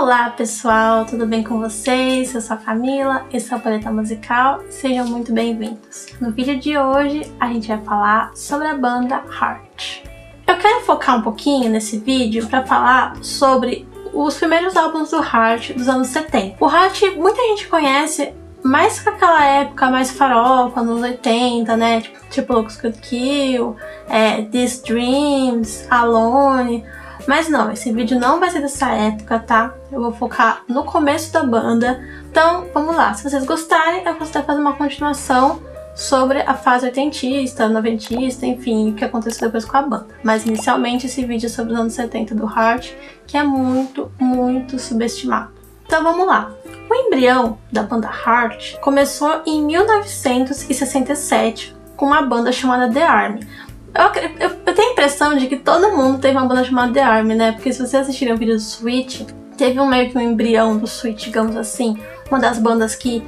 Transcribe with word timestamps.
Olá 0.00 0.30
pessoal, 0.30 1.04
tudo 1.04 1.26
bem 1.26 1.42
com 1.42 1.58
vocês? 1.58 2.32
Eu 2.32 2.40
sou 2.40 2.54
a 2.54 2.56
Camila, 2.56 3.26
esse 3.32 3.52
é 3.52 3.56
o 3.56 3.60
Paleta 3.60 3.90
Musical 3.90 4.62
e 4.62 4.72
sejam 4.72 5.04
muito 5.08 5.32
bem-vindos. 5.32 6.06
No 6.20 6.30
vídeo 6.30 6.56
de 6.56 6.78
hoje 6.78 7.28
a 7.40 7.48
gente 7.48 7.66
vai 7.66 7.78
falar 7.78 8.30
sobre 8.32 8.68
a 8.68 8.74
banda 8.74 9.16
Heart. 9.16 10.04
Eu 10.46 10.56
quero 10.56 10.84
focar 10.84 11.18
um 11.18 11.22
pouquinho 11.22 11.68
nesse 11.68 11.98
vídeo 11.98 12.46
para 12.46 12.64
falar 12.64 13.16
sobre 13.22 13.88
os 14.14 14.36
primeiros 14.36 14.76
álbuns 14.76 15.10
do 15.10 15.16
Heart 15.16 15.72
dos 15.72 15.88
anos 15.88 16.06
70. 16.06 16.64
O 16.64 16.70
Heart 16.70 17.16
muita 17.16 17.42
gente 17.42 17.66
conhece 17.66 18.32
mais 18.62 19.00
com 19.00 19.10
aquela 19.10 19.44
época 19.44 19.90
mais 19.90 20.12
farofa, 20.12 20.80
nos 20.80 21.02
80, 21.02 21.76
né? 21.76 22.02
Tipo, 22.02 22.18
tipo 22.30 22.52
Looks 22.52 22.80
Could 22.80 23.00
Kill, 23.00 23.74
é, 24.08 24.42
These 24.42 24.80
Dreams, 24.84 25.88
Alone. 25.90 26.84
Mas 27.28 27.46
não, 27.46 27.70
esse 27.70 27.92
vídeo 27.92 28.18
não 28.18 28.40
vai 28.40 28.50
ser 28.50 28.62
dessa 28.62 28.90
época, 28.90 29.38
tá? 29.38 29.74
Eu 29.92 30.00
vou 30.00 30.12
focar 30.12 30.62
no 30.66 30.82
começo 30.82 31.30
da 31.30 31.42
banda. 31.42 32.02
Então, 32.30 32.64
vamos 32.72 32.96
lá. 32.96 33.12
Se 33.12 33.22
vocês 33.22 33.44
gostarem, 33.44 34.02
eu 34.02 34.14
posso 34.14 34.30
até 34.30 34.42
fazer 34.42 34.58
uma 34.58 34.72
continuação 34.72 35.60
sobre 35.94 36.40
a 36.40 36.54
fase 36.54 36.86
oitentista, 36.86 37.68
noventista, 37.68 38.46
enfim, 38.46 38.92
o 38.92 38.94
que 38.94 39.04
aconteceu 39.04 39.48
depois 39.48 39.66
com 39.66 39.76
a 39.76 39.82
banda. 39.82 40.06
Mas 40.22 40.46
inicialmente 40.46 41.04
esse 41.04 41.22
vídeo 41.22 41.48
é 41.48 41.50
sobre 41.50 41.74
os 41.74 41.78
anos 41.78 41.92
70 41.92 42.34
do 42.34 42.46
Heart, 42.46 42.94
que 43.26 43.36
é 43.36 43.44
muito, 43.44 44.10
muito 44.18 44.78
subestimado. 44.78 45.50
Então 45.84 46.02
vamos 46.02 46.26
lá. 46.26 46.50
O 46.88 46.94
embrião 46.94 47.58
da 47.70 47.82
banda 47.82 48.08
Heart 48.08 48.78
começou 48.80 49.42
em 49.44 49.62
1967 49.62 51.76
com 51.94 52.06
uma 52.06 52.22
banda 52.22 52.50
chamada 52.52 52.90
The 52.90 53.02
Army. 53.02 53.46
Eu, 53.94 54.22
eu, 54.38 54.50
eu, 54.66 54.74
tenho 54.74 54.88
a 54.88 54.92
impressão 54.92 55.36
de 55.36 55.46
que 55.46 55.56
todo 55.56 55.96
mundo 55.96 56.18
teve 56.18 56.36
uma 56.36 56.46
banda 56.46 56.64
chamada 56.64 56.92
The 56.92 57.02
Army, 57.02 57.34
né? 57.34 57.52
Porque 57.52 57.72
se 57.72 57.78
vocês 57.78 57.94
assistirem 57.94 58.34
o 58.34 58.36
vídeo 58.36 58.54
do 58.54 58.60
Switch, 58.60 59.22
teve 59.56 59.80
um 59.80 59.86
meio 59.86 60.10
que 60.10 60.18
um 60.18 60.20
embrião 60.20 60.76
do 60.76 60.86
Switch, 60.86 61.24
digamos 61.24 61.56
assim. 61.56 61.98
Uma 62.30 62.38
das 62.38 62.58
bandas 62.58 62.94
que 62.94 63.22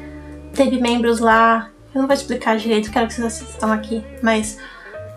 teve 0.55 0.81
membros 0.81 1.19
lá. 1.19 1.71
Eu 1.95 2.03
não 2.03 2.07
vou 2.07 2.15
explicar 2.15 2.57
direito, 2.57 2.91
quero 2.93 3.09
que 3.09 3.15
vocês 3.15 3.27
assistam 3.27 3.73
aqui. 3.73 4.05
Mas 4.23 4.59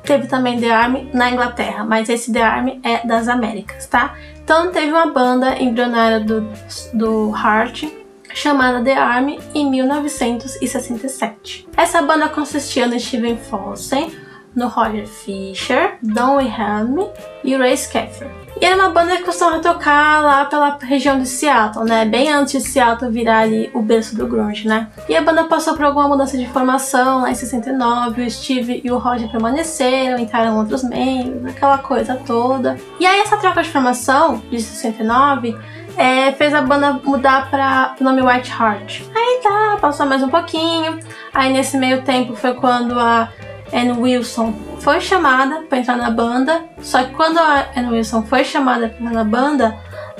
teve 0.03 0.27
também 0.27 0.59
The 0.59 0.71
Army 0.71 1.09
na 1.13 1.31
Inglaterra, 1.31 1.83
mas 1.83 2.09
esse 2.09 2.31
The 2.31 2.41
Army 2.41 2.79
é 2.83 3.05
das 3.05 3.27
Américas, 3.27 3.85
tá? 3.87 4.15
Então 4.43 4.71
teve 4.71 4.91
uma 4.91 5.07
banda 5.07 5.61
embrionária 5.61 6.19
do, 6.19 6.47
do 6.93 7.31
Heart 7.35 7.85
chamada 8.33 8.83
The 8.83 8.97
Army 8.97 9.39
em 9.53 9.69
1967. 9.69 11.67
Essa 11.77 12.01
banda 12.01 12.27
consistia 12.27 12.87
no 12.87 12.99
Steven 12.99 13.37
Fossen, 13.37 14.11
no 14.55 14.67
Roger 14.67 15.07
Fisher, 15.07 15.97
Don 16.01 16.37
Wilhelm 16.37 17.07
e 17.43 17.55
Ray 17.55 17.77
Scaffer. 17.77 18.29
E 18.61 18.65
era 18.65 18.75
uma 18.75 18.89
banda 18.89 19.17
que 19.17 19.23
costumava 19.23 19.59
tocar 19.59 20.21
lá 20.21 20.45
pela 20.45 20.77
região 20.81 21.19
de 21.19 21.27
Seattle, 21.27 21.85
né? 21.85 22.05
Bem 22.05 22.31
antes 22.31 22.63
de 22.63 22.69
Seattle 22.69 23.11
virar 23.11 23.39
ali 23.39 23.69
o 23.73 23.81
berço 23.81 24.15
do 24.15 24.27
grunge, 24.27 24.67
né? 24.67 24.87
E 25.09 25.15
a 25.15 25.21
banda 25.21 25.43
passou 25.45 25.75
por 25.75 25.83
alguma 25.83 26.07
mudança 26.07 26.37
de 26.37 26.47
formação 26.47 27.21
lá 27.21 27.31
em 27.31 27.35
69, 27.35 28.21
o 28.21 28.31
Steve 28.31 28.81
e 28.83 28.91
o 28.91 28.97
Roger 28.97 29.29
permaneceram, 29.29 30.19
entraram 30.19 30.57
outros 30.59 30.83
membros, 30.83 31.45
aquela 31.45 31.79
coisa 31.79 32.15
toda. 32.25 32.77
E 32.99 33.05
aí 33.05 33.19
essa 33.19 33.37
troca 33.37 33.63
de 33.63 33.69
formação 33.69 34.41
de 34.49 34.61
69 34.61 35.57
é, 35.97 36.31
fez 36.31 36.53
a 36.53 36.61
banda 36.61 36.93
mudar 37.03 37.49
para 37.49 37.95
o 37.99 38.03
nome 38.03 38.21
White 38.21 38.51
Heart. 38.51 39.01
Aí 39.15 39.41
tá, 39.43 39.77
passou 39.81 40.05
mais 40.05 40.21
um 40.23 40.29
pouquinho. 40.29 40.99
Aí 41.33 41.51
nesse 41.51 41.77
meio 41.77 42.03
tempo 42.03 42.35
foi 42.35 42.53
quando 42.53 42.99
a 42.99 43.29
Anne 43.73 43.93
Wilson 43.93 44.53
foi 44.79 45.01
chamada 45.01 45.63
para 45.63 45.79
entrar 45.79 45.97
na 45.97 46.11
banda, 46.11 46.63
só 46.79 47.03
que 47.03 47.11
quando 47.13 47.39
a 47.39 47.65
Anne 47.75 47.89
Wilson 47.89 48.23
foi 48.23 48.43
chamada 48.43 48.89
para 48.89 48.97
entrar 48.99 49.11
na 49.11 49.23
banda, 49.23 49.75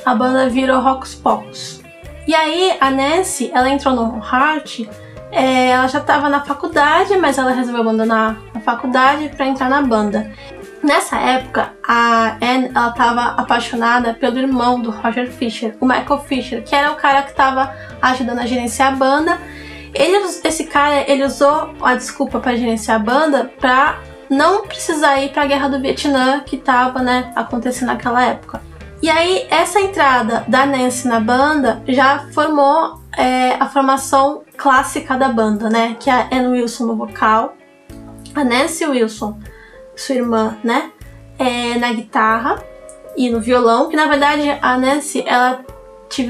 a 0.06 0.16
banda 0.16 0.50
virou 0.50 0.82
Rocks 0.82 1.14
Pocos. 1.14 1.82
E 2.28 2.34
aí 2.34 2.76
a 2.80 2.90
Nancy, 2.90 3.52
ela 3.54 3.70
entrou 3.70 3.94
no 3.94 4.18
Heart, 4.18 4.88
é, 5.32 5.70
ela 5.70 5.88
já 5.88 6.00
estava 6.00 6.30
na 6.30 6.42
faculdade, 6.42 7.16
mas 7.18 7.38
ela 7.38 7.52
resolveu 7.52 7.82
abandonar 7.82 8.38
a 8.54 8.60
faculdade 8.60 9.30
para 9.30 9.46
entrar 9.46 9.70
na 9.70 9.82
banda. 9.82 10.32
Nessa 10.82 11.18
época, 11.18 11.72
a 11.88 12.36
Anne 12.42 12.70
ela 12.76 12.90
estava 12.90 13.42
apaixonada 13.42 14.14
pelo 14.14 14.38
irmão 14.38 14.82
do 14.82 14.92
Roger 14.92 15.32
Fisher, 15.32 15.76
o 15.80 15.86
Michael 15.86 16.20
Fisher, 16.20 16.64
que 16.64 16.76
era 16.76 16.92
o 16.92 16.96
cara 16.96 17.22
que 17.22 17.32
estava 17.32 17.74
ajudando 18.02 18.40
a 18.40 18.46
gerenciar 18.46 18.90
a 18.90 18.96
banda 18.96 19.38
ele, 19.94 20.18
esse 20.44 20.66
cara, 20.66 21.10
ele 21.10 21.24
usou 21.24 21.74
a 21.82 21.96
desculpa 21.96 22.40
para 22.40 22.56
gerenciar 22.56 22.98
a 22.98 23.04
banda 23.04 23.52
para 23.60 24.00
não 24.30 24.66
precisar 24.66 25.20
ir 25.22 25.32
para 25.32 25.44
a 25.44 25.46
guerra 25.46 25.70
do 25.70 25.80
Vietnã 25.80 26.40
que 26.40 26.56
estava, 26.56 27.02
né, 27.02 27.32
acontecendo 27.36 27.88
naquela 27.88 28.24
época. 28.24 28.62
E 29.02 29.10
aí 29.10 29.46
essa 29.50 29.80
entrada 29.80 30.46
da 30.48 30.66
Nancy 30.66 31.08
na 31.08 31.20
banda 31.20 31.84
já 31.88 32.28
formou 32.32 33.02
é, 33.18 33.54
a 33.60 33.68
formação 33.68 34.44
clássica 34.58 35.18
da 35.18 35.30
banda, 35.30 35.70
né, 35.70 35.96
que 36.00 36.10
é 36.10 36.14
a 36.14 36.30
Anne 36.32 36.60
Wilson 36.60 36.86
no 36.86 36.96
vocal, 36.96 37.54
a 38.34 38.44
Nancy 38.44 38.86
Wilson, 38.86 39.38
sua 39.96 40.16
irmã, 40.16 40.58
né, 40.64 40.92
é, 41.38 41.78
na 41.78 41.92
guitarra 41.92 42.64
e 43.16 43.30
no 43.30 43.40
violão, 43.40 43.90
que 43.90 43.96
na 43.96 44.08
verdade 44.08 44.58
a 44.62 44.78
Nancy 44.78 45.24
ela 45.28 45.64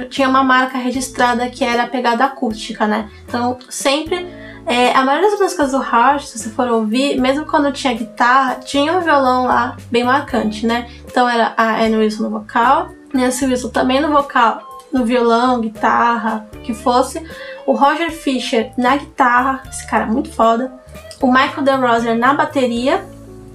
tinha 0.09 0.29
uma 0.29 0.44
marca 0.44 0.77
registrada 0.77 1.49
que 1.49 1.63
era 1.63 1.83
a 1.83 1.88
pegada 1.88 2.25
acústica, 2.25 2.88
né? 2.88 3.09
Então, 3.27 3.57
sempre. 3.69 4.27
É, 4.66 4.94
a 4.94 5.03
maioria 5.03 5.29
das 5.29 5.39
músicas 5.41 5.71
do 5.71 5.83
Heart, 5.83 6.23
se 6.23 6.39
você 6.39 6.49
for 6.49 6.69
ouvir, 6.69 7.19
mesmo 7.19 7.45
quando 7.45 7.69
tinha 7.73 7.94
guitarra, 7.94 8.55
tinha 8.55 8.94
um 8.94 9.01
violão 9.01 9.45
lá 9.45 9.75
bem 9.91 10.05
marcante, 10.05 10.66
né? 10.66 10.89
Então 11.05 11.27
era 11.27 11.53
a 11.57 11.83
Anne 11.83 11.97
Wilson 11.97 12.23
no 12.23 12.29
vocal, 12.29 12.91
Nancy 13.13 13.45
Wilson 13.45 13.69
também 13.69 13.99
no 13.99 14.09
vocal, 14.09 14.61
no 14.91 15.05
violão, 15.05 15.59
guitarra, 15.59 16.47
que 16.63 16.73
fosse. 16.73 17.21
O 17.65 17.73
Roger 17.73 18.11
Fisher 18.11 18.71
na 18.77 18.95
guitarra, 18.95 19.63
esse 19.69 19.85
cara 19.88 20.05
é 20.05 20.07
muito 20.07 20.31
foda. 20.31 20.73
O 21.21 21.27
Michael 21.27 21.61
DeRoser 21.63 22.17
na 22.17 22.33
bateria 22.33 23.03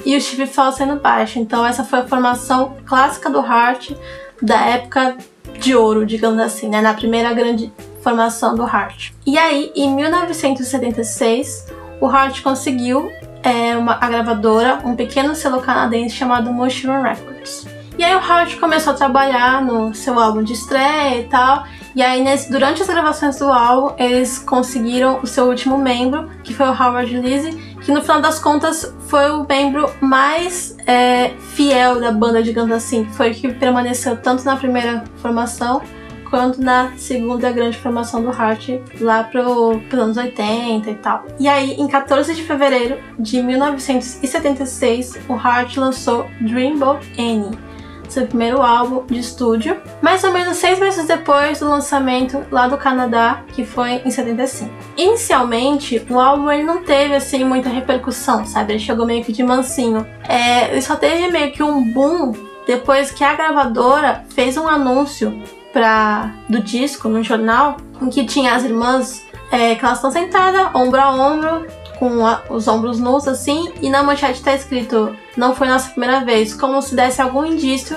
e 0.04 0.16
o 0.16 0.20
Steve 0.20 0.46
Foster 0.46 0.86
no 0.86 0.96
baixo. 1.00 1.38
Então 1.38 1.64
essa 1.66 1.84
foi 1.84 2.00
a 2.00 2.06
formação 2.06 2.76
clássica 2.86 3.28
do 3.28 3.40
Heart 3.40 3.92
da 4.40 4.60
época 4.66 5.16
de 5.58 5.74
ouro, 5.74 6.04
digamos 6.06 6.40
assim, 6.40 6.68
né, 6.68 6.80
na 6.80 6.94
primeira 6.94 7.32
grande 7.32 7.72
formação 8.02 8.54
do 8.54 8.62
Heart. 8.62 9.12
E 9.26 9.36
aí, 9.38 9.72
em 9.74 9.94
1976, 9.94 11.66
o 12.00 12.10
Heart 12.10 12.42
conseguiu 12.42 13.10
é, 13.42 13.76
uma, 13.76 13.98
a 14.00 14.08
gravadora, 14.08 14.80
um 14.84 14.94
pequeno 14.94 15.34
selo 15.34 15.60
canadense 15.60 16.14
chamado 16.14 16.52
Mushroom 16.52 17.02
Records. 17.02 17.66
E 17.98 18.04
aí 18.04 18.14
o 18.14 18.20
Heart 18.20 18.60
começou 18.60 18.92
a 18.92 18.96
trabalhar 18.96 19.60
no 19.60 19.92
seu 19.92 20.18
álbum 20.20 20.42
de 20.42 20.52
estreia 20.52 21.20
e 21.20 21.24
tal. 21.24 21.64
E 21.96 22.02
aí, 22.02 22.22
nesse, 22.22 22.48
durante 22.48 22.80
as 22.80 22.86
gravações 22.86 23.38
do 23.40 23.46
álbum, 23.46 23.92
eles 23.98 24.38
conseguiram 24.38 25.18
o 25.20 25.26
seu 25.26 25.46
último 25.46 25.76
membro, 25.76 26.30
que 26.44 26.54
foi 26.54 26.66
o 26.66 26.72
Howard 26.72 27.18
Lizzie, 27.18 27.76
que 27.88 27.92
no 27.92 28.02
final 28.02 28.20
das 28.20 28.38
contas 28.38 28.94
foi 29.06 29.30
o 29.30 29.46
membro 29.48 29.90
mais 29.98 30.76
é, 30.86 31.30
fiel 31.54 31.98
da 31.98 32.12
banda, 32.12 32.42
digamos 32.42 32.70
assim. 32.70 33.06
Foi 33.06 33.30
o 33.30 33.34
que 33.34 33.50
permaneceu 33.50 34.14
tanto 34.14 34.44
na 34.44 34.56
primeira 34.56 35.04
formação 35.22 35.80
quanto 36.28 36.60
na 36.60 36.92
segunda 36.98 37.50
grande 37.50 37.78
formação 37.78 38.22
do 38.22 38.28
Heart, 38.28 38.82
lá 39.00 39.24
pro, 39.24 39.80
pros 39.88 40.02
anos 40.02 40.16
80 40.18 40.90
e 40.90 40.94
tal. 40.96 41.24
E 41.40 41.48
aí, 41.48 41.76
em 41.80 41.88
14 41.88 42.34
de 42.34 42.42
fevereiro 42.42 42.98
de 43.18 43.42
1976, 43.42 45.20
o 45.26 45.32
Heart 45.32 45.78
lançou 45.78 46.26
Dreamboat 46.42 47.10
Annie 47.18 47.67
seu 48.12 48.26
primeiro 48.26 48.62
álbum 48.62 49.04
de 49.06 49.18
estúdio, 49.18 49.76
mais 50.02 50.22
ou 50.24 50.32
menos 50.32 50.56
seis 50.56 50.78
meses 50.78 51.06
depois 51.06 51.60
do 51.60 51.68
lançamento 51.68 52.44
lá 52.50 52.68
do 52.68 52.76
Canadá, 52.76 53.42
que 53.54 53.64
foi 53.64 54.02
em 54.04 54.10
75. 54.10 54.70
Inicialmente, 54.96 56.04
o 56.08 56.18
álbum 56.18 56.50
ele 56.50 56.62
não 56.62 56.82
teve 56.82 57.14
assim 57.14 57.44
muita 57.44 57.68
repercussão, 57.68 58.44
sabe? 58.44 58.74
Ele 58.74 58.80
chegou 58.80 59.06
meio 59.06 59.24
que 59.24 59.32
de 59.32 59.42
mansinho. 59.42 60.06
É, 60.28 60.70
ele 60.70 60.82
só 60.82 60.96
teve 60.96 61.28
meio 61.28 61.52
que 61.52 61.62
um 61.62 61.92
boom 61.92 62.32
depois 62.66 63.10
que 63.10 63.24
a 63.24 63.34
gravadora 63.34 64.24
fez 64.28 64.56
um 64.56 64.68
anúncio 64.68 65.42
pra, 65.72 66.34
do 66.48 66.60
disco 66.60 67.08
no 67.08 67.22
jornal, 67.22 67.76
em 68.00 68.08
que 68.10 68.24
tinha 68.24 68.54
as 68.54 68.64
irmãs 68.64 69.26
é, 69.50 69.74
que 69.74 69.84
elas 69.84 69.98
estão 69.98 70.10
sentadas, 70.10 70.68
ombro 70.74 71.00
a 71.00 71.10
ombro, 71.10 71.66
com 71.98 72.26
a, 72.26 72.42
os 72.48 72.68
ombros 72.68 72.98
nus 72.98 73.26
assim, 73.26 73.72
e 73.82 73.90
na 73.90 74.02
manchete 74.02 74.42
tá 74.42 74.54
escrito: 74.54 75.16
Não 75.36 75.54
foi 75.54 75.68
nossa 75.68 75.90
primeira 75.90 76.24
vez, 76.24 76.54
como 76.54 76.80
se 76.80 76.94
desse 76.94 77.20
algum 77.20 77.44
indício 77.44 77.96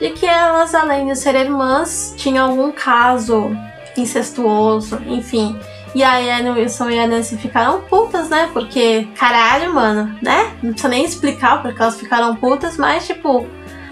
de 0.00 0.10
que 0.10 0.26
elas, 0.26 0.74
além 0.74 1.06
de 1.06 1.16
ser 1.16 1.34
irmãs, 1.34 2.14
tinham 2.16 2.50
algum 2.50 2.72
caso 2.72 3.50
incestuoso, 3.96 5.00
enfim. 5.06 5.58
E 5.94 6.02
aí 6.02 6.28
a 6.28 6.38
Anne 6.38 6.50
Wilson 6.50 6.90
e 6.90 6.98
a 6.98 7.06
Nancy 7.06 7.36
ficaram 7.36 7.82
putas, 7.82 8.28
né? 8.28 8.50
Porque, 8.52 9.06
caralho, 9.16 9.72
mano, 9.72 10.18
né? 10.20 10.52
Não 10.60 10.72
precisa 10.72 10.88
nem 10.88 11.04
explicar 11.04 11.62
porque 11.62 11.80
elas 11.80 11.98
ficaram 11.98 12.34
putas, 12.34 12.76
mas 12.76 13.06
tipo, 13.06 13.46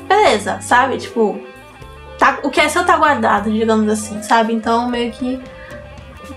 beleza, 0.08 0.60
sabe? 0.60 0.98
Tipo, 0.98 1.40
tá, 2.18 2.40
o 2.42 2.50
que 2.50 2.60
é 2.60 2.68
seu 2.68 2.84
tá 2.84 2.96
guardado, 2.96 3.52
digamos 3.52 3.88
assim, 3.88 4.20
sabe? 4.22 4.52
Então 4.52 4.88
meio 4.88 5.12
que 5.12 5.40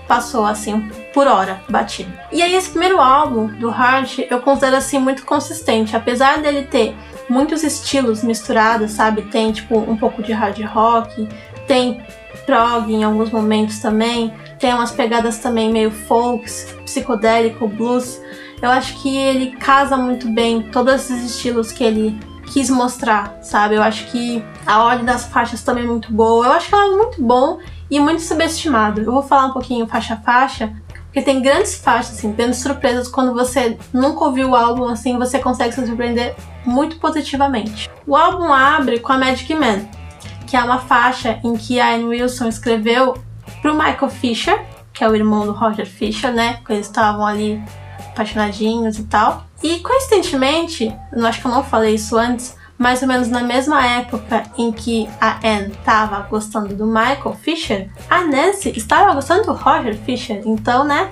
passou 0.06 0.44
assim 0.44 0.88
por 1.12 1.26
hora 1.26 1.60
batido. 1.68 2.12
E 2.32 2.42
aí 2.42 2.54
esse 2.54 2.70
primeiro 2.70 3.00
álbum 3.00 3.46
do 3.46 3.68
Heart 3.68 4.20
eu 4.30 4.40
considero 4.40 4.76
assim 4.76 4.98
muito 4.98 5.24
consistente, 5.24 5.96
apesar 5.96 6.40
dele 6.40 6.62
ter 6.62 6.94
muitos 7.28 7.62
estilos 7.62 8.22
misturados, 8.22 8.92
sabe? 8.92 9.22
Tem 9.22 9.52
tipo 9.52 9.78
um 9.78 9.96
pouco 9.96 10.22
de 10.22 10.32
hard 10.32 10.60
rock, 10.64 11.28
tem 11.66 12.00
prog 12.46 12.92
em 12.92 13.04
alguns 13.04 13.30
momentos 13.30 13.80
também. 13.80 14.32
Tem 14.58 14.72
umas 14.72 14.92
pegadas 14.92 15.38
também 15.38 15.70
meio 15.70 15.90
folks, 15.90 16.74
psicodélico, 16.84 17.66
blues. 17.66 18.20
Eu 18.62 18.70
acho 18.70 19.02
que 19.02 19.16
ele 19.16 19.56
casa 19.56 19.96
muito 19.96 20.28
bem 20.28 20.62
todos 20.62 20.94
esses 20.94 21.24
estilos 21.24 21.72
que 21.72 21.84
ele 21.84 22.18
quis 22.52 22.70
mostrar, 22.70 23.36
sabe? 23.42 23.74
Eu 23.74 23.82
acho 23.82 24.06
que 24.06 24.42
a 24.64 24.82
ordem 24.82 25.04
das 25.04 25.26
faixas 25.26 25.62
também 25.62 25.84
é 25.84 25.86
muito 25.86 26.12
boa. 26.12 26.46
Eu 26.46 26.52
acho 26.52 26.68
que 26.68 26.74
ela 26.74 26.86
é 26.86 26.96
muito 26.96 27.22
bom 27.22 27.58
e 27.90 28.00
muito 28.00 28.22
subestimado. 28.22 29.00
Eu 29.00 29.12
vou 29.12 29.22
falar 29.22 29.46
um 29.46 29.52
pouquinho 29.52 29.86
faixa 29.86 30.14
a 30.14 30.16
faixa, 30.16 30.72
porque 31.04 31.22
tem 31.22 31.40
grandes 31.40 31.76
faixas, 31.76 32.18
assim, 32.18 32.32
grandes 32.32 32.58
surpresas 32.58 33.08
quando 33.08 33.32
você 33.32 33.78
nunca 33.92 34.24
ouviu 34.24 34.50
o 34.50 34.56
álbum, 34.56 34.88
assim, 34.88 35.18
você 35.18 35.38
consegue 35.38 35.74
se 35.74 35.86
surpreender 35.86 36.34
muito 36.64 36.98
positivamente. 36.98 37.88
O 38.06 38.16
álbum 38.16 38.52
abre 38.52 39.00
com 39.00 39.12
a 39.12 39.18
Magic 39.18 39.54
Man, 39.54 39.86
que 40.46 40.56
é 40.56 40.62
uma 40.62 40.78
faixa 40.78 41.40
em 41.42 41.56
que 41.56 41.80
a 41.80 41.94
Anne 41.94 42.04
Wilson 42.04 42.48
escreveu 42.48 43.14
pro 43.62 43.74
Michael 43.74 44.10
Fisher, 44.10 44.64
que 44.92 45.04
é 45.04 45.08
o 45.08 45.14
irmão 45.14 45.44
do 45.44 45.52
Roger 45.52 45.86
Fisher, 45.86 46.32
né? 46.32 46.60
Que 46.64 46.72
eles 46.72 46.86
estavam 46.86 47.26
ali 47.26 47.62
apaixonadinhos 48.10 48.98
e 48.98 49.04
tal. 49.04 49.44
E 49.62 49.80
coincidentemente, 49.80 50.94
eu 51.12 51.26
acho 51.26 51.40
que 51.40 51.46
eu 51.46 51.50
não 51.50 51.62
falei 51.62 51.94
isso 51.94 52.16
antes, 52.16 52.55
mais 52.78 53.02
ou 53.02 53.08
menos 53.08 53.28
na 53.28 53.42
mesma 53.42 53.84
época 53.84 54.42
em 54.56 54.70
que 54.70 55.08
a 55.20 55.38
Anne 55.44 55.72
estava 55.72 56.20
gostando 56.28 56.74
do 56.74 56.86
Michael 56.86 57.36
Fisher, 57.40 57.90
a 58.08 58.22
Nancy 58.22 58.72
estava 58.76 59.14
gostando 59.14 59.44
do 59.44 59.52
Roger 59.52 59.96
Fisher. 59.96 60.42
Então, 60.44 60.84
né? 60.84 61.10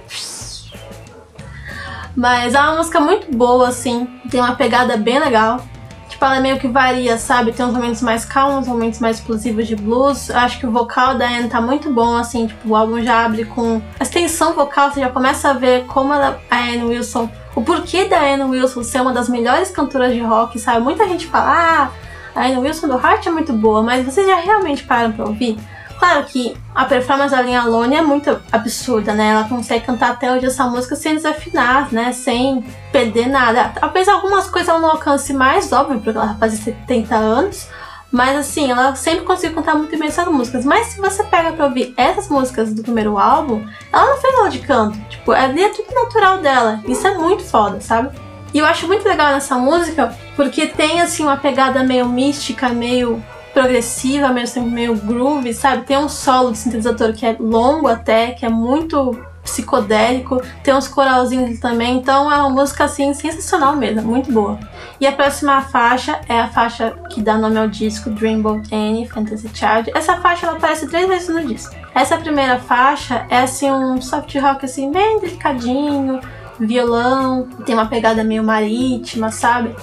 Mas 2.16 2.55
é 2.55 2.61
uma 2.61 2.76
música 2.76 3.00
muito 3.00 3.37
boa, 3.37 3.69
assim, 3.69 4.06
tem 4.31 4.40
uma 4.40 4.55
pegada 4.55 4.96
bem 4.96 5.19
legal. 5.19 5.61
Tipo, 6.08 6.26
ela 6.26 6.38
meio 6.38 6.61
que 6.61 6.69
varia, 6.69 7.19
sabe? 7.19 7.50
Tem 7.50 7.67
uns 7.67 7.75
momentos 7.75 8.00
mais 8.00 8.25
calmos, 8.25 8.69
momentos 8.69 9.00
mais 9.00 9.19
explosivos 9.19 9.67
de 9.67 9.75
blues. 9.75 10.28
Eu 10.28 10.38
acho 10.38 10.60
que 10.60 10.67
o 10.67 10.70
vocal 10.70 11.19
da 11.19 11.26
Anne 11.26 11.49
tá 11.49 11.60
muito 11.60 11.93
bom, 11.93 12.17
assim, 12.17 12.46
tipo, 12.46 12.69
o 12.69 12.76
álbum 12.76 13.02
já 13.02 13.25
abre 13.25 13.44
com 13.44 13.82
a 13.99 14.02
extensão 14.02 14.52
vocal, 14.52 14.93
você 14.93 15.00
já 15.00 15.10
começa 15.10 15.50
a 15.50 15.55
ver 15.55 15.87
como 15.87 16.12
ela, 16.12 16.40
a 16.49 16.56
Anne 16.56 16.84
Wilson, 16.84 17.28
o 17.54 17.62
porquê 17.62 18.06
da 18.06 18.20
Anne 18.20 18.44
Wilson 18.44 18.82
ser 18.82 19.00
uma 19.00 19.12
das 19.12 19.28
melhores 19.28 19.70
cantoras 19.70 20.12
de 20.12 20.20
rock, 20.20 20.58
sabe? 20.58 20.80
Muita 20.80 21.06
gente 21.08 21.26
fala, 21.26 21.50
ah, 21.50 21.90
a 22.34 22.46
Anne 22.46 22.58
Wilson 22.58 22.88
do 22.88 22.98
Heart 22.98 23.26
é 23.26 23.30
muito 23.30 23.52
boa, 23.52 23.82
mas 23.82 24.04
vocês 24.04 24.26
já 24.26 24.36
realmente 24.36 24.82
param 24.84 25.12
pra 25.12 25.24
ouvir? 25.24 25.58
Claro 25.98 26.24
que 26.24 26.56
a 26.74 26.84
performance 26.84 27.34
da 27.34 27.40
Linha 27.40 27.62
Alone 27.62 27.94
é 27.94 28.02
muito 28.02 28.38
absurda, 28.50 29.14
né? 29.14 29.30
Ela 29.30 29.48
consegue 29.48 29.86
cantar 29.86 30.10
até 30.10 30.32
hoje 30.32 30.46
essa 30.46 30.66
música 30.66 30.96
sem 30.96 31.14
desafinar, 31.14 31.92
né? 31.92 32.12
Sem 32.12 32.62
perder 32.90 33.28
nada. 33.28 33.72
Talvez 33.78 34.08
algumas 34.08 34.50
coisas 34.50 34.68
ela 34.68 34.80
não 34.80 34.90
alcance 34.90 35.32
mais, 35.32 35.72
óbvio, 35.72 36.00
porque 36.00 36.18
ela 36.18 36.36
faz 36.38 36.52
70 36.54 37.14
anos. 37.14 37.68
Mas 38.14 38.37
assim, 38.37 38.70
ela 38.70 38.94
sempre 38.94 39.25
conseguiu 39.25 39.56
cantar 39.56 39.75
muito 39.75 39.99
bem 39.99 40.06
essas 40.06 40.28
músicas. 40.28 40.64
Mas 40.64 40.87
se 40.87 41.00
você 41.00 41.25
pega 41.25 41.50
pra 41.50 41.64
ouvir 41.64 41.93
essas 41.96 42.28
músicas 42.28 42.72
do 42.72 42.81
primeiro 42.81 43.19
álbum, 43.19 43.66
ela 43.93 44.06
não 44.06 44.20
fez 44.20 44.34
aula 44.37 44.50
de 44.50 44.61
canto. 44.61 44.96
Tipo, 45.11 45.32
é, 45.32 45.46
é 45.46 45.69
tudo 45.70 45.93
natural 45.93 46.38
dela. 46.38 46.81
Isso 46.87 47.05
é 47.05 47.19
muito 47.19 47.43
foda, 47.43 47.81
sabe? 47.81 48.16
E 48.55 48.58
eu 48.58 48.66
acho 48.66 48.87
muito 48.87 49.05
legal 49.05 49.32
nessa 49.32 49.56
música 49.56 50.16
porque 50.37 50.69
tem 50.69 51.00
assim 51.00 51.25
uma 51.25 51.37
pegada 51.37 51.82
meio 51.82 52.08
mística, 52.08 52.69
meio 52.69 53.20
progressiva, 53.52 54.28
meio, 54.28 54.44
assim, 54.44 54.60
meio 54.60 54.94
groove, 54.94 55.52
sabe? 55.52 55.82
Tem 55.84 55.99
um 55.99 56.08
solo 56.08 56.52
de 56.52 56.58
sintetizador 56.58 57.14
que 57.14 57.26
é 57.26 57.34
longo 57.37 57.88
até, 57.88 58.31
que 58.31 58.46
é 58.46 58.49
muito 58.49 59.19
psicodélico, 59.44 60.43
tem 60.62 60.75
uns 60.75 60.88
coralzinhos 60.88 61.61
também, 61.61 61.99
então 61.99 62.32
é 62.32 62.37
uma 62.37 62.50
música 62.50 62.85
assim 62.85 63.12
sensacional 63.14 63.76
mesmo, 63.76 64.02
muito 64.02 64.32
boa. 64.32 64.58
E 64.99 65.06
a 65.06 65.12
próxima 65.12 65.61
faixa 65.61 66.20
é 66.29 66.41
a 66.41 66.49
faixa 66.49 66.94
que 67.11 67.20
dá 67.20 67.37
nome 67.37 67.58
ao 67.58 67.69
disco 67.69 68.11
Dreamboat 68.11 68.75
Annie 68.75 69.06
Fantasy 69.06 69.49
Child. 69.52 69.93
Essa 69.94 70.17
faixa 70.17 70.46
ela 70.46 70.56
aparece 70.56 70.88
três 70.88 71.06
vezes 71.06 71.29
no 71.29 71.44
disco. 71.46 71.75
Essa 71.94 72.17
primeira 72.17 72.58
faixa 72.58 73.26
é 73.29 73.38
assim 73.38 73.70
um 73.70 74.00
soft 74.00 74.35
rock 74.37 74.64
assim 74.64 74.91
bem 74.91 75.20
delicadinho, 75.20 76.20
violão, 76.58 77.49
tem 77.64 77.75
uma 77.75 77.87
pegada 77.87 78.25
meio 78.25 78.43
marítima, 78.43 79.31
sabe? 79.31 79.75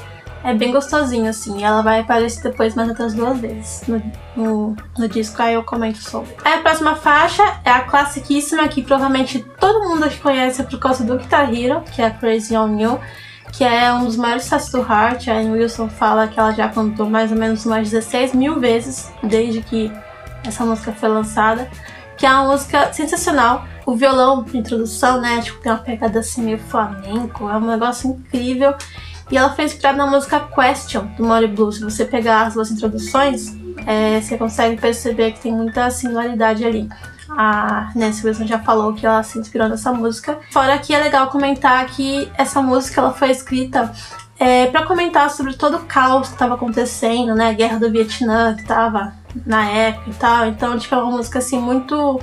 É 0.43 0.53
bem 0.53 0.71
gostosinho, 0.71 1.29
assim. 1.29 1.63
Ela 1.63 1.81
vai 1.81 1.99
aparecer 1.99 2.43
depois 2.43 2.73
mais 2.73 2.89
outras 2.89 3.13
duas 3.13 3.38
vezes 3.39 3.83
no, 3.88 4.01
no, 4.35 4.75
no, 4.97 5.07
disco, 5.07 5.41
aí 5.41 5.53
eu 5.53 5.63
comento 5.63 5.99
sobre. 5.99 6.35
Aí 6.43 6.55
a 6.55 6.61
próxima 6.61 6.95
faixa 6.95 7.43
é 7.63 7.69
a 7.69 7.81
classiquíssima 7.81 8.67
que 8.67 8.81
provavelmente 8.81 9.39
todo 9.59 9.88
mundo 9.88 10.05
aqui 10.05 10.17
conhece 10.17 10.63
por 10.63 10.79
causa 10.79 11.03
do 11.03 11.17
Guitar 11.17 11.53
Hero, 11.53 11.81
que 11.91 12.01
é 12.01 12.09
Crazy 12.09 12.57
On 12.57 12.79
You, 12.79 12.99
que 13.51 13.63
é 13.63 13.93
um 13.93 14.05
dos 14.05 14.15
maiores 14.15 14.43
sucessos 14.43 14.71
do 14.71 14.79
Heart. 14.79 15.27
A 15.27 15.33
Anne 15.33 15.51
Wilson 15.51 15.89
fala 15.89 16.27
que 16.27 16.39
ela 16.39 16.51
já 16.51 16.69
cantou 16.69 17.09
mais 17.09 17.31
ou 17.31 17.38
menos 17.38 17.65
umas 17.65 17.89
16 17.89 18.33
mil 18.33 18.59
vezes 18.59 19.11
desde 19.21 19.61
que 19.61 19.91
essa 20.43 20.65
música 20.65 20.91
foi 20.91 21.09
lançada. 21.09 21.69
Que 22.17 22.25
é 22.25 22.29
uma 22.31 22.51
música 22.51 22.91
sensacional. 22.93 23.65
O 23.85 23.95
violão 23.95 24.45
introdução, 24.53 25.19
né? 25.19 25.41
Tipo, 25.41 25.59
tem 25.59 25.71
uma 25.71 25.79
pegada 25.79 26.19
assim 26.19 26.43
meio 26.43 26.59
flamenco, 26.59 27.49
é 27.49 27.57
um 27.57 27.65
negócio 27.65 28.11
incrível. 28.11 28.75
E 29.31 29.38
ela 29.38 29.50
foi 29.56 29.63
inspirada 29.66 29.98
na 29.98 30.06
música 30.06 30.39
Question, 30.39 31.06
do 31.18 31.25
Molly 31.25 31.48
Blue. 31.48 31.72
Se 31.72 31.81
você 31.81 32.04
pegar 32.04 32.48
as 32.48 32.54
duas 32.54 32.69
introduções, 32.69 33.56
é, 33.88 34.19
você 34.19 34.38
consegue 34.38 34.80
perceber 34.80 35.31
que 35.31 35.39
tem 35.39 35.54
muita 35.54 35.89
similaridade 35.89 36.66
ali. 36.66 36.89
A 37.30 37.92
Nancy 37.95 38.28
Wilson 38.28 38.45
já 38.45 38.60
falou 38.60 38.94
que 38.94 39.06
ela 39.06 39.24
se 39.24 39.39
inspirou 39.39 39.69
nessa 39.69 39.94
música. 39.94 40.38
Fora 40.51 40.78
que 40.78 40.94
é 40.94 41.00
legal 41.00 41.28
comentar 41.28 41.86
que 41.86 42.30
essa 42.38 42.62
música 42.62 43.00
ela 43.00 43.13
foi 43.13 43.31
escrita 43.31 43.94
é, 44.38 44.68
para 44.68 44.83
comentar 44.83 45.30
sobre 45.30 45.54
todo 45.54 45.77
o 45.77 45.86
caos 45.86 46.27
que 46.27 46.34
estava 46.34 46.56
acontecendo, 46.56 47.34
né? 47.34 47.50
A 47.50 47.54
guerra 47.54 47.80
do 47.80 47.89
Vietnã 47.89 48.54
que 48.54 48.63
estava 48.63 49.13
na 49.45 49.66
época 49.69 50.10
e 50.10 50.13
tal. 50.13 50.48
Então, 50.48 50.77
tipo, 50.77 50.94
é 50.94 50.98
uma 50.98 51.12
música 51.12 51.39
assim 51.39 51.57
muito 51.57 52.19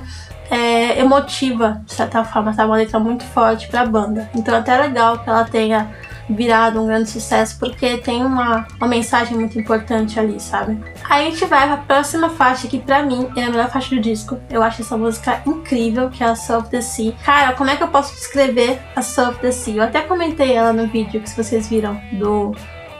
é, 0.51 0.99
emotiva, 0.99 1.81
de 1.85 1.93
certa 1.93 2.23
forma, 2.23 2.53
tá? 2.53 2.65
Uma 2.67 2.75
letra 2.75 2.99
muito 2.99 3.23
forte 3.23 3.67
pra 3.67 3.85
banda. 3.85 4.29
Então, 4.35 4.53
é 4.53 4.59
até 4.59 4.75
é 4.75 4.81
legal 4.81 5.17
que 5.17 5.29
ela 5.29 5.43
tenha 5.43 5.89
virado 6.29 6.81
um 6.81 6.87
grande 6.87 7.09
sucesso, 7.09 7.57
porque 7.59 7.97
tem 7.97 8.23
uma, 8.23 8.67
uma 8.77 8.87
mensagem 8.87 9.37
muito 9.37 9.59
importante 9.59 10.19
ali, 10.19 10.39
sabe? 10.39 10.79
Aí 11.09 11.27
a 11.27 11.29
gente 11.29 11.45
vai 11.45 11.67
pra 11.67 11.77
próxima 11.77 12.29
faixa, 12.29 12.67
que 12.67 12.79
pra 12.79 13.03
mim 13.03 13.29
é 13.35 13.43
a 13.43 13.49
melhor 13.49 13.69
faixa 13.69 13.95
do 13.95 14.01
disco. 14.01 14.39
Eu 14.49 14.61
acho 14.61 14.81
essa 14.81 14.97
música 14.97 15.41
incrível, 15.45 16.09
que 16.09 16.23
é 16.23 16.27
a 16.27 16.35
Soul 16.35 16.59
of 16.59 16.69
the 16.69 16.81
Sea. 16.81 17.13
Cara, 17.23 17.53
como 17.53 17.69
é 17.69 17.75
que 17.75 17.83
eu 17.83 17.87
posso 17.87 18.13
descrever 18.13 18.79
a 18.95 19.01
Soul 19.01 19.29
of 19.29 19.39
the 19.39 19.51
Sea? 19.51 19.75
Eu 19.75 19.83
até 19.83 20.01
comentei 20.01 20.53
ela 20.53 20.71
no 20.71 20.87
vídeo 20.87 21.21
que 21.21 21.29
vocês 21.31 21.67
viram 21.67 21.99
do 22.13 22.53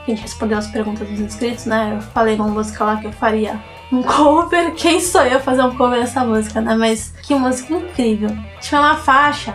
que 0.04 0.12
a 0.12 0.14
gente 0.14 0.22
respondeu 0.22 0.58
as 0.58 0.66
perguntas 0.66 1.08
dos 1.08 1.20
inscritos, 1.20 1.66
né? 1.66 1.94
Eu 1.96 2.00
falei 2.00 2.34
uma 2.34 2.48
música 2.48 2.84
lá 2.84 2.96
que 2.96 3.06
eu 3.06 3.12
faria 3.12 3.60
um 3.92 4.02
cover. 4.04 4.72
Quem 4.74 5.00
sou 5.00 5.22
eu 5.22 5.40
fazer 5.40 5.62
um 5.62 5.76
cover 5.76 6.00
dessa 6.00 6.24
música, 6.24 6.60
né? 6.60 6.74
Mas 6.74 7.12
que 7.22 7.34
música 7.34 7.74
incrível. 7.74 8.30
Tinha 8.60 8.80
uma 8.80 8.96
faixa 8.96 9.54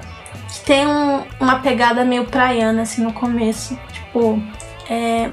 que 0.56 0.66
tem 0.66 0.88
um, 0.88 1.24
uma 1.40 1.60
pegada 1.60 2.06
meio 2.06 2.26
praiana, 2.26 2.84
assim, 2.84 3.04
no 3.04 3.12
começo. 3.12 3.78
Tipo, 3.92 4.42
é. 4.90 5.30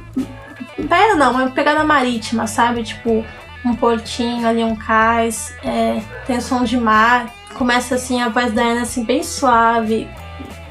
Praia 0.89 1.15
não, 1.15 1.33
uma 1.33 1.51
pegada 1.51 1.85
marítima, 1.85 2.47
sabe? 2.47 2.83
Tipo, 2.83 3.25
um 3.65 3.75
portinho 3.75 4.47
ali, 4.49 4.65
um 4.65 4.75
cais, 4.75 5.55
é, 5.65 6.03
tem 6.27 6.41
som 6.41 6.65
de 6.65 6.77
mar. 6.77 7.27
Começa 7.55 7.95
assim 7.95 8.21
a 8.21 8.29
voz 8.29 8.53
da 8.53 8.63
Ana 8.63 8.83
assim, 8.83 9.05
bem 9.05 9.23
suave, 9.23 10.09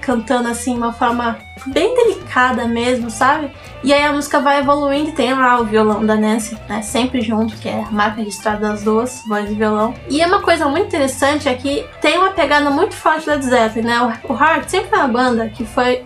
cantando 0.02 0.50
assim, 0.50 0.76
uma 0.76 0.92
forma 0.92 1.38
bem 1.68 1.96
delicada 1.96 2.68
mesmo, 2.68 3.10
sabe? 3.10 3.52
E 3.84 3.94
aí 3.94 4.04
a 4.04 4.12
música 4.12 4.40
vai 4.40 4.60
evoluindo 4.60 5.10
e 5.10 5.14
tem 5.14 5.34
lá 5.34 5.60
o 5.60 5.66
violão 5.66 6.06
da 6.06 6.16
Nancy, 6.16 6.58
né? 6.68 6.82
Sempre 6.82 7.22
junto, 7.22 7.56
que 7.58 7.70
é 7.70 7.84
a 7.84 7.92
marca 7.92 8.18
registrada 8.18 8.70
das 8.70 8.84
duas, 8.84 9.24
voz 9.28 9.50
e 9.50 9.54
violão. 9.54 9.94
E 10.10 10.22
é 10.22 10.28
uma 10.28 10.42
coisa 10.42 10.68
muito 10.68 10.88
interessante 10.88 11.48
é 11.48 11.54
que 11.54 11.86
tem 12.02 12.18
uma 12.18 12.32
pegada 12.32 12.70
muito 12.70 12.96
forte 12.96 13.26
da 13.26 13.34
Led 13.34 13.46
Zeppelin, 13.46 13.88
né? 13.88 14.20
O 14.28 14.34
Heart 14.34 14.70
sempre 14.70 14.90
foi 14.90 15.00
uma 15.00 15.08
banda 15.08 15.50
que 15.50 15.66
foi 15.66 16.06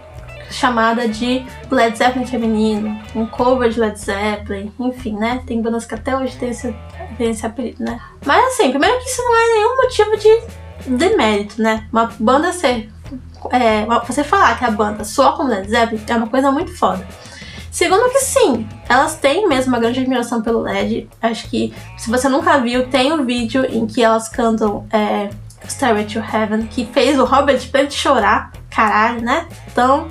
chamada 0.51 1.07
de 1.07 1.45
Led 1.71 1.97
Zeppelin 1.97 2.25
feminino, 2.25 2.99
um 3.15 3.25
cover 3.25 3.69
de 3.69 3.79
Led 3.79 3.99
Zeppelin, 3.99 4.71
enfim, 4.79 5.15
né? 5.15 5.41
Tem 5.45 5.61
bandas 5.61 5.85
que 5.85 5.95
até 5.95 6.15
hoje 6.15 6.37
tem 6.37 6.49
esse, 6.49 6.75
tem 7.17 7.31
esse 7.31 7.45
apelido, 7.45 7.83
né? 7.83 7.99
Mas 8.25 8.45
assim, 8.53 8.69
primeiro 8.69 8.97
que 8.99 9.09
isso 9.09 9.21
não 9.21 9.35
é 9.35 9.53
nenhum 9.53 9.75
motivo 9.75 10.17
de 10.17 10.95
demérito, 10.97 11.61
né? 11.61 11.87
Uma 11.91 12.11
banda 12.19 12.53
ser 12.53 12.89
é, 13.51 13.85
você 14.07 14.23
falar 14.23 14.57
que 14.57 14.65
a 14.65 14.71
banda 14.71 15.03
soa 15.03 15.33
como 15.33 15.49
Led 15.49 15.69
Zeppelin 15.69 16.03
é 16.07 16.15
uma 16.15 16.27
coisa 16.27 16.51
muito 16.51 16.75
foda. 16.77 17.05
Segundo 17.71 18.09
que 18.09 18.19
sim, 18.19 18.65
elas 18.87 19.15
têm 19.17 19.49
mesmo 19.49 19.73
uma 19.73 19.79
grande 19.79 19.99
admiração 19.99 20.41
pelo 20.41 20.61
LED. 20.61 21.09
Acho 21.21 21.49
que 21.49 21.73
se 21.97 22.09
você 22.09 22.29
nunca 22.29 22.57
viu, 22.59 22.87
tem 22.87 23.11
um 23.11 23.25
vídeo 23.25 23.65
em 23.65 23.85
que 23.85 24.01
elas 24.01 24.29
cantam 24.29 24.87
é, 24.89 25.29
Stairway 25.67 26.05
to 26.05 26.19
Heaven, 26.19 26.67
que 26.67 26.85
fez 26.85 27.19
o 27.19 27.25
Robert 27.25 27.69
Plant 27.69 27.91
chorar, 27.91 28.51
caralho, 28.69 29.21
né? 29.21 29.45
Então, 29.69 30.07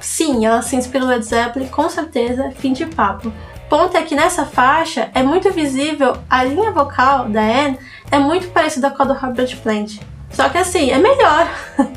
sim, 0.00 0.46
elas 0.46 0.64
se 0.64 0.76
inspiram 0.76 1.06
no 1.06 1.12
Led 1.12 1.24
Zeppelin, 1.24 1.68
com 1.68 1.88
certeza, 1.90 2.50
fim 2.52 2.72
de 2.72 2.86
papo. 2.86 3.30
Ponto 3.68 3.96
é 3.96 4.02
que 4.02 4.14
nessa 4.14 4.46
faixa 4.46 5.10
é 5.12 5.22
muito 5.22 5.50
visível 5.52 6.16
a 6.30 6.44
linha 6.44 6.70
vocal 6.70 7.28
da 7.28 7.42
Anne 7.42 7.78
é 8.10 8.18
muito 8.18 8.48
parecida 8.48 8.90
com 8.90 9.02
a 9.02 9.06
do 9.06 9.12
Robert 9.12 9.54
Plant. 9.58 9.98
Só 10.30 10.48
que 10.48 10.58
assim, 10.58 10.90
é 10.90 10.98
melhor. 10.98 11.48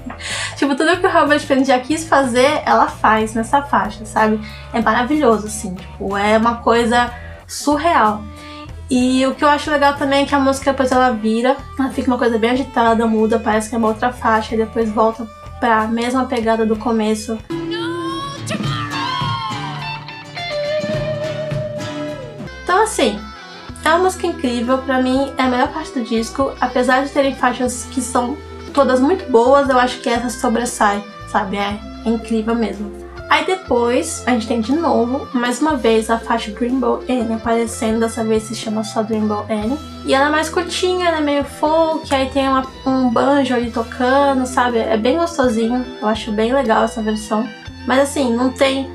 tipo, 0.59 0.75
tudo 0.75 0.97
que 0.97 1.07
o 1.07 1.09
Robert 1.09 1.45
Plant 1.47 1.65
já 1.65 1.79
quis 1.79 2.05
fazer, 2.05 2.61
ela 2.65 2.87
faz 2.87 3.33
nessa 3.33 3.61
faixa, 3.61 4.05
sabe? 4.05 4.41
É 4.73 4.81
maravilhoso, 4.81 5.47
assim. 5.47 5.73
Tipo, 5.73 6.17
é 6.17 6.37
uma 6.37 6.55
coisa 6.55 7.09
surreal. 7.47 8.21
E 8.91 9.25
o 9.25 9.33
que 9.33 9.43
eu 9.43 9.47
acho 9.47 9.71
legal 9.71 9.93
também 9.93 10.23
é 10.23 10.25
que 10.25 10.35
a 10.35 10.39
música 10.39 10.71
depois 10.71 10.91
ela 10.91 11.11
vira, 11.11 11.55
ela 11.79 11.89
fica 11.89 12.11
uma 12.11 12.17
coisa 12.17 12.37
bem 12.37 12.49
agitada, 12.49 13.07
muda, 13.07 13.39
parece 13.39 13.69
que 13.69 13.75
é 13.75 13.77
uma 13.77 13.87
outra 13.87 14.11
faixa, 14.11 14.53
e 14.53 14.57
depois 14.57 14.89
volta 14.91 15.25
pra 15.61 15.87
mesma 15.87 16.25
pegada 16.25 16.65
do 16.65 16.75
começo. 16.75 17.37
Então 22.63 22.83
assim, 22.83 23.17
é 23.85 23.89
uma 23.89 23.99
música 23.99 24.27
incrível, 24.27 24.79
pra 24.79 25.01
mim 25.01 25.31
é 25.37 25.43
a 25.43 25.47
melhor 25.47 25.69
parte 25.69 25.91
do 25.93 26.03
disco, 26.03 26.51
apesar 26.59 27.05
de 27.05 27.11
terem 27.11 27.33
faixas 27.33 27.87
que 27.91 28.01
são 28.01 28.35
todas 28.79 29.01
muito 29.01 29.29
boas, 29.29 29.67
eu 29.67 29.77
acho 29.77 29.99
que 29.99 30.07
essa 30.07 30.29
sobressai, 30.29 31.03
sabe? 31.27 31.57
É 31.57 31.77
incrível 32.05 32.55
mesmo. 32.55 32.89
Aí 33.29 33.45
depois 33.45 34.23
a 34.25 34.31
gente 34.31 34.47
tem 34.47 34.61
de 34.61 34.71
novo, 34.71 35.27
mais 35.33 35.61
uma 35.61 35.75
vez, 35.75 36.09
a 36.09 36.17
faixa 36.17 36.49
Dreamboat 36.51 37.03
N 37.11 37.33
aparecendo, 37.33 37.99
dessa 37.99 38.23
vez 38.23 38.43
se 38.43 38.55
chama 38.55 38.85
só 38.85 39.03
Dreamboat 39.03 39.51
N. 39.51 39.77
E 40.05 40.13
ela 40.13 40.27
é 40.27 40.29
mais 40.29 40.47
curtinha, 40.47 41.09
ela 41.09 41.17
é 41.17 41.21
meio 41.21 41.43
folk, 41.43 42.15
aí 42.15 42.29
tem 42.29 42.47
uma, 42.47 42.65
um 42.85 43.09
banjo 43.09 43.53
ali 43.53 43.69
tocando, 43.69 44.45
sabe? 44.45 44.77
É 44.77 44.95
bem 44.95 45.17
gostosinho, 45.17 45.85
eu 46.01 46.07
acho 46.07 46.31
bem 46.31 46.53
legal 46.53 46.85
essa 46.85 47.01
versão. 47.01 47.45
Mas 47.85 47.99
assim, 47.99 48.33
não 48.33 48.49
tem 48.49 48.89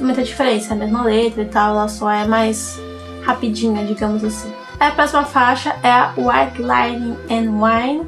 muita 0.00 0.22
diferença, 0.22 0.72
é 0.72 0.76
a 0.76 0.78
mesma 0.78 1.04
letra 1.04 1.42
e 1.42 1.46
tal, 1.46 1.74
ela 1.74 1.88
só 1.88 2.10
é 2.10 2.26
mais 2.26 2.80
rapidinha, 3.22 3.84
digamos 3.84 4.24
assim. 4.24 4.50
Aí 4.80 4.88
a 4.88 4.92
próxima 4.92 5.24
faixa 5.24 5.76
é 5.82 5.90
a 5.90 6.14
White 6.16 6.62
Lightning 6.62 7.16
and 7.30 7.50
Wine. 7.62 8.06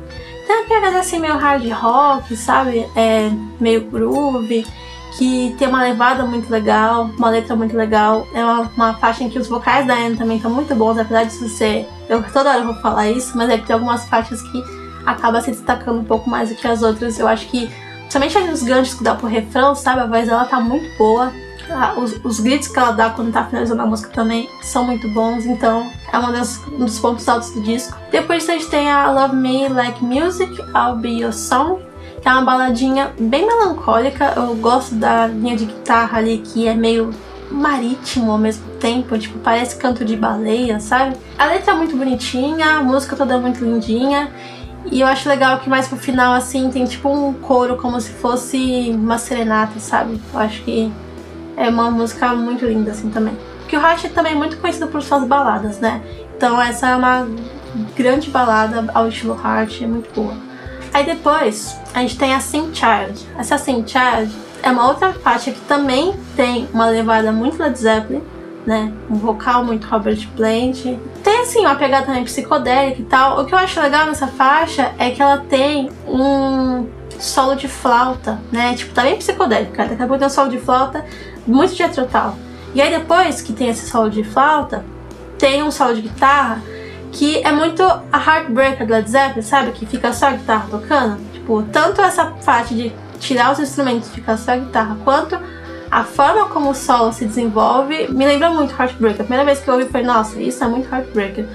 Tem 0.48 0.56
uma 0.56 0.66
pegada 0.66 0.98
assim 0.98 1.18
meio 1.18 1.36
hard 1.36 1.70
rock, 1.70 2.34
sabe? 2.34 2.88
É 2.96 3.30
meio 3.60 3.82
groove 3.82 4.66
que 5.18 5.54
tem 5.58 5.68
uma 5.68 5.82
levada 5.82 6.24
muito 6.24 6.48
legal, 6.50 7.10
uma 7.18 7.28
letra 7.28 7.54
muito 7.54 7.76
legal. 7.76 8.26
É 8.32 8.42
uma, 8.42 8.62
uma 8.74 8.94
faixa 8.94 9.22
em 9.22 9.28
que 9.28 9.38
os 9.38 9.46
vocais 9.46 9.86
da 9.86 9.92
Anne 9.92 10.16
também 10.16 10.38
estão 10.38 10.50
muito 10.50 10.74
bons, 10.74 10.96
apesar 10.96 11.24
de 11.24 11.32
ser. 11.50 11.86
Eu 12.08 12.22
toda 12.32 12.48
hora 12.48 12.64
vou 12.64 12.74
falar 12.76 13.10
isso, 13.10 13.36
mas 13.36 13.50
é 13.50 13.58
que 13.58 13.66
tem 13.66 13.74
algumas 13.74 14.06
faixas 14.08 14.40
que 14.40 14.64
acaba 15.04 15.42
se 15.42 15.50
destacando 15.50 16.00
um 16.00 16.04
pouco 16.04 16.30
mais 16.30 16.48
do 16.48 16.54
que 16.54 16.66
as 16.66 16.82
outras. 16.82 17.18
Eu 17.18 17.28
acho 17.28 17.46
que, 17.48 17.70
somente 18.08 18.38
os 18.38 18.62
ganchos 18.62 18.94
que 18.94 19.04
dá 19.04 19.14
pro 19.14 19.28
refrão, 19.28 19.74
sabe? 19.74 20.00
A 20.00 20.06
voz 20.06 20.28
dela 20.28 20.46
tá 20.46 20.58
muito 20.58 20.88
boa. 20.96 21.30
Os, 21.96 22.24
os 22.24 22.40
gritos 22.40 22.68
que 22.68 22.78
ela 22.78 22.92
dá 22.92 23.10
quando 23.10 23.32
tá 23.32 23.44
finalizando 23.44 23.82
a 23.82 23.86
música 23.86 24.10
também 24.10 24.48
são 24.62 24.84
muito 24.84 25.08
bons, 25.08 25.44
então 25.44 25.90
é 26.12 26.18
uma 26.18 26.32
das, 26.32 26.60
um 26.68 26.84
dos 26.84 26.98
pontos 26.98 27.28
altos 27.28 27.50
do 27.50 27.62
disco. 27.62 27.96
Depois 28.10 28.48
a 28.48 28.52
gente 28.52 28.68
tem 28.68 28.90
a 28.90 29.10
Love 29.10 29.36
Me 29.36 29.68
Like 29.68 30.02
Music, 30.02 30.52
I'll 30.74 30.96
Be 30.96 31.20
Your 31.20 31.32
Song, 31.32 31.82
que 32.20 32.28
é 32.28 32.32
uma 32.32 32.42
baladinha 32.42 33.12
bem 33.18 33.46
melancólica. 33.46 34.32
Eu 34.36 34.54
gosto 34.56 34.94
da 34.94 35.26
linha 35.26 35.56
de 35.56 35.66
guitarra 35.66 36.18
ali 36.18 36.38
que 36.38 36.66
é 36.66 36.74
meio 36.74 37.10
marítimo 37.50 38.30
ao 38.30 38.38
mesmo 38.38 38.64
tempo, 38.78 39.18
tipo, 39.18 39.38
parece 39.38 39.76
canto 39.76 40.04
de 40.04 40.16
baleia, 40.16 40.80
sabe? 40.80 41.16
A 41.38 41.46
letra 41.46 41.72
é 41.72 41.76
muito 41.76 41.96
bonitinha, 41.96 42.76
a 42.76 42.82
música 42.82 43.16
toda 43.16 43.34
é 43.34 43.38
muito 43.38 43.64
lindinha. 43.64 44.30
E 44.90 45.00
eu 45.00 45.06
acho 45.06 45.28
legal 45.28 45.58
que 45.58 45.68
mais 45.68 45.86
pro 45.88 45.98
final, 45.98 46.34
assim, 46.34 46.70
tem 46.70 46.84
tipo 46.86 47.08
um 47.08 47.32
coro 47.32 47.76
como 47.76 48.00
se 48.00 48.10
fosse 48.10 48.90
uma 48.94 49.18
serenata, 49.18 49.78
sabe? 49.78 50.20
Eu 50.32 50.40
acho 50.40 50.62
que 50.62 50.90
é 51.58 51.68
uma 51.68 51.90
música 51.90 52.34
muito 52.34 52.64
linda, 52.64 52.92
assim, 52.92 53.10
também. 53.10 53.36
Porque 53.58 53.76
o 53.76 54.08
também 54.14 54.32
é 54.32 54.34
muito 54.34 54.56
conhecido 54.58 54.86
por 54.86 55.02
suas 55.02 55.24
baladas, 55.24 55.78
né? 55.78 56.00
Então 56.36 56.60
essa 56.60 56.88
é 56.88 56.96
uma 56.96 57.28
grande 57.94 58.30
balada 58.30 58.90
ao 58.94 59.08
estilo 59.08 59.38
Heart, 59.44 59.82
é 59.82 59.86
muito 59.86 60.14
boa. 60.14 60.34
Aí 60.94 61.04
depois 61.04 61.76
a 61.92 62.00
gente 62.00 62.16
tem 62.16 62.32
a 62.32 62.40
Sing 62.40 62.70
Child. 62.72 63.28
Essa 63.36 63.58
Sing 63.58 63.84
Child 63.86 64.34
é 64.62 64.70
uma 64.70 64.88
outra 64.88 65.12
faixa 65.12 65.50
que 65.50 65.60
também 65.62 66.14
tem 66.34 66.68
uma 66.72 66.86
levada 66.86 67.30
muito 67.30 67.60
Led 67.60 67.78
Zeppelin, 67.78 68.22
né? 68.64 68.92
Um 69.10 69.16
vocal 69.16 69.64
muito 69.64 69.86
Robert 69.86 70.26
Plant. 70.36 70.84
Tem 71.22 71.40
assim 71.40 71.60
uma 71.60 71.74
pegada 71.74 72.06
também 72.06 72.24
psicodélica 72.24 73.02
e 73.02 73.04
tal. 73.04 73.40
O 73.40 73.44
que 73.44 73.52
eu 73.52 73.58
acho 73.58 73.80
legal 73.80 74.06
nessa 74.06 74.28
faixa 74.28 74.92
é 74.98 75.10
que 75.10 75.20
ela 75.20 75.38
tem 75.38 75.90
um 76.06 76.86
solo 77.18 77.54
de 77.54 77.68
flauta, 77.68 78.38
né? 78.50 78.74
Tipo, 78.74 78.94
tá 78.94 79.02
bem 79.02 79.16
psicodélica. 79.16 79.84
Daqui 79.84 80.02
a 80.02 80.06
pouco 80.06 80.18
tem 80.18 80.26
um 80.26 80.30
solo 80.30 80.48
de 80.48 80.58
flauta 80.58 81.04
muito 81.50 81.74
diatrotal. 81.74 82.36
E 82.74 82.80
aí 82.80 82.90
depois 82.90 83.40
que 83.40 83.52
tem 83.52 83.68
esse 83.68 83.88
solo 83.88 84.10
de 84.10 84.22
flauta, 84.22 84.84
tem 85.38 85.62
um 85.62 85.70
solo 85.70 85.94
de 85.94 86.02
guitarra 86.02 86.62
que 87.12 87.38
é 87.38 87.50
muito 87.50 87.82
a 87.82 88.18
Heartbreaker 88.18 88.86
do 88.86 88.92
Led 88.92 89.10
Zeppelin, 89.10 89.42
sabe? 89.42 89.72
Que 89.72 89.86
fica 89.86 90.12
só 90.12 90.26
a 90.26 90.32
guitarra 90.32 90.66
tocando. 90.70 91.18
Tipo, 91.32 91.62
tanto 91.72 92.02
essa 92.02 92.26
parte 92.44 92.74
de 92.74 92.92
tirar 93.18 93.52
os 93.52 93.58
instrumentos 93.58 94.08
e 94.08 94.12
ficar 94.12 94.36
só 94.36 94.52
a 94.52 94.56
guitarra, 94.56 94.96
quanto 95.04 95.38
a 95.90 96.04
forma 96.04 96.46
como 96.46 96.70
o 96.70 96.74
solo 96.74 97.12
se 97.12 97.24
desenvolve, 97.24 98.08
me 98.08 98.26
lembra 98.26 98.50
muito 98.50 98.74
Heartbreaker. 98.78 99.22
A 99.22 99.24
primeira 99.24 99.44
vez 99.44 99.60
que 99.60 99.68
eu 99.68 99.74
ouvi 99.74 99.86
foi, 99.86 100.02
nossa, 100.02 100.40
isso 100.40 100.62
é 100.62 100.68
muito 100.68 100.92
Heartbreaker. 100.94 101.46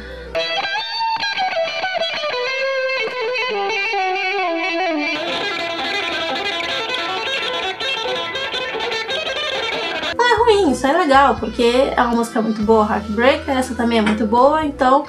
Isso 10.73 10.85
é 10.85 10.91
legal, 10.91 11.35
porque 11.35 11.91
é 11.95 12.01
uma 12.01 12.15
música 12.15 12.41
muito 12.41 12.61
boa, 12.63 12.85
Heartbreaker, 12.85 13.57
essa 13.57 13.73
também 13.75 13.99
é 13.99 14.01
muito 14.01 14.25
boa, 14.25 14.65
então 14.65 15.05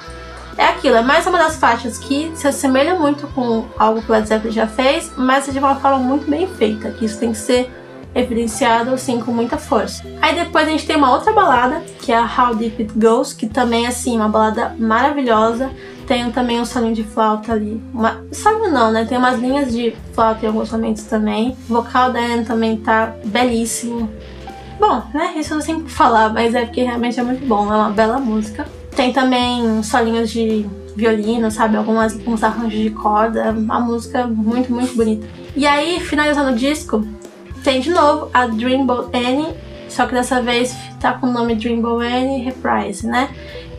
é 0.57 0.65
aquilo, 0.67 0.95
é 0.95 1.01
mais 1.01 1.27
uma 1.27 1.37
das 1.37 1.57
faixas 1.57 1.97
que 1.97 2.31
se 2.35 2.47
assemelha 2.47 2.95
muito 2.95 3.27
com 3.27 3.65
algo 3.77 4.01
que 4.01 4.09
o 4.09 4.13
Led 4.13 4.27
Zeppelin 4.27 4.53
já 4.53 4.67
fez, 4.67 5.11
mas 5.17 5.51
de 5.51 5.59
uma 5.59 5.75
forma 5.75 5.97
muito 5.97 6.29
bem 6.29 6.47
feita, 6.47 6.91
que 6.91 7.05
isso 7.05 7.19
tem 7.19 7.31
que 7.31 7.37
ser 7.37 7.69
evidenciado 8.15 8.91
assim 8.91 9.19
com 9.19 9.31
muita 9.31 9.57
força. 9.57 10.01
Aí 10.21 10.33
depois 10.33 10.65
a 10.65 10.71
gente 10.71 10.87
tem 10.87 10.95
uma 10.95 11.11
outra 11.11 11.33
balada, 11.33 11.81
que 12.01 12.11
é 12.11 12.17
a 12.17 12.23
How 12.23 12.55
Deep 12.55 12.83
It 12.83 12.97
Goes, 12.97 13.33
que 13.33 13.47
também 13.47 13.85
é 13.85 13.89
assim, 13.89 14.15
uma 14.15 14.29
balada 14.29 14.73
maravilhosa. 14.79 15.69
Tem 16.07 16.31
também 16.31 16.61
um 16.61 16.65
solinho 16.65 16.93
de 16.93 17.03
flauta 17.03 17.51
ali. 17.51 17.81
Uma... 17.93 18.23
Solo 18.31 18.69
não, 18.69 18.91
né? 18.91 19.05
Tem 19.05 19.17
umas 19.17 19.39
linhas 19.39 19.71
de 19.73 19.93
flauta 20.13 20.45
em 20.45 20.47
alguns 20.47 20.71
momentos 20.71 21.03
também. 21.03 21.57
O 21.67 21.73
vocal 21.73 22.13
da 22.13 22.19
Anne 22.19 22.45
também 22.45 22.77
tá 22.77 23.13
belíssimo. 23.25 24.09
Bom, 24.79 25.03
né? 25.13 25.33
Isso 25.37 25.53
eu 25.53 25.61
sempre 25.61 25.89
falar, 25.89 26.29
mas 26.29 26.53
é 26.53 26.65
porque 26.65 26.83
realmente 26.83 27.19
é 27.19 27.23
muito 27.23 27.45
bom. 27.45 27.71
É 27.71 27.75
uma 27.75 27.89
bela 27.89 28.19
música. 28.19 28.65
Tem 28.95 29.11
também 29.11 29.81
solinhos 29.83 30.29
de 30.29 30.65
violino, 30.95 31.51
sabe? 31.51 31.77
Algumas, 31.77 32.13
alguns 32.13 32.43
arranjos 32.43 32.79
de 32.79 32.89
corda. 32.89 33.51
Uma 33.51 33.79
música 33.79 34.25
muito, 34.27 34.71
muito 34.71 34.95
bonita. 34.95 35.27
E 35.55 35.65
aí, 35.65 35.99
finalizando 35.99 36.51
o 36.51 36.55
disco, 36.55 37.05
tem 37.63 37.81
de 37.81 37.89
novo 37.89 38.29
a 38.33 38.45
Dreamboat 38.45 39.09
Annie, 39.15 39.53
só 39.89 40.05
que 40.05 40.13
dessa 40.13 40.41
vez 40.41 40.75
tá 40.99 41.13
com 41.13 41.27
o 41.27 41.31
nome 41.31 41.55
Dreamboat 41.55 42.05
Annie 42.05 42.43
Reprise, 42.43 43.07
né? 43.07 43.29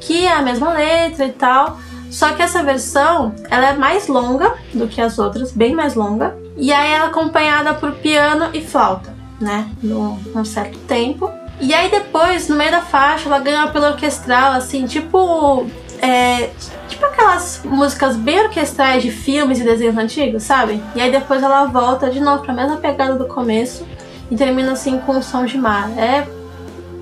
Que 0.01 0.27
é 0.27 0.33
a 0.33 0.43
mesma 0.43 0.73
letra 0.73 1.27
e 1.27 1.33
tal. 1.33 1.79
Só 2.11 2.33
que 2.33 2.43
essa 2.43 2.63
versão, 2.63 3.35
ela 3.51 3.69
é 3.69 3.73
mais 3.75 4.09
longa 4.09 4.55
do 4.73 4.89
que 4.89 5.01
as 5.01 5.19
outras, 5.19 5.53
bem 5.53 5.75
mais 5.75 5.95
longa. 5.95 6.37
E 6.57 6.73
aí 6.73 6.93
ela 6.93 7.05
é 7.05 7.09
acompanhada 7.09 7.75
por 7.75 7.93
piano 7.93 8.49
e 8.55 8.61
flauta, 8.61 9.15
né? 9.41 9.69
Num, 9.83 10.45
certo 10.45 10.79
tempo. 10.81 11.31
E 11.61 11.73
aí 11.73 11.91
depois, 11.91 12.49
no 12.49 12.57
meio 12.57 12.71
da 12.71 12.81
faixa, 12.81 13.29
ela 13.29 13.39
ganha 13.39 13.67
pelo 13.69 13.87
orquestral, 13.87 14.53
assim, 14.53 14.87
tipo. 14.87 15.67
É, 15.99 16.51
tipo 16.89 17.07
aquelas 17.07 17.63
músicas 17.65 18.17
bem 18.17 18.39
orquestrais 18.41 19.03
de 19.03 19.11
filmes 19.11 19.59
e 19.59 19.65
desenhos 19.65 19.97
antigos, 19.97 20.43
sabe? 20.43 20.83
E 20.95 21.01
aí 21.01 21.11
depois 21.11 21.43
ela 21.43 21.65
volta 21.65 22.11
de 22.11 22.21
novo 22.21 22.43
pra 22.43 22.53
mesma 22.53 22.77
pegada 22.77 23.15
do 23.15 23.27
começo 23.27 23.87
e 24.31 24.37
termina 24.37 24.73
assim 24.73 24.99
com 24.99 25.13
o 25.19 25.23
som 25.23 25.47
de 25.47 25.57
mar. 25.57 25.91
É 25.97 26.27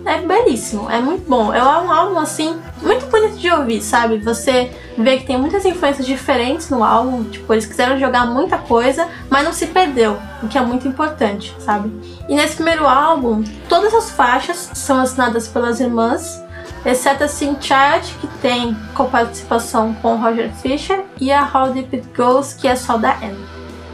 é 0.04 0.20
belíssimo, 0.20 0.90
é 0.90 1.00
muito 1.00 1.28
bom. 1.28 1.52
É 1.52 1.62
um 1.62 1.90
álbum 1.90 2.18
assim 2.18 2.61
muito 2.82 3.06
bonito 3.06 3.37
de 3.37 3.50
ouvir, 3.50 3.80
sabe? 3.80 4.18
Você 4.18 4.70
vê 4.96 5.18
que 5.18 5.26
tem 5.26 5.38
muitas 5.38 5.64
influências 5.64 6.06
diferentes 6.06 6.70
no 6.70 6.84
álbum, 6.84 7.25
tipo, 7.25 7.52
eles 7.52 7.66
quiseram 7.66 7.99
jogar 7.99 8.26
muita 8.26 8.58
coisa, 8.58 9.08
mas 9.30 9.44
não 9.44 9.52
se 9.52 9.66
perdeu, 9.66 10.18
o 10.42 10.49
que 10.49 10.58
é 10.58 10.61
muito 10.61 10.87
importante, 10.87 11.54
sabe? 11.58 11.90
E 12.28 12.34
nesse 12.34 12.56
primeiro 12.56 12.87
álbum, 12.87 13.42
todas 13.68 13.94
as 13.94 14.11
faixas 14.11 14.70
são 14.75 15.00
assinadas 15.00 15.49
pelas 15.49 15.80
irmãs, 15.80 16.42
exceto 16.84 17.25
a 17.25 17.28
Sin 17.28 17.56
Child, 17.61 18.14
que 18.20 18.26
tem 18.38 18.76
coparticipação 18.94 19.94
com 19.94 20.16
Roger 20.16 20.52
Fisher, 20.54 21.02
e 21.20 21.32
a 21.32 21.42
How 21.42 21.70
Deep 21.70 21.96
It 21.96 22.08
Goes, 22.16 22.52
que 22.52 22.68
é 22.68 22.76
só 22.76 22.96
da 22.96 23.16
Anne. 23.16 23.44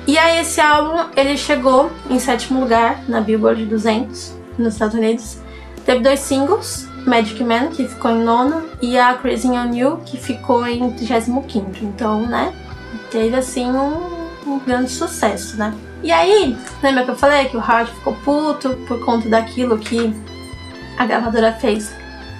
E 0.06 0.18
aí 0.18 0.40
esse 0.40 0.60
álbum, 0.60 1.04
ele 1.16 1.36
chegou 1.36 1.90
em 2.08 2.18
sétimo 2.18 2.60
lugar 2.60 3.04
na 3.08 3.20
Billboard 3.20 3.64
200 3.66 4.34
nos 4.58 4.74
Estados 4.74 4.96
Unidos 4.96 5.38
Teve 5.84 6.00
dois 6.00 6.20
singles, 6.20 6.88
Magic 7.06 7.42
Man, 7.42 7.68
que 7.68 7.88
ficou 7.88 8.10
em 8.10 8.22
nono, 8.22 8.62
e 8.80 8.98
a 8.98 9.14
Crazy 9.14 9.48
on 9.48 9.74
You, 9.74 9.98
que 10.04 10.16
ficou 10.16 10.66
em 10.66 10.90
35. 10.92 11.44
Então, 11.82 12.26
né, 12.26 12.52
teve 13.10 13.36
assim 13.36 13.66
um, 13.70 14.28
um 14.46 14.58
grande 14.58 14.90
sucesso, 14.90 15.56
né? 15.56 15.74
E 16.02 16.10
aí, 16.10 16.56
lembra 16.82 17.04
que 17.04 17.10
eu 17.10 17.16
falei 17.16 17.46
que 17.46 17.56
o 17.56 17.60
Hard 17.60 17.88
ficou 17.88 18.14
puto 18.24 18.70
por 18.88 19.04
conta 19.04 19.28
daquilo 19.28 19.78
que 19.78 20.14
a 20.96 21.04
gravadora 21.04 21.52
fez 21.52 21.92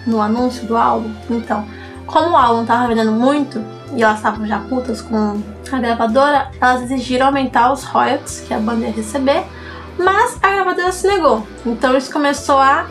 no 0.07 0.21
anúncio 0.21 0.67
do 0.67 0.77
álbum? 0.77 1.13
Então, 1.29 1.67
como 2.07 2.31
o 2.31 2.37
álbum 2.37 2.65
tava 2.65 2.89
vendendo 2.89 3.13
muito 3.13 3.63
e 3.95 4.03
elas 4.03 4.17
estavam 4.17 4.47
já 4.47 4.61
putas 4.61 5.03
com 5.03 5.43
a 5.71 5.79
gravadora, 5.79 6.51
elas 6.61 6.83
exigiram 6.83 7.27
aumentar 7.27 7.73
os 7.73 7.85
royalties 7.85 8.41
que 8.41 8.55
a 8.55 8.59
banda 8.59 8.87
ia 8.87 8.93
receber, 8.93 9.45
mas 9.99 10.39
a 10.43 10.51
gravadora 10.51 10.93
se 10.93 11.07
negou. 11.07 11.47
Então 11.67 11.97
isso 11.97 12.11
começou 12.11 12.57
a 12.57 12.87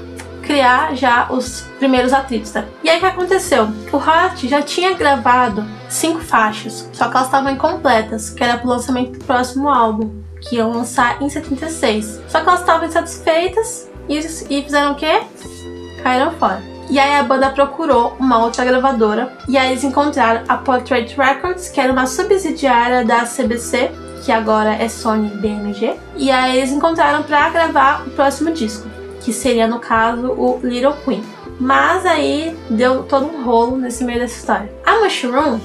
criar 0.49 0.95
já 0.95 1.27
os 1.29 1.61
primeiros 1.77 2.11
atritos. 2.11 2.51
Né? 2.53 2.65
E 2.83 2.89
aí 2.89 2.97
o 2.97 2.99
que 3.01 3.05
aconteceu? 3.05 3.67
O 3.93 3.97
Hart 3.97 4.45
já 4.45 4.63
tinha 4.63 4.95
gravado 4.95 5.63
cinco 5.87 6.21
faixas, 6.21 6.89
só 6.91 7.07
que 7.07 7.15
elas 7.15 7.27
estavam 7.27 7.51
incompletas, 7.51 8.31
que 8.31 8.43
era 8.43 8.57
pro 8.57 8.67
lançamento 8.67 9.19
do 9.19 9.25
próximo 9.25 9.69
álbum, 9.69 10.09
que 10.41 10.55
iam 10.55 10.71
lançar 10.71 11.21
em 11.21 11.29
76. 11.29 12.21
Só 12.27 12.41
que 12.41 12.49
elas 12.49 12.61
estavam 12.61 12.87
insatisfeitas 12.87 13.87
e, 14.09 14.17
e 14.17 14.63
fizeram 14.63 14.93
o 14.93 14.95
quê? 14.95 15.21
Caíram 16.01 16.31
fora. 16.31 16.63
E 16.89 16.97
aí 16.97 17.19
a 17.19 17.21
banda 17.21 17.51
procurou 17.51 18.15
uma 18.19 18.43
outra 18.43 18.65
gravadora 18.65 19.31
e 19.47 19.55
aí 19.55 19.69
eles 19.69 19.83
encontraram 19.83 20.41
a 20.47 20.57
Portrait 20.57 21.15
Records, 21.15 21.69
que 21.69 21.79
era 21.79 21.93
uma 21.93 22.07
subsidiária 22.07 23.05
da 23.05 23.23
CBC, 23.23 23.91
que 24.25 24.31
agora 24.31 24.73
é 24.73 24.89
Sony 24.89 25.29
BMG. 25.29 25.95
E 26.15 26.31
aí 26.31 26.57
eles 26.57 26.71
encontraram 26.71 27.21
para 27.21 27.49
gravar 27.51 28.07
o 28.07 28.09
próximo 28.09 28.51
disco, 28.51 28.88
que 29.29 29.33
seria 29.33 29.67
no 29.67 29.77
caso 29.77 30.31
o 30.31 30.59
Little 30.63 30.93
Queen. 31.05 31.23
Mas 31.59 32.03
aí 32.03 32.57
deu 32.67 33.03
todo 33.03 33.27
um 33.27 33.43
rolo 33.43 33.77
nesse 33.77 34.03
meio 34.03 34.17
dessa 34.17 34.39
história. 34.39 34.73
A 34.83 35.01
Mushroom, 35.01 35.59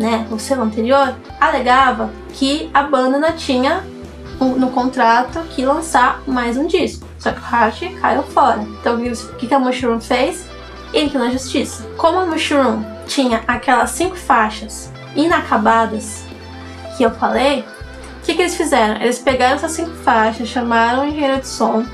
né, 0.00 0.26
o 0.32 0.38
selo 0.38 0.62
anterior, 0.62 1.14
alegava 1.40 2.10
que 2.32 2.68
a 2.74 2.82
banda 2.82 3.16
não 3.16 3.30
tinha 3.32 3.84
no 4.40 4.68
contrato 4.70 5.38
que 5.50 5.64
lançar 5.64 6.22
mais 6.26 6.56
um 6.56 6.66
disco. 6.66 7.06
Só 7.20 7.30
que 7.30 7.38
o 7.38 7.44
Hart 7.44 7.82
caiu 8.00 8.24
fora. 8.24 8.66
Então 8.80 8.96
o 8.96 9.36
que 9.36 9.54
a 9.54 9.60
Mushroom 9.60 10.00
fez? 10.00 10.44
entra 10.92 11.18
na 11.18 11.30
justiça. 11.30 11.84
Como 11.96 12.20
a 12.20 12.26
Mushroom 12.26 12.84
tinha 13.06 13.42
aquelas 13.48 13.90
cinco 13.90 14.14
faixas 14.14 14.92
inacabadas 15.16 16.24
que 16.96 17.02
eu 17.02 17.10
falei, 17.10 17.60
o 17.60 18.24
que, 18.24 18.34
que 18.34 18.42
eles 18.42 18.56
fizeram? 18.56 19.00
Eles 19.02 19.18
pegaram 19.18 19.56
essas 19.56 19.72
cinco 19.72 19.90
faixas, 19.90 20.48
chamaram 20.48 21.02
o 21.02 21.04
engenheiro 21.06 21.40
de 21.40 21.48
som, 21.48 21.84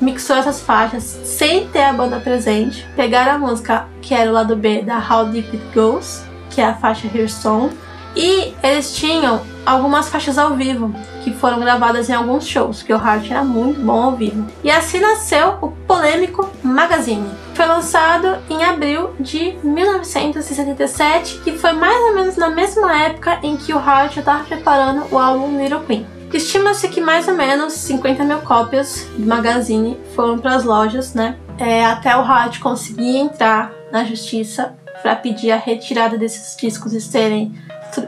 mixou 0.00 0.36
essas 0.36 0.60
faixas 0.60 1.02
sem 1.02 1.68
ter 1.68 1.84
a 1.84 1.92
banda 1.92 2.20
presente, 2.20 2.86
pegaram 2.96 3.32
a 3.32 3.38
música 3.38 3.86
que 4.00 4.14
era 4.14 4.30
o 4.30 4.32
lado 4.32 4.56
B 4.56 4.82
da 4.82 4.98
How 4.98 5.26
Deep 5.26 5.48
It 5.56 5.74
Goes, 5.74 6.22
que 6.50 6.60
é 6.60 6.66
a 6.66 6.74
faixa 6.74 7.06
Here 7.06 7.28
Song, 7.28 7.74
e 8.16 8.52
eles 8.62 8.96
tinham 8.96 9.40
algumas 9.64 10.08
faixas 10.08 10.38
ao 10.38 10.54
vivo 10.54 10.92
que 11.22 11.32
foram 11.32 11.60
gravadas 11.60 12.08
em 12.08 12.14
alguns 12.14 12.46
shows, 12.46 12.82
que 12.82 12.92
o 12.92 12.96
Hart 12.96 13.30
era 13.30 13.44
muito 13.44 13.80
bom 13.80 14.02
ao 14.02 14.16
vivo. 14.16 14.46
E 14.64 14.70
assim 14.70 14.98
nasceu 14.98 15.58
o 15.60 15.68
polêmico 15.68 16.48
Magazine. 16.62 17.28
Foi 17.54 17.66
lançado 17.66 18.38
em 18.48 18.64
abril 18.64 19.10
de 19.20 19.56
1977, 19.62 21.40
que 21.44 21.52
foi 21.52 21.72
mais 21.72 21.96
ou 22.08 22.14
menos 22.14 22.36
na 22.36 22.48
mesma 22.48 23.04
época 23.04 23.38
em 23.42 23.56
que 23.56 23.72
o 23.72 23.78
Hart 23.78 24.16
estava 24.16 24.42
preparando 24.44 25.06
o 25.12 25.18
álbum 25.18 25.60
Little 25.60 25.80
Queen. 25.80 26.17
Estima-se 26.32 26.88
que 26.88 27.00
mais 27.00 27.26
ou 27.26 27.34
menos 27.34 27.72
50 27.72 28.24
mil 28.24 28.38
cópias 28.40 29.06
do 29.16 29.26
Magazine 29.26 29.98
foram 30.14 30.38
para 30.38 30.54
as 30.54 30.64
lojas, 30.64 31.14
né? 31.14 31.36
É, 31.58 31.84
até 31.84 32.14
o 32.16 32.20
Hart 32.20 32.58
conseguir 32.60 33.16
entrar 33.16 33.72
na 33.90 34.04
justiça 34.04 34.76
para 35.02 35.16
pedir 35.16 35.50
a 35.50 35.56
retirada 35.56 36.18
desses 36.18 36.56
discos 36.56 36.92
e 36.92 37.00
serem 37.00 37.54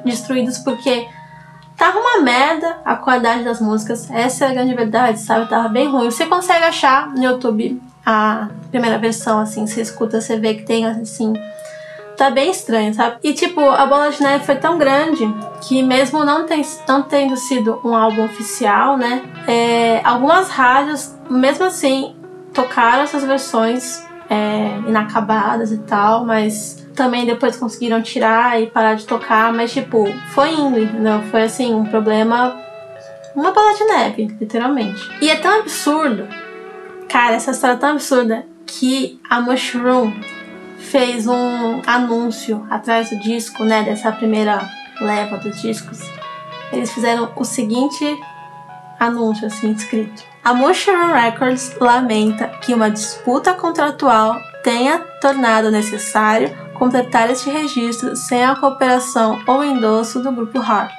destruídos 0.04 0.58
porque 0.58 1.06
tava 1.76 1.98
uma 1.98 2.20
merda 2.20 2.78
a 2.84 2.96
qualidade 2.96 3.42
das 3.42 3.60
músicas. 3.60 4.10
Essa 4.10 4.44
é 4.44 4.48
a 4.48 4.52
grande 4.52 4.74
verdade, 4.74 5.18
sabe? 5.18 5.48
Tava 5.48 5.68
bem 5.68 5.88
ruim. 5.88 6.10
Você 6.10 6.26
consegue 6.26 6.64
achar 6.64 7.08
no 7.08 7.22
YouTube 7.24 7.80
a 8.04 8.48
primeira 8.70 8.98
versão, 8.98 9.38
assim, 9.40 9.66
você 9.66 9.80
escuta, 9.80 10.20
você 10.20 10.38
vê 10.38 10.54
que 10.54 10.62
tem 10.62 10.86
assim. 10.86 11.32
Tá 12.20 12.28
bem 12.28 12.50
estranho, 12.50 12.92
sabe? 12.92 13.16
E 13.24 13.32
tipo, 13.32 13.62
a 13.62 13.86
Bola 13.86 14.10
de 14.10 14.22
Neve 14.22 14.44
foi 14.44 14.56
tão 14.56 14.76
grande 14.76 15.26
que 15.62 15.82
mesmo 15.82 16.22
não, 16.22 16.44
tem, 16.44 16.62
não 16.86 17.00
tendo 17.00 17.34
sido 17.34 17.80
um 17.82 17.96
álbum 17.96 18.26
oficial, 18.26 18.98
né? 18.98 19.22
É, 19.48 20.02
algumas 20.04 20.50
rádios, 20.50 21.14
mesmo 21.30 21.64
assim, 21.64 22.14
tocaram 22.52 23.04
essas 23.04 23.24
versões 23.24 24.06
é, 24.28 24.86
inacabadas 24.86 25.72
e 25.72 25.78
tal, 25.78 26.26
mas 26.26 26.86
também 26.94 27.24
depois 27.24 27.56
conseguiram 27.56 28.02
tirar 28.02 28.60
e 28.60 28.66
parar 28.66 28.96
de 28.96 29.06
tocar, 29.06 29.50
mas 29.54 29.72
tipo, 29.72 30.04
foi 30.34 30.50
indo, 30.50 30.78
entendeu? 30.78 31.22
Foi 31.30 31.44
assim, 31.44 31.74
um 31.74 31.86
problema. 31.86 32.54
Uma 33.34 33.50
bola 33.50 33.72
de 33.72 33.84
neve, 33.84 34.36
literalmente. 34.38 35.10
E 35.22 35.30
é 35.30 35.36
tão 35.36 35.60
absurdo, 35.60 36.28
cara, 37.08 37.36
essa 37.36 37.52
história 37.52 37.76
é 37.76 37.78
tão 37.78 37.92
absurda 37.92 38.44
que 38.66 39.18
a 39.26 39.40
Mushroom 39.40 40.12
fez 40.90 41.26
um 41.26 41.80
anúncio 41.86 42.66
atrás 42.68 43.10
do 43.10 43.18
disco, 43.20 43.64
né? 43.64 43.82
Dessa 43.82 44.10
primeira 44.10 44.68
leva 45.00 45.38
dos 45.38 45.60
discos. 45.62 46.00
Eles 46.72 46.92
fizeram 46.92 47.32
o 47.36 47.44
seguinte 47.44 48.04
anúncio, 48.98 49.46
assim, 49.46 49.72
escrito. 49.72 50.22
A 50.44 50.52
Mushroom 50.52 51.12
Records 51.12 51.76
lamenta 51.80 52.48
que 52.60 52.74
uma 52.74 52.90
disputa 52.90 53.54
contratual 53.54 54.36
tenha 54.62 54.98
tornado 55.20 55.70
necessário 55.70 56.50
completar 56.74 57.30
este 57.30 57.50
registro 57.50 58.16
sem 58.16 58.44
a 58.44 58.56
cooperação 58.56 59.38
ou 59.46 59.62
endosso 59.62 60.20
do 60.20 60.32
Grupo 60.32 60.58
Hart, 60.58 60.98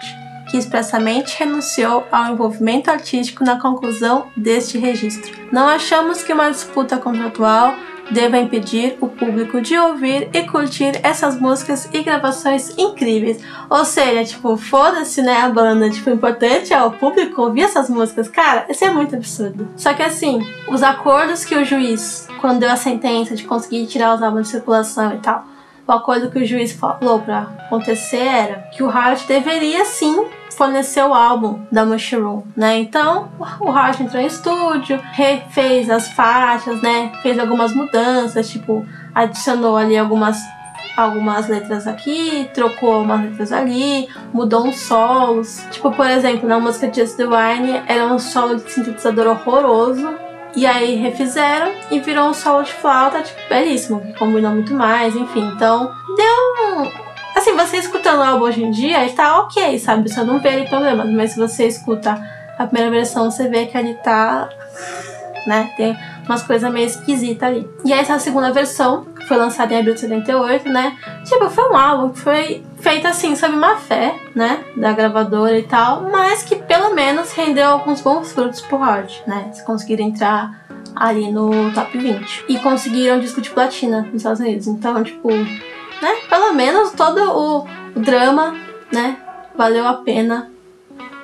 que 0.49 0.57
expressamente 0.57 1.37
renunciou 1.37 2.05
ao 2.11 2.31
envolvimento 2.31 2.89
artístico 2.89 3.43
na 3.43 3.59
conclusão 3.59 4.27
deste 4.37 4.77
registro. 4.77 5.31
Não 5.51 5.67
achamos 5.67 6.23
que 6.23 6.33
uma 6.33 6.51
disputa 6.51 6.97
contratual 6.97 7.73
deva 8.11 8.37
impedir 8.37 8.97
o 9.01 9.07
público 9.07 9.61
de 9.61 9.77
ouvir 9.77 10.29
e 10.33 10.43
curtir 10.43 10.99
essas 11.03 11.39
músicas 11.39 11.89
e 11.93 12.03
gravações 12.03 12.77
incríveis. 12.77 13.41
Ou 13.69 13.85
seja, 13.85 14.23
tipo, 14.25 14.57
foda-se, 14.57 15.21
né, 15.21 15.37
a 15.37 15.49
banda. 15.49 15.89
Tipo, 15.89 16.09
o 16.09 16.13
importante 16.13 16.73
é 16.73 16.83
o 16.83 16.91
público 16.91 17.41
ouvir 17.41 17.61
essas 17.61 17.89
músicas. 17.89 18.27
Cara, 18.27 18.65
isso 18.69 18.83
é 18.83 18.89
muito 18.89 19.15
absurdo. 19.15 19.67
Só 19.75 19.93
que 19.93 20.03
assim, 20.03 20.39
os 20.67 20.83
acordos 20.83 21.45
que 21.45 21.55
o 21.55 21.65
juiz, 21.65 22.27
quando 22.39 22.59
deu 22.59 22.69
a 22.69 22.75
sentença 22.75 23.35
de 23.35 23.43
conseguir 23.43 23.87
tirar 23.87 24.15
os 24.15 24.21
álbuns 24.21 24.47
de 24.47 24.49
circulação 24.49 25.15
e 25.15 25.17
tal, 25.19 25.45
o 25.87 25.91
acordo 25.91 26.29
que 26.29 26.39
o 26.39 26.45
juiz 26.45 26.71
falou 26.71 27.19
para 27.19 27.41
acontecer 27.41 28.17
era 28.17 28.55
que 28.71 28.83
o 28.83 28.89
Hart 28.89 29.25
deveria 29.27 29.85
sim 29.85 30.25
fornecer 30.55 31.03
o 31.03 31.13
álbum 31.13 31.61
da 31.71 31.85
Mushroom, 31.85 32.43
né? 32.55 32.77
Então 32.77 33.29
o 33.59 33.71
Hart 33.71 33.99
entrou 33.99 34.21
em 34.21 34.27
estúdio, 34.27 34.99
refez 35.13 35.89
as 35.89 36.09
faixas, 36.09 36.81
né? 36.81 37.11
Fez 37.21 37.39
algumas 37.39 37.73
mudanças, 37.73 38.49
tipo 38.49 38.85
adicionou 39.13 39.77
ali 39.77 39.97
algumas 39.97 40.37
algumas 40.95 41.47
letras 41.47 41.87
aqui, 41.87 42.49
trocou 42.53 43.01
umas 43.01 43.21
letras 43.21 43.51
ali, 43.51 44.07
mudou 44.33 44.67
uns 44.67 44.81
solos. 44.81 45.65
Tipo, 45.71 45.91
por 45.91 46.05
exemplo, 46.05 46.47
na 46.47 46.59
música 46.59 46.91
Just 46.93 47.15
the 47.17 47.25
Wine 47.25 47.81
era 47.87 48.05
um 48.05 48.19
solo 48.19 48.57
de 48.57 48.69
sintetizador 48.69 49.27
horroroso 49.27 50.30
e 50.55 50.65
aí 50.65 50.95
refizeram 50.95 51.71
e 51.89 51.99
virou 51.99 52.29
um 52.29 52.33
solo 52.33 52.63
de 52.63 52.73
flauta, 52.73 53.21
tipo, 53.21 53.39
belíssimo, 53.49 54.01
que 54.01 54.13
combinou 54.13 54.51
muito 54.51 54.73
mais, 54.73 55.15
enfim. 55.15 55.51
Então, 55.55 55.91
deu 56.15 56.79
um. 56.79 56.91
Assim, 57.35 57.55
você 57.55 57.77
escutando 57.77 58.19
o 58.19 58.23
álbum 58.23 58.45
hoje 58.45 58.63
em 58.63 58.71
dia, 58.71 59.03
ele 59.03 59.13
tá 59.13 59.39
ok, 59.39 59.79
sabe? 59.79 60.09
Você 60.09 60.21
não 60.23 60.39
vê 60.39 60.49
ali 60.49 60.67
problemas, 60.67 61.09
mas 61.09 61.31
se 61.31 61.39
você 61.39 61.67
escuta 61.67 62.21
a 62.57 62.65
primeira 62.67 62.91
versão, 62.91 63.31
você 63.31 63.47
vê 63.47 63.65
que 63.65 63.77
ele 63.77 63.93
tá. 63.95 64.49
né? 65.47 65.71
Tem 65.77 65.97
umas 66.25 66.43
coisas 66.43 66.71
meio 66.71 66.87
esquisitas 66.87 67.49
ali. 67.49 67.69
E 67.85 67.93
essa 67.93 68.19
segunda 68.19 68.51
versão, 68.51 69.05
que 69.05 69.25
foi 69.27 69.37
lançada 69.37 69.73
em 69.73 69.79
abril 69.79 69.93
de 69.93 70.01
78, 70.01 70.69
né? 70.69 70.97
Tipo, 71.23 71.49
foi 71.49 71.69
um 71.69 71.77
álbum 71.77 72.09
que 72.09 72.19
foi 72.19 72.63
feito 72.81 73.07
assim, 73.07 73.35
sob 73.35 73.55
má 73.55 73.77
fé, 73.77 74.15
né? 74.35 74.63
Da 74.75 74.91
gravadora 74.91 75.57
e 75.57 75.63
tal, 75.63 76.09
mas 76.09 76.43
que 76.43 76.55
pelo 76.55 76.93
menos 76.93 77.31
rendeu 77.31 77.69
alguns 77.69 78.01
bons 78.01 78.33
frutos 78.33 78.61
pro 78.61 78.77
Hard, 78.77 79.11
né? 79.27 79.49
Se 79.53 79.63
conseguiram 79.65 80.05
entrar 80.05 80.65
ali 80.95 81.31
no 81.31 81.71
top 81.73 81.97
20. 81.97 82.45
E 82.49 82.59
conseguiram 82.59 83.19
disco 83.19 83.41
de 83.41 83.49
platina 83.49 84.01
nos 84.01 84.15
Estados 84.15 84.39
Unidos. 84.39 84.67
Então, 84.67 85.03
tipo, 85.03 85.29
né? 85.29 86.15
Pelo 86.29 86.53
menos 86.53 86.91
todo 86.91 87.21
o, 87.21 87.67
o 87.95 87.99
drama, 87.99 88.55
né? 88.91 89.17
Valeu 89.55 89.87
a 89.87 89.95
pena 89.95 90.51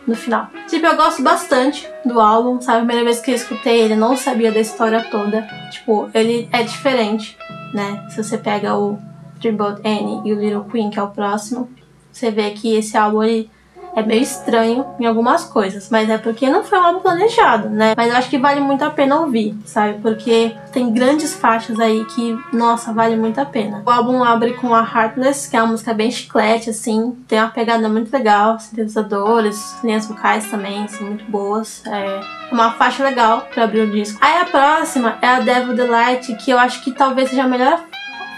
no 0.05 0.15
final. 0.15 0.49
Tipo, 0.67 0.85
eu 0.85 0.95
gosto 0.95 1.21
bastante 1.21 1.87
do 2.05 2.19
álbum, 2.21 2.61
sabe? 2.61 2.77
A 2.77 2.85
primeira 2.85 3.03
vez 3.03 3.19
que 3.19 3.31
eu 3.31 3.35
escutei 3.35 3.81
ele, 3.81 3.95
não 3.95 4.15
sabia 4.15 4.51
da 4.51 4.59
história 4.59 5.03
toda. 5.11 5.41
Tipo, 5.71 6.09
ele 6.13 6.47
é 6.51 6.63
diferente, 6.63 7.37
né? 7.73 8.05
Se 8.09 8.23
você 8.23 8.37
pega 8.37 8.75
o 8.75 8.97
Dreamboat 9.39 9.81
Annie 9.85 10.21
e 10.25 10.33
o 10.33 10.39
Little 10.39 10.65
Queen, 10.65 10.89
que 10.89 10.99
é 10.99 11.03
o 11.03 11.09
próximo, 11.09 11.69
você 12.11 12.31
vê 12.31 12.51
que 12.51 12.75
esse 12.75 12.97
álbum 12.97 13.23
ele 13.23 13.49
é 13.97 14.03
meio 14.03 14.21
estranho 14.21 14.85
em 14.99 15.07
algumas 15.07 15.43
coisas, 15.43 15.89
mas 15.89 16.07
é 16.07 16.19
porque 16.19 16.47
não 16.47 16.63
foi 16.63 16.77
um 16.77 16.83
álbum 16.83 16.99
planejado, 16.99 17.67
né? 17.67 17.95
Mas 17.97 18.11
eu 18.11 18.15
acho 18.15 18.29
que 18.29 18.37
vale 18.37 18.59
muito 18.59 18.83
a 18.83 18.91
pena 18.91 19.19
ouvir, 19.21 19.57
sabe? 19.65 19.99
Porque 20.03 20.55
tem 20.71 20.93
grandes 20.93 21.33
faixas 21.33 21.79
aí 21.79 22.05
que, 22.05 22.37
nossa, 22.53 22.93
vale 22.93 23.17
muito 23.17 23.41
a 23.41 23.45
pena. 23.45 23.81
O 23.83 23.89
álbum 23.89 24.23
abre 24.23 24.53
com 24.53 24.71
a 24.71 24.81
Heartless, 24.81 25.49
que 25.49 25.57
é 25.57 25.61
uma 25.63 25.71
música 25.71 25.95
bem 25.95 26.11
chiclete, 26.11 26.69
assim, 26.69 27.17
tem 27.27 27.39
uma 27.39 27.49
pegada 27.49 27.89
muito 27.89 28.13
legal, 28.13 28.59
sintetizadores, 28.59 29.75
linhas 29.83 30.05
vocais 30.05 30.45
também 30.45 30.87
são 30.87 31.07
muito 31.07 31.25
boas. 31.25 31.81
É 31.87 32.21
uma 32.51 32.73
faixa 32.73 33.03
legal 33.03 33.47
para 33.51 33.63
abrir 33.63 33.81
o 33.81 33.89
disco. 33.89 34.19
Aí 34.21 34.37
a 34.37 34.45
próxima 34.45 35.17
é 35.23 35.27
a 35.27 35.39
Devil 35.39 35.73
Delight, 35.73 36.35
que 36.35 36.51
eu 36.51 36.59
acho 36.59 36.83
que 36.83 36.91
talvez 36.91 37.31
seja 37.31 37.45
a 37.45 37.47
melhor 37.47 37.83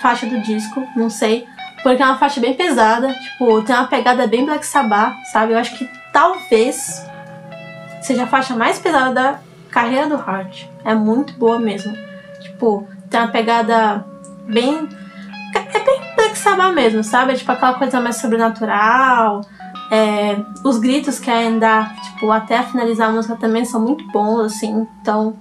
faixa 0.01 0.25
do 0.25 0.41
disco, 0.41 0.85
não 0.95 1.09
sei. 1.09 1.47
Porque 1.81 2.01
é 2.01 2.05
uma 2.05 2.17
faixa 2.17 2.41
bem 2.41 2.53
pesada, 2.53 3.13
tipo, 3.13 3.61
tem 3.63 3.75
uma 3.75 3.87
pegada 3.87 4.27
bem 4.27 4.45
Black 4.45 4.65
Sabbath, 4.65 5.15
sabe? 5.31 5.53
Eu 5.53 5.57
acho 5.57 5.77
que 5.77 5.89
talvez 6.11 7.05
seja 8.01 8.23
a 8.23 8.27
faixa 8.27 8.55
mais 8.55 8.79
pesada 8.79 9.13
da 9.13 9.39
carreira 9.69 10.07
do 10.07 10.15
Hart. 10.15 10.65
É 10.83 10.93
muito 10.93 11.33
boa 11.33 11.57
mesmo. 11.57 11.95
Tipo, 12.41 12.87
tem 13.09 13.19
uma 13.19 13.29
pegada 13.29 14.05
bem. 14.47 14.89
É 15.55 15.79
bem 15.79 16.01
Black 16.15 16.37
Sabbath 16.37 16.73
mesmo, 16.73 17.03
sabe? 17.03 17.31
É 17.31 17.35
tipo 17.35 17.51
aquela 17.51 17.73
coisa 17.75 18.01
mais 18.01 18.17
sobrenatural. 18.17 19.41
É, 19.91 20.37
os 20.63 20.77
gritos 20.77 21.17
que 21.17 21.31
ainda, 21.31 21.85
tipo, 22.03 22.29
até 22.31 22.61
finalizar 22.63 23.09
a 23.09 23.11
música 23.11 23.35
também 23.35 23.65
são 23.65 23.81
muito 23.81 24.05
bons, 24.11 24.41
assim. 24.41 24.87
Então, 25.01 25.35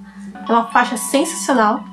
é 0.49 0.53
uma 0.53 0.67
faixa 0.69 0.97
sensacional. 0.97 1.85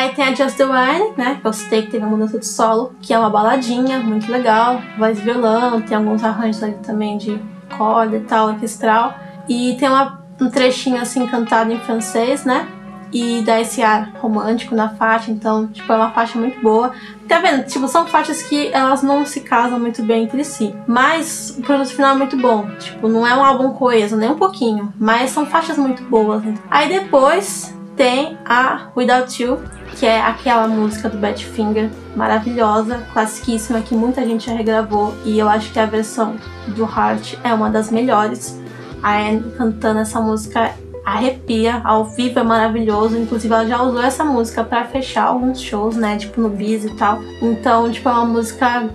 Aí 0.00 0.14
tem 0.14 0.24
a 0.24 0.34
Just 0.34 0.56
the 0.56 0.64
One, 0.64 1.12
né? 1.14 1.38
Que 1.42 1.46
eu 1.46 1.52
citei 1.52 1.82
que 1.82 1.90
teve 1.90 2.02
uma 2.02 2.16
mudança 2.16 2.38
de 2.38 2.46
solo, 2.46 2.94
que 3.02 3.12
é 3.12 3.18
uma 3.18 3.28
baladinha, 3.28 3.98
muito 3.98 4.32
legal. 4.32 4.80
Voz 4.96 5.18
e 5.18 5.20
violão, 5.20 5.82
tem 5.82 5.94
alguns 5.94 6.24
arranjos 6.24 6.62
ali 6.62 6.72
também 6.82 7.18
de 7.18 7.38
corda 7.76 8.16
e 8.16 8.20
tal, 8.20 8.48
orquestral. 8.48 9.12
E 9.46 9.76
tem 9.78 9.90
uma, 9.90 10.24
um 10.40 10.48
trechinho 10.48 10.98
assim 10.98 11.26
cantado 11.26 11.70
em 11.70 11.78
francês, 11.80 12.46
né? 12.46 12.66
E 13.12 13.42
dá 13.42 13.60
esse 13.60 13.82
ar 13.82 14.10
romântico 14.22 14.74
na 14.74 14.88
faixa, 14.88 15.30
então, 15.30 15.66
tipo, 15.66 15.92
é 15.92 15.96
uma 15.96 16.12
faixa 16.12 16.38
muito 16.38 16.58
boa. 16.62 16.92
Tá 17.28 17.38
vendo? 17.38 17.66
Tipo, 17.66 17.86
são 17.86 18.06
faixas 18.06 18.42
que 18.42 18.68
elas 18.72 19.02
não 19.02 19.26
se 19.26 19.42
casam 19.42 19.78
muito 19.78 20.02
bem 20.02 20.24
entre 20.24 20.42
si. 20.44 20.74
Mas 20.86 21.54
o 21.58 21.60
produto 21.60 21.90
final 21.90 22.14
é 22.14 22.18
muito 22.18 22.38
bom. 22.38 22.70
Tipo, 22.78 23.06
não 23.06 23.26
é 23.26 23.36
um 23.36 23.44
álbum 23.44 23.74
coeso, 23.74 24.16
nem 24.16 24.30
um 24.30 24.36
pouquinho. 24.36 24.94
Mas 24.98 25.30
são 25.30 25.44
faixas 25.44 25.76
muito 25.76 26.02
boas. 26.04 26.42
Aí 26.70 26.88
depois 26.88 27.78
tem 28.00 28.38
a 28.46 28.88
Without 28.96 29.42
You, 29.42 29.60
que 29.98 30.06
é 30.06 30.22
aquela 30.22 30.66
música 30.66 31.06
do 31.06 31.18
Badfinger, 31.18 31.90
maravilhosa, 32.16 33.06
classiquíssima, 33.12 33.82
que 33.82 33.94
muita 33.94 34.24
gente 34.24 34.46
já 34.46 34.54
regravou 34.54 35.14
e 35.22 35.38
eu 35.38 35.46
acho 35.46 35.70
que 35.70 35.78
a 35.78 35.84
versão 35.84 36.36
do 36.68 36.84
Heart 36.84 37.34
é 37.44 37.52
uma 37.52 37.68
das 37.68 37.90
melhores. 37.90 38.58
A 39.02 39.18
Anne 39.18 39.52
cantando 39.54 40.00
essa 40.00 40.18
música 40.18 40.74
arrepia, 41.04 41.82
ao 41.84 42.06
vivo 42.06 42.38
é 42.38 42.42
maravilhoso, 42.42 43.18
inclusive 43.18 43.52
ela 43.52 43.66
já 43.66 43.82
usou 43.82 44.02
essa 44.02 44.24
música 44.24 44.64
para 44.64 44.86
fechar 44.86 45.24
alguns 45.24 45.60
shows, 45.60 45.94
né, 45.94 46.16
tipo 46.16 46.40
no 46.40 46.48
Biz 46.48 46.86
e 46.86 46.96
tal. 46.96 47.18
Então, 47.42 47.90
tipo, 47.90 48.08
é 48.08 48.12
uma 48.12 48.24
música 48.24 48.88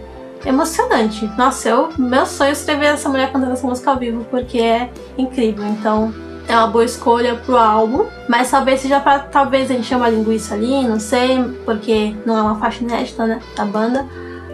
emocionante. 0.44 1.30
Nossa, 1.38 1.70
eu, 1.70 1.90
meu 1.96 2.26
sonho 2.26 2.50
é 2.50 2.54
escrever 2.54 2.88
essa 2.88 3.08
mulher 3.08 3.32
cantando 3.32 3.54
essa 3.54 3.68
música 3.68 3.92
ao 3.92 4.00
vivo 4.00 4.26
porque 4.32 4.58
é 4.58 4.90
incrível. 5.16 5.64
Então, 5.64 6.12
é 6.48 6.56
uma 6.56 6.68
boa 6.68 6.86
escolha 6.86 7.36
pro 7.36 7.58
álbum, 7.58 8.06
mas 8.28 8.52
talvez 8.52 8.82
seja 8.82 9.00
para 9.00 9.20
talvez 9.20 9.70
a 9.70 9.74
gente 9.74 9.88
chama 9.88 10.10
linguiça 10.10 10.54
ali, 10.54 10.88
não 10.88 11.00
sei, 11.00 11.44
porque 11.66 12.16
não 12.26 12.38
é 12.38 12.42
uma 12.42 12.60
faixa 12.60 12.84
inédita, 12.84 13.26
né, 13.26 13.40
da 13.56 13.66
banda, 13.66 14.06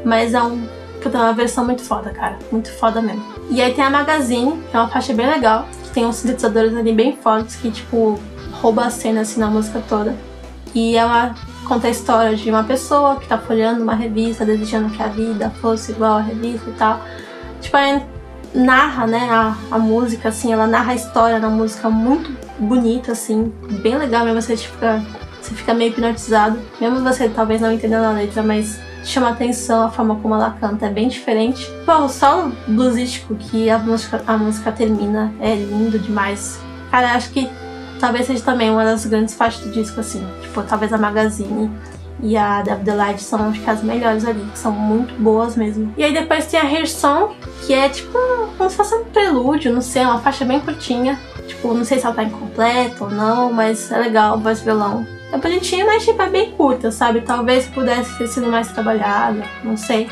mas 0.05 0.33
é 0.33 0.41
um 0.41 0.67
puta, 1.01 1.17
é 1.17 1.21
uma 1.21 1.33
versão 1.33 1.65
muito 1.65 1.81
foda, 1.81 2.11
cara, 2.11 2.37
muito 2.51 2.71
foda 2.73 3.01
mesmo. 3.01 3.23
E 3.49 3.61
aí 3.61 3.73
tem 3.73 3.83
a 3.83 3.89
Magazine, 3.89 4.61
que 4.69 4.75
é 4.75 4.79
uma 4.79 4.87
faixa 4.87 5.13
bem 5.13 5.27
legal, 5.27 5.67
que 5.83 5.89
tem 5.89 6.05
uns 6.05 6.17
sintetizadores 6.17 6.75
ali 6.75 6.93
bem 6.93 7.17
fortes 7.17 7.55
que 7.55 7.71
tipo 7.71 8.19
rouba 8.53 8.85
a 8.85 8.89
cena 8.89 9.21
assim 9.21 9.39
na 9.39 9.47
música 9.47 9.81
toda. 9.89 10.15
E 10.73 10.95
ela 10.95 11.35
conta 11.67 11.87
a 11.87 11.89
história 11.89 12.35
de 12.35 12.49
uma 12.49 12.63
pessoa 12.63 13.17
que 13.17 13.27
tá 13.27 13.37
folhando 13.37 13.83
uma 13.83 13.95
revista, 13.95 14.45
desejando 14.45 14.89
que 14.89 15.01
a 15.01 15.07
vida 15.07 15.49
fosse 15.61 15.91
igual 15.91 16.17
à 16.17 16.21
revista 16.21 16.69
e 16.69 16.73
tal. 16.73 17.01
Tipo, 17.59 17.77
é 17.77 18.05
narra, 18.53 19.07
né, 19.07 19.27
a, 19.29 19.55
a 19.71 19.79
música, 19.79 20.29
assim, 20.29 20.51
ela 20.51 20.67
narra 20.67 20.91
a 20.91 20.95
história 20.95 21.39
na 21.39 21.49
música 21.49 21.89
muito 21.89 22.31
bonita, 22.59 23.13
assim, 23.13 23.51
bem 23.81 23.97
legal 23.97 24.25
mesmo, 24.25 24.41
você 24.41 24.57
fica, 24.57 25.03
você 25.41 25.55
fica 25.55 25.73
meio 25.73 25.91
hipnotizado, 25.91 26.59
mesmo 26.79 27.01
você 27.01 27.29
talvez 27.29 27.61
não 27.61 27.71
entendendo 27.71 28.03
a 28.03 28.11
letra, 28.11 28.43
mas 28.43 28.79
chama 29.03 29.29
atenção 29.29 29.85
a 29.85 29.89
forma 29.89 30.15
como 30.15 30.35
ela 30.35 30.55
canta, 30.59 30.85
é 30.85 30.89
bem 30.89 31.07
diferente. 31.07 31.67
Pô, 31.85 32.05
o 32.05 32.09
solo 32.09 32.51
bluesístico 32.67 33.35
que 33.35 33.69
a 33.69 33.79
música, 33.79 34.21
a 34.27 34.37
música 34.37 34.71
termina 34.71 35.33
é 35.39 35.55
lindo 35.55 35.97
demais. 35.97 36.59
Cara, 36.91 37.13
acho 37.13 37.31
que 37.31 37.49
talvez 37.99 38.27
seja 38.27 38.43
também 38.43 38.69
uma 38.69 38.83
das 38.83 39.05
grandes 39.05 39.33
faixas 39.33 39.63
do 39.63 39.71
disco, 39.71 39.99
assim, 39.99 40.25
tipo, 40.41 40.61
talvez 40.63 40.91
a 40.93 40.97
Magazine 40.97 41.71
e 42.21 42.37
a 42.37 42.61
David 42.61 42.83
Delight 42.83 43.21
são 43.21 43.49
acho 43.49 43.61
que 43.61 43.69
as 43.69 43.83
melhores 43.83 44.25
ali, 44.25 44.45
que 44.51 44.59
são 44.59 44.71
muito 44.71 45.13
boas 45.15 45.55
mesmo. 45.55 45.93
E 45.97 46.03
aí 46.03 46.13
depois 46.13 46.45
tem 46.45 46.59
a 46.59 46.63
Hair 46.63 46.89
Song, 46.89 47.33
que 47.65 47.73
é 47.73 47.89
tipo 47.89 48.17
como 48.57 48.69
se 48.69 48.75
fosse 48.75 48.95
um 48.95 49.05
prelúdio, 49.05 49.73
não 49.73 49.81
sei, 49.81 50.03
uma 50.03 50.19
faixa 50.19 50.45
bem 50.45 50.59
curtinha. 50.59 51.19
Tipo, 51.47 51.73
não 51.73 51.83
sei 51.83 51.99
se 51.99 52.05
ela 52.05 52.15
tá 52.15 52.23
incompleta 52.23 53.03
ou 53.03 53.09
não, 53.09 53.51
mas 53.51 53.91
é 53.91 53.97
legal, 53.97 54.39
voz 54.39 54.61
violão. 54.61 55.05
É 55.31 55.37
bonitinha, 55.37 55.85
mas 55.85 56.05
tipo, 56.05 56.21
é 56.21 56.29
bem 56.29 56.51
curta, 56.51 56.91
sabe? 56.91 57.21
Talvez 57.21 57.67
pudesse 57.67 58.17
ter 58.17 58.27
sido 58.27 58.47
mais 58.47 58.71
trabalhada, 58.71 59.43
não 59.63 59.75
sei. 59.75 60.09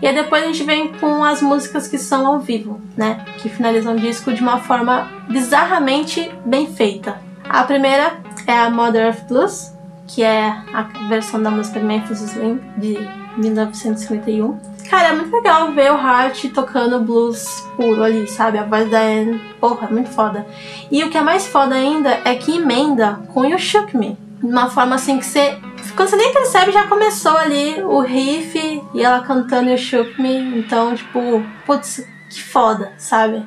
E 0.00 0.06
aí 0.06 0.14
depois 0.14 0.42
a 0.42 0.46
gente 0.46 0.64
vem 0.64 0.92
com 0.94 1.22
as 1.22 1.40
músicas 1.40 1.86
que 1.86 1.98
são 1.98 2.26
ao 2.26 2.40
vivo, 2.40 2.80
né? 2.96 3.24
Que 3.38 3.48
finalizam 3.48 3.94
o 3.94 3.98
disco 3.98 4.32
de 4.32 4.40
uma 4.40 4.58
forma 4.58 5.08
bizarramente 5.28 6.30
bem 6.44 6.66
feita. 6.66 7.20
A 7.48 7.62
primeira 7.64 8.16
é 8.46 8.52
a 8.52 8.70
Mother 8.70 9.10
of 9.10 9.24
Blues, 9.28 9.71
que 10.14 10.22
é 10.22 10.54
a 10.72 10.82
versão 11.08 11.42
da 11.42 11.50
música 11.50 11.80
Memphis 11.80 12.20
Slim 12.20 12.60
de 12.76 12.98
1951. 13.38 14.58
Cara, 14.90 15.08
é 15.08 15.12
muito 15.12 15.34
legal 15.34 15.72
ver 15.72 15.90
o 15.90 15.96
Hart 15.96 16.44
tocando 16.52 17.00
blues 17.00 17.66
puro 17.76 18.02
ali, 18.02 18.26
sabe? 18.28 18.58
A 18.58 18.64
voz 18.64 18.90
da 18.90 19.00
Anne, 19.00 19.40
porra, 19.58 19.88
é 19.88 19.90
muito 19.90 20.10
foda. 20.10 20.46
E 20.90 21.02
o 21.02 21.08
que 21.08 21.16
é 21.16 21.22
mais 21.22 21.46
foda 21.46 21.74
ainda 21.74 22.20
é 22.24 22.34
que 22.34 22.56
emenda 22.56 23.20
com 23.32 23.44
You 23.44 23.58
Shook 23.58 23.96
Me. 23.96 24.18
De 24.42 24.50
uma 24.50 24.68
forma 24.68 24.96
assim 24.96 25.18
que 25.18 25.24
você. 25.24 25.56
Quando 25.96 26.10
você 26.10 26.16
nem 26.16 26.32
percebe, 26.32 26.72
já 26.72 26.86
começou 26.86 27.36
ali 27.36 27.80
o 27.82 28.00
riff 28.00 28.82
e 28.92 29.02
ela 29.02 29.20
cantando 29.20 29.70
You 29.70 29.78
Shook 29.78 30.20
Me. 30.20 30.58
Então, 30.58 30.94
tipo, 30.94 31.42
putz, 31.64 32.06
que 32.28 32.42
foda, 32.42 32.92
sabe? 32.98 33.42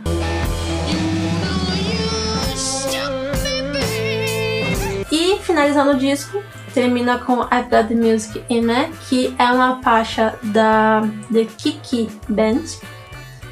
Finalizando 5.56 5.92
o 5.92 5.98
disco, 5.98 6.44
termina 6.74 7.18
com 7.18 7.44
I've 7.44 7.70
Got 7.70 7.88
The 7.88 7.96
Music 7.96 8.44
In 8.50 8.64
Me, 8.64 8.90
que 9.08 9.34
é 9.40 9.46
uma 9.46 9.82
faixa 9.82 10.38
da 10.44 11.02
The 11.32 11.46
Kiki 11.46 12.10
Band, 12.28 12.64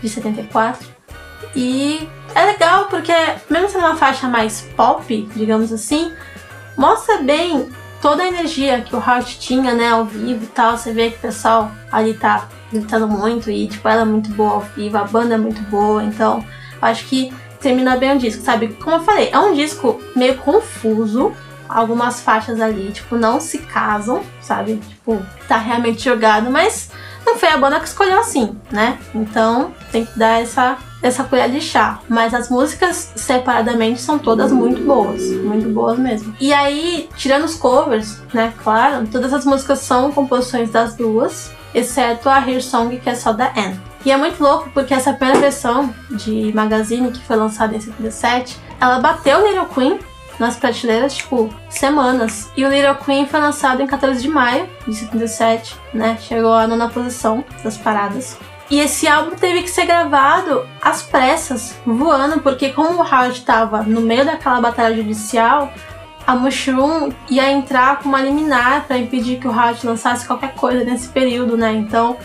de 0.01 0.09
74. 0.09 0.85
E 1.55 2.05
é 2.35 2.45
legal 2.45 2.87
porque, 2.89 3.13
mesmo 3.49 3.69
sendo 3.69 3.85
uma 3.85 3.95
faixa 3.95 4.27
mais 4.27 4.67
pop, 4.75 5.29
digamos 5.33 5.71
assim, 5.71 6.11
mostra 6.77 7.19
bem 7.19 7.69
toda 8.01 8.23
a 8.23 8.27
energia 8.27 8.81
que 8.81 8.93
o 8.93 8.99
Hart 8.99 9.37
tinha, 9.37 9.73
né, 9.73 9.87
ao 9.87 10.03
vivo 10.03 10.43
e 10.43 10.47
tal. 10.47 10.75
Você 10.75 10.91
vê 10.91 11.09
que 11.09 11.15
o 11.19 11.21
pessoal 11.21 11.71
ali 11.89 12.15
tá 12.15 12.49
gritando 12.69 13.07
muito 13.07 13.49
e, 13.49 13.69
tipo, 13.69 13.87
ela 13.87 14.01
é 14.01 14.05
muito 14.05 14.29
boa 14.31 14.55
ao 14.55 14.61
vivo, 14.75 14.97
a 14.97 15.05
banda 15.05 15.35
é 15.35 15.37
muito 15.37 15.61
boa, 15.69 16.03
então 16.03 16.43
acho 16.81 17.05
que 17.05 17.33
termina 17.61 17.95
bem 17.95 18.13
o 18.13 18.19
disco, 18.19 18.43
sabe? 18.43 18.73
Como 18.83 18.97
eu 18.97 19.03
falei, 19.03 19.29
é 19.31 19.39
um 19.39 19.53
disco 19.53 20.01
meio 20.17 20.35
confuso, 20.39 21.33
algumas 21.73 22.21
faixas 22.21 22.61
ali, 22.61 22.91
tipo, 22.91 23.15
não 23.15 23.39
se 23.39 23.57
casam, 23.59 24.21
sabe? 24.41 24.77
Tipo, 24.77 25.21
tá 25.47 25.57
realmente 25.57 26.03
jogado, 26.03 26.49
mas 26.49 26.89
não 27.25 27.37
foi 27.37 27.49
a 27.49 27.57
banda 27.57 27.79
que 27.79 27.87
escolheu 27.87 28.19
assim, 28.19 28.55
né? 28.71 28.97
Então 29.13 29.73
tem 29.91 30.05
que 30.05 30.17
dar 30.17 30.41
essa, 30.41 30.77
essa 31.01 31.23
colher 31.23 31.49
de 31.49 31.61
chá. 31.61 31.99
Mas 32.07 32.33
as 32.33 32.49
músicas 32.49 33.11
separadamente 33.15 34.01
são 34.01 34.19
todas 34.19 34.51
muito 34.51 34.81
boas, 34.83 35.21
muito 35.21 35.69
boas 35.69 35.97
mesmo. 35.97 36.35
E 36.39 36.53
aí, 36.53 37.09
tirando 37.15 37.45
os 37.45 37.55
covers, 37.55 38.21
né? 38.33 38.53
Claro, 38.63 39.07
todas 39.07 39.33
as 39.33 39.45
músicas 39.45 39.79
são 39.79 40.11
composições 40.11 40.69
das 40.69 40.95
duas, 40.95 41.51
exceto 41.73 42.29
a 42.29 42.35
Hair 42.35 42.63
Song, 42.63 42.99
que 42.99 43.09
é 43.09 43.15
só 43.15 43.33
da 43.33 43.51
Anne. 43.55 43.79
E 44.05 44.11
é 44.11 44.17
muito 44.17 44.43
louco 44.43 44.69
porque 44.73 44.93
essa 44.93 45.13
primeira 45.13 45.39
versão 45.39 45.93
de 46.11 46.51
Magazine, 46.53 47.09
que 47.09 47.21
foi 47.21 47.37
lançada 47.37 47.75
em 47.75 47.79
77, 47.79 48.59
ela 48.79 48.99
bateu 48.99 49.47
Little 49.47 49.65
Queen 49.67 49.99
nas 50.39 50.55
prateleiras, 50.55 51.15
tipo, 51.15 51.49
semanas. 51.69 52.51
E 52.55 52.65
o 52.65 52.69
Little 52.69 52.95
Queen 52.95 53.25
foi 53.25 53.39
lançado 53.39 53.81
em 53.81 53.87
14 53.87 54.21
de 54.21 54.29
maio 54.29 54.67
de 54.87 54.93
77, 54.93 55.77
né? 55.93 56.17
Chegou 56.19 56.53
à 56.53 56.67
nona 56.67 56.89
posição 56.89 57.43
das 57.63 57.77
paradas. 57.77 58.37
E 58.69 58.79
esse 58.79 59.07
álbum 59.07 59.35
teve 59.35 59.61
que 59.61 59.69
ser 59.69 59.85
gravado 59.85 60.67
às 60.81 61.03
pressas, 61.03 61.77
voando, 61.85 62.39
porque 62.39 62.69
como 62.69 62.99
o 62.99 63.01
Howard 63.01 63.37
estava 63.37 63.83
no 63.83 64.01
meio 64.01 64.25
daquela 64.25 64.59
batalha 64.59 64.95
judicial, 64.95 65.71
a 66.25 66.35
Mushroom 66.35 67.11
ia 67.29 67.51
entrar 67.51 67.99
com 67.99 68.09
uma 68.09 68.21
liminar 68.21 68.85
para 68.87 68.97
impedir 68.97 69.39
que 69.39 69.47
o 69.47 69.51
Howard 69.51 69.85
lançasse 69.85 70.25
qualquer 70.25 70.53
coisa 70.55 70.83
nesse 70.83 71.09
período, 71.09 71.57
né? 71.57 71.73
Então 71.73 72.17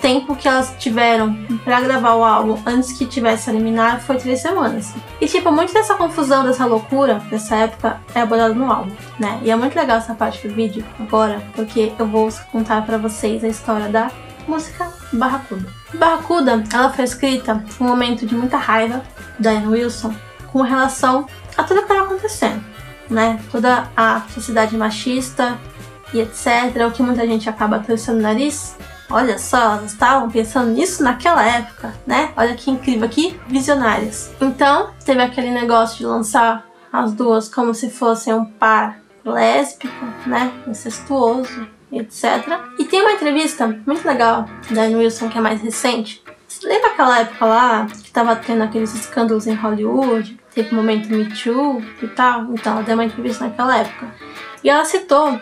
tempo 0.00 0.34
que 0.34 0.48
elas 0.48 0.74
tiveram 0.78 1.34
para 1.64 1.80
gravar 1.80 2.14
o 2.14 2.24
álbum 2.24 2.60
antes 2.66 2.92
que 2.92 3.06
tivesse 3.06 3.48
a 3.48 3.52
liminar 3.52 4.00
foi 4.00 4.16
três 4.16 4.40
semanas. 4.40 4.92
E 5.20 5.26
tipo, 5.26 5.50
muito 5.52 5.72
dessa 5.72 5.94
confusão, 5.94 6.44
dessa 6.44 6.66
loucura 6.66 7.22
dessa 7.30 7.56
época 7.56 8.00
é 8.14 8.20
abordado 8.20 8.54
no 8.54 8.70
álbum, 8.70 8.92
né? 9.18 9.40
E 9.42 9.50
é 9.50 9.56
muito 9.56 9.76
legal 9.76 9.98
essa 9.98 10.14
parte 10.14 10.46
do 10.46 10.54
vídeo 10.54 10.84
agora, 10.98 11.42
porque 11.54 11.92
eu 11.98 12.06
vou 12.06 12.28
contar 12.50 12.84
para 12.84 12.98
vocês 12.98 13.44
a 13.44 13.48
história 13.48 13.88
da 13.88 14.10
música 14.46 14.90
Barracuda. 15.12 15.66
Barracuda, 15.94 16.64
ela 16.72 16.90
foi 16.90 17.04
escrita 17.04 17.64
num 17.78 17.86
momento 17.86 18.26
de 18.26 18.34
muita 18.34 18.56
raiva 18.56 19.02
da 19.38 19.50
Anne 19.50 19.68
Wilson 19.68 20.14
com 20.52 20.62
relação 20.62 21.26
a 21.56 21.62
tudo 21.62 21.78
que 21.78 21.84
estava 21.84 22.06
acontecendo, 22.06 22.62
né? 23.08 23.40
Toda 23.50 23.88
a 23.96 24.22
sociedade 24.32 24.76
machista 24.76 25.58
e 26.12 26.20
etc, 26.20 26.86
o 26.86 26.90
que 26.90 27.02
muita 27.02 27.26
gente 27.26 27.48
acaba 27.48 27.78
torcendo 27.78 28.18
o 28.18 28.22
nariz 28.22 28.76
Olha 29.10 29.38
só, 29.38 29.74
elas 29.74 29.92
estavam 29.92 30.30
pensando 30.30 30.70
nisso 30.70 31.02
naquela 31.02 31.44
época, 31.44 31.94
né? 32.06 32.32
Olha 32.36 32.54
que 32.54 32.70
incrível, 32.70 33.08
que 33.08 33.38
visionárias. 33.46 34.30
Então, 34.40 34.90
teve 35.04 35.22
aquele 35.22 35.50
negócio 35.50 35.98
de 35.98 36.06
lançar 36.06 36.66
as 36.92 37.12
duas 37.12 37.48
como 37.48 37.74
se 37.74 37.90
fossem 37.90 38.32
um 38.32 38.44
par 38.44 38.98
lésbico, 39.24 40.04
né? 40.26 40.52
Incestuoso, 40.66 41.66
etc. 41.90 42.58
E 42.78 42.84
tem 42.84 43.02
uma 43.02 43.12
entrevista 43.12 43.66
muito 43.86 44.06
legal 44.06 44.46
da 44.70 44.82
Anne 44.82 44.96
Wilson, 44.96 45.28
que 45.28 45.38
é 45.38 45.40
mais 45.40 45.60
recente. 45.60 46.22
Você 46.48 46.66
lembra 46.66 46.90
aquela 46.90 47.20
época 47.20 47.46
lá 47.46 47.86
que 47.86 48.10
tava 48.10 48.36
tendo 48.36 48.62
aqueles 48.62 48.94
escândalos 48.94 49.46
em 49.46 49.54
Hollywood? 49.54 50.38
Teve 50.54 50.70
o 50.72 50.74
momento 50.74 51.08
Me 51.08 51.26
Too 51.26 51.82
e 52.02 52.08
tal? 52.08 52.44
Então, 52.52 52.74
ela 52.74 52.82
deu 52.82 52.94
uma 52.94 53.04
entrevista 53.04 53.46
naquela 53.46 53.78
época. 53.78 54.06
E 54.62 54.68
ela 54.68 54.84
citou 54.84 55.40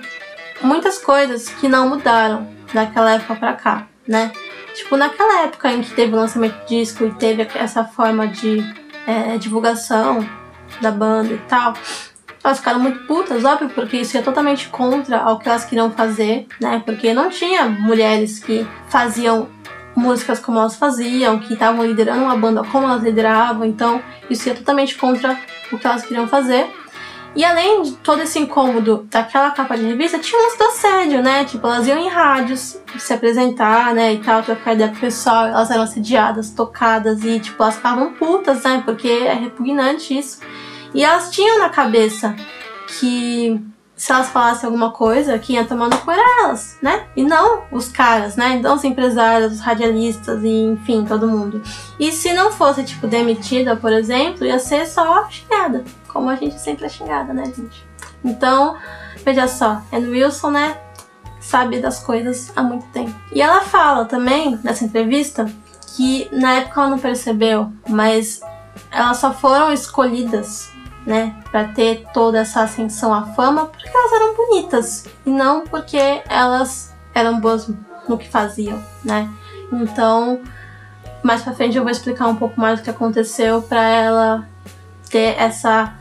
muitas 0.62 0.98
coisas 0.98 1.48
que 1.48 1.68
não 1.68 1.88
mudaram 1.88 2.46
daquela 2.72 3.12
época 3.12 3.34
pra 3.36 3.52
cá, 3.54 3.86
né? 4.06 4.32
Tipo, 4.74 4.96
naquela 4.96 5.42
época 5.42 5.70
em 5.72 5.82
que 5.82 5.90
teve 5.92 6.12
o 6.12 6.16
lançamento 6.16 6.54
de 6.66 6.78
disco 6.78 7.04
e 7.04 7.10
teve 7.12 7.46
essa 7.54 7.84
forma 7.84 8.28
de 8.28 8.62
é, 9.06 9.36
divulgação 9.36 10.26
da 10.80 10.90
banda 10.90 11.34
e 11.34 11.38
tal, 11.48 11.74
elas 12.42 12.58
ficaram 12.58 12.80
muito 12.80 13.00
putas, 13.06 13.44
óbvio, 13.44 13.68
porque 13.70 13.98
isso 13.98 14.16
é 14.16 14.22
totalmente 14.22 14.68
contra 14.68 15.18
ao 15.18 15.38
que 15.38 15.48
elas 15.48 15.64
queriam 15.64 15.90
fazer, 15.90 16.46
né? 16.60 16.82
Porque 16.84 17.12
não 17.12 17.28
tinha 17.28 17.66
mulheres 17.66 18.38
que 18.38 18.66
faziam 18.88 19.48
músicas 19.94 20.38
como 20.38 20.58
elas 20.58 20.76
faziam, 20.76 21.38
que 21.38 21.52
estavam 21.52 21.84
liderando 21.84 22.24
uma 22.24 22.36
banda 22.36 22.62
como 22.64 22.86
elas 22.86 23.02
lideravam, 23.02 23.66
então 23.66 24.02
isso 24.30 24.48
ia 24.48 24.54
totalmente 24.54 24.96
contra 24.96 25.38
o 25.70 25.78
que 25.78 25.86
elas 25.86 26.02
queriam 26.02 26.26
fazer. 26.26 26.70
E 27.34 27.44
além 27.44 27.82
de 27.82 27.92
todo 27.92 28.22
esse 28.22 28.38
incômodo 28.38 29.06
daquela 29.08 29.50
capa 29.52 29.76
de 29.76 29.84
revista, 29.84 30.18
tinha 30.18 30.40
lance 30.42 30.58
do 30.58 30.64
assédio, 30.64 31.22
né? 31.22 31.44
Tipo, 31.44 31.66
elas 31.68 31.86
iam 31.86 31.98
em 31.98 32.08
rádios 32.08 32.78
se 32.98 33.12
apresentar, 33.12 33.94
né? 33.94 34.14
E 34.14 34.18
tal, 34.18 34.42
trocar 34.42 34.74
ideia 34.74 34.90
com 34.90 34.96
o 34.96 35.00
pessoal, 35.00 35.46
elas 35.46 35.70
eram 35.70 35.84
assediadas, 35.84 36.50
tocadas 36.50 37.24
e, 37.24 37.38
tipo, 37.38 37.62
elas 37.62 37.76
ficavam 37.76 38.12
putas, 38.14 38.64
né? 38.64 38.82
Porque 38.84 39.08
é 39.08 39.34
repugnante 39.34 40.18
isso. 40.18 40.40
E 40.92 41.04
elas 41.04 41.30
tinham 41.30 41.60
na 41.60 41.68
cabeça 41.68 42.34
que 42.98 43.62
se 44.00 44.10
elas 44.10 44.30
falassem 44.30 44.66
alguma 44.66 44.90
coisa, 44.90 45.38
quem 45.38 45.56
ia 45.56 45.64
cu 45.64 46.10
era 46.10 46.42
elas, 46.42 46.78
né? 46.80 47.06
E 47.14 47.22
não 47.22 47.64
os 47.70 47.88
caras, 47.88 48.34
né? 48.34 48.54
Então 48.54 48.74
os 48.74 48.82
empresários, 48.82 49.52
os 49.52 49.60
radialistas 49.60 50.42
e 50.42 50.48
enfim, 50.48 51.04
todo 51.04 51.28
mundo. 51.28 51.62
E 51.98 52.10
se 52.10 52.32
não 52.32 52.50
fosse, 52.50 52.82
tipo, 52.82 53.06
demitida, 53.06 53.76
por 53.76 53.92
exemplo, 53.92 54.46
ia 54.46 54.58
ser 54.58 54.86
só 54.86 55.28
xingada. 55.28 55.84
Como 56.12 56.28
a 56.28 56.36
gente 56.36 56.58
sempre 56.60 56.86
é 56.86 56.88
xingada, 56.88 57.32
né, 57.32 57.44
gente? 57.46 57.86
Então, 58.24 58.76
veja 59.24 59.48
só, 59.48 59.82
Anne 59.92 60.08
Wilson, 60.08 60.50
né? 60.50 60.78
Sabe 61.40 61.80
das 61.80 62.02
coisas 62.02 62.52
há 62.54 62.62
muito 62.62 62.86
tempo. 62.88 63.14
E 63.32 63.40
ela 63.40 63.62
fala 63.62 64.04
também, 64.04 64.58
nessa 64.62 64.84
entrevista, 64.84 65.50
que 65.96 66.28
na 66.32 66.54
época 66.54 66.80
ela 66.80 66.90
não 66.90 66.98
percebeu, 66.98 67.72
mas 67.88 68.40
elas 68.90 69.16
só 69.16 69.32
foram 69.32 69.72
escolhidas 69.72 70.70
né, 71.06 71.34
para 71.50 71.68
ter 71.68 72.06
toda 72.12 72.38
essa 72.38 72.62
ascensão 72.62 73.12
à 73.12 73.22
fama, 73.34 73.66
porque 73.66 73.88
elas 73.88 74.12
eram 74.12 74.34
bonitas 74.34 75.06
e 75.24 75.30
não 75.30 75.62
porque 75.66 76.22
elas 76.28 76.94
eram 77.14 77.40
boas 77.40 77.70
no 78.08 78.18
que 78.18 78.28
faziam, 78.28 78.82
né? 79.04 79.28
Então, 79.72 80.40
mais 81.22 81.42
para 81.42 81.54
frente 81.54 81.76
eu 81.76 81.82
vou 81.82 81.90
explicar 81.90 82.28
um 82.28 82.36
pouco 82.36 82.60
mais 82.60 82.80
o 82.80 82.82
que 82.82 82.90
aconteceu 82.90 83.62
para 83.62 83.82
ela 83.82 84.48
ter 85.08 85.36
essa 85.38 85.94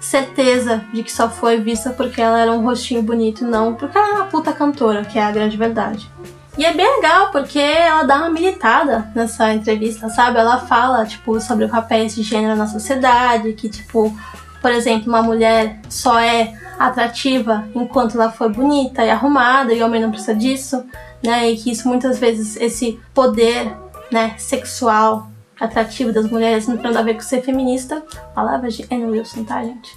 certeza 0.00 0.84
de 0.92 1.02
que 1.02 1.12
só 1.12 1.28
foi 1.28 1.58
vista 1.58 1.90
porque 1.90 2.20
ela 2.20 2.38
era 2.38 2.52
um 2.52 2.62
rostinho 2.62 3.02
bonito 3.02 3.44
não 3.44 3.74
porque 3.74 3.96
ela 3.96 4.08
é 4.08 4.12
uma 4.12 4.26
puta 4.26 4.52
cantora, 4.52 5.04
que 5.04 5.18
é 5.18 5.22
a 5.22 5.32
grande 5.32 5.56
verdade. 5.56 6.10
E 6.56 6.64
é 6.64 6.72
bem 6.72 6.96
legal 6.96 7.30
porque 7.30 7.58
ela 7.58 8.02
dá 8.02 8.16
uma 8.16 8.30
militada 8.30 9.10
nessa 9.14 9.54
entrevista, 9.54 10.08
sabe? 10.08 10.38
Ela 10.38 10.58
fala, 10.58 11.06
tipo, 11.06 11.40
sobre 11.40 11.68
papel 11.68 12.06
de 12.06 12.20
gênero 12.22 12.56
na 12.56 12.66
sociedade, 12.66 13.52
que, 13.52 13.68
tipo, 13.68 14.12
por 14.60 14.72
exemplo, 14.72 15.08
uma 15.08 15.22
mulher 15.22 15.80
só 15.88 16.18
é 16.18 16.52
atrativa 16.76 17.64
enquanto 17.74 18.16
ela 18.16 18.32
for 18.32 18.50
bonita 18.50 19.04
e 19.04 19.10
arrumada 19.10 19.72
e 19.72 19.80
o 19.80 19.86
homem 19.86 20.02
não 20.02 20.10
precisa 20.10 20.34
disso, 20.34 20.84
né? 21.22 21.48
E 21.48 21.56
que 21.56 21.70
isso 21.70 21.86
muitas 21.86 22.18
vezes 22.18 22.56
esse 22.56 23.00
poder, 23.14 23.76
né, 24.10 24.34
sexual 24.36 25.28
atrativo 25.60 26.12
das 26.12 26.30
mulheres 26.30 26.66
não 26.66 26.76
tem 26.76 26.84
nada 26.84 27.00
a 27.00 27.02
ver 27.02 27.14
com 27.14 27.20
ser 27.20 27.42
feminista. 27.42 28.02
Palavras 28.34 28.74
de 28.74 28.86
Anne 28.90 29.06
Wilson, 29.06 29.44
tá, 29.44 29.62
gente? 29.62 29.96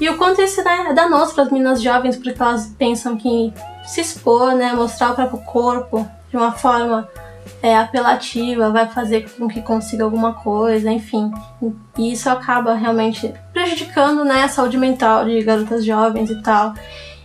E 0.00 0.08
o 0.08 0.16
quanto 0.16 0.40
isso 0.40 0.64
né, 0.64 0.86
é 0.88 0.94
danoso 0.94 1.34
para 1.34 1.44
as 1.44 1.50
meninas 1.50 1.82
jovens, 1.82 2.16
porque 2.16 2.34
elas 2.40 2.66
pensam 2.78 3.16
que 3.16 3.52
se 3.84 4.00
expor, 4.00 4.54
né, 4.54 4.72
mostrar 4.72 5.12
o 5.12 5.14
próprio 5.14 5.40
corpo 5.40 6.08
de 6.30 6.36
uma 6.36 6.52
forma 6.52 7.06
é, 7.62 7.76
apelativa, 7.76 8.70
vai 8.70 8.88
fazer 8.88 9.28
com 9.36 9.46
que 9.46 9.60
consiga 9.60 10.04
alguma 10.04 10.32
coisa, 10.32 10.90
enfim. 10.90 11.30
E 11.98 12.12
isso 12.12 12.30
acaba 12.30 12.74
realmente 12.74 13.34
prejudicando 13.52 14.24
né, 14.24 14.44
a 14.44 14.48
saúde 14.48 14.78
mental 14.78 15.26
de 15.26 15.42
garotas 15.42 15.84
jovens 15.84 16.30
e 16.30 16.40
tal. 16.42 16.72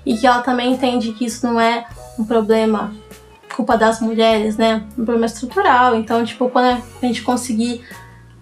E 0.05 0.17
que 0.17 0.27
ela 0.27 0.41
também 0.41 0.73
entende 0.73 1.13
que 1.13 1.25
isso 1.25 1.45
não 1.47 1.59
é 1.59 1.85
um 2.19 2.25
problema 2.25 2.93
culpa 3.53 3.77
das 3.77 3.99
mulheres, 3.99 4.57
né? 4.57 4.83
Um 4.97 5.05
problema 5.05 5.25
estrutural. 5.25 5.95
Então, 5.95 6.23
tipo, 6.23 6.49
quando 6.49 6.81
a 7.01 7.05
gente 7.05 7.21
conseguir 7.21 7.83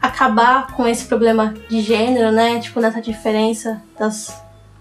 acabar 0.02 0.68
com 0.74 0.88
esse 0.88 1.06
problema 1.06 1.54
de 1.70 1.82
gênero, 1.82 2.32
né? 2.32 2.60
Tipo, 2.60 2.80
nessa 2.80 3.02
diferença 3.02 3.82
das, 3.98 4.36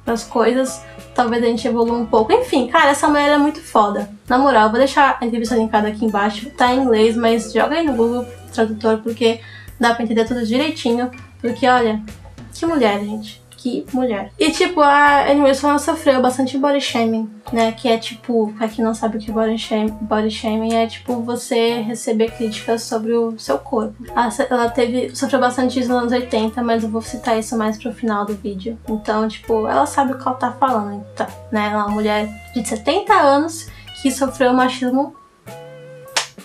das 0.04 0.24
coisas, 0.24 0.82
talvez 1.14 1.42
a 1.42 1.46
gente 1.46 1.66
evolua 1.66 1.96
um 1.96 2.06
pouco. 2.06 2.32
Enfim, 2.32 2.66
cara, 2.68 2.90
essa 2.90 3.08
mulher 3.08 3.30
é 3.30 3.38
muito 3.38 3.60
foda. 3.60 4.10
Na 4.28 4.38
moral, 4.38 4.70
vou 4.70 4.78
deixar 4.78 5.18
a 5.20 5.26
entrevista 5.26 5.54
linkada 5.54 5.88
aqui 5.88 6.04
embaixo. 6.04 6.50
Tá 6.50 6.72
em 6.72 6.82
inglês, 6.82 7.16
mas 7.16 7.52
joga 7.52 7.76
aí 7.76 7.86
no 7.86 7.94
Google 7.94 8.26
Tradutor, 8.52 8.98
porque 8.98 9.40
dá 9.78 9.94
pra 9.94 10.04
entender 10.04 10.24
tudo 10.24 10.46
direitinho. 10.46 11.10
Porque, 11.40 11.66
olha, 11.66 12.00
que 12.54 12.64
mulher, 12.64 13.00
gente 13.00 13.41
que 13.62 13.86
mulher. 13.92 14.32
E 14.38 14.50
tipo, 14.50 14.80
a 14.80 15.30
Anne 15.30 15.42
Wilson 15.42 15.68
ela 15.70 15.78
sofreu 15.78 16.20
bastante 16.20 16.58
body 16.58 16.80
shaming, 16.80 17.30
né? 17.52 17.70
Que 17.70 17.88
é 17.88 17.96
tipo, 17.96 18.52
pra 18.58 18.66
quem 18.66 18.84
não 18.84 18.92
sabe 18.92 19.16
o 19.16 19.20
que 19.20 19.30
é 19.30 19.34
body 19.34 19.56
shaming, 19.56 19.96
body 20.00 20.30
shaming 20.30 20.74
é 20.74 20.86
tipo 20.88 21.22
você 21.22 21.80
receber 21.80 22.32
críticas 22.32 22.82
sobre 22.82 23.12
o 23.12 23.38
seu 23.38 23.58
corpo. 23.58 23.94
Ela, 24.10 24.28
ela 24.50 24.68
teve, 24.68 25.14
sofreu 25.14 25.38
bastante 25.38 25.78
isso 25.78 25.88
nos 25.88 25.98
anos 25.98 26.12
80, 26.12 26.60
mas 26.62 26.82
eu 26.82 26.90
vou 26.90 27.00
citar 27.00 27.38
isso 27.38 27.56
mais 27.56 27.78
pro 27.78 27.92
final 27.92 28.24
do 28.24 28.34
vídeo. 28.34 28.76
Então, 28.88 29.28
tipo, 29.28 29.68
ela 29.68 29.86
sabe 29.86 30.12
o 30.12 30.18
que 30.18 30.26
ela 30.26 30.36
tá 30.36 30.52
falando, 30.52 31.04
então, 31.12 31.26
né? 31.52 31.68
Ela 31.72 31.82
é 31.82 31.84
uma 31.84 31.88
mulher 31.88 32.28
de 32.52 32.66
70 32.66 33.12
anos 33.14 33.68
que 34.02 34.10
sofreu 34.10 34.52
machismo 34.52 35.14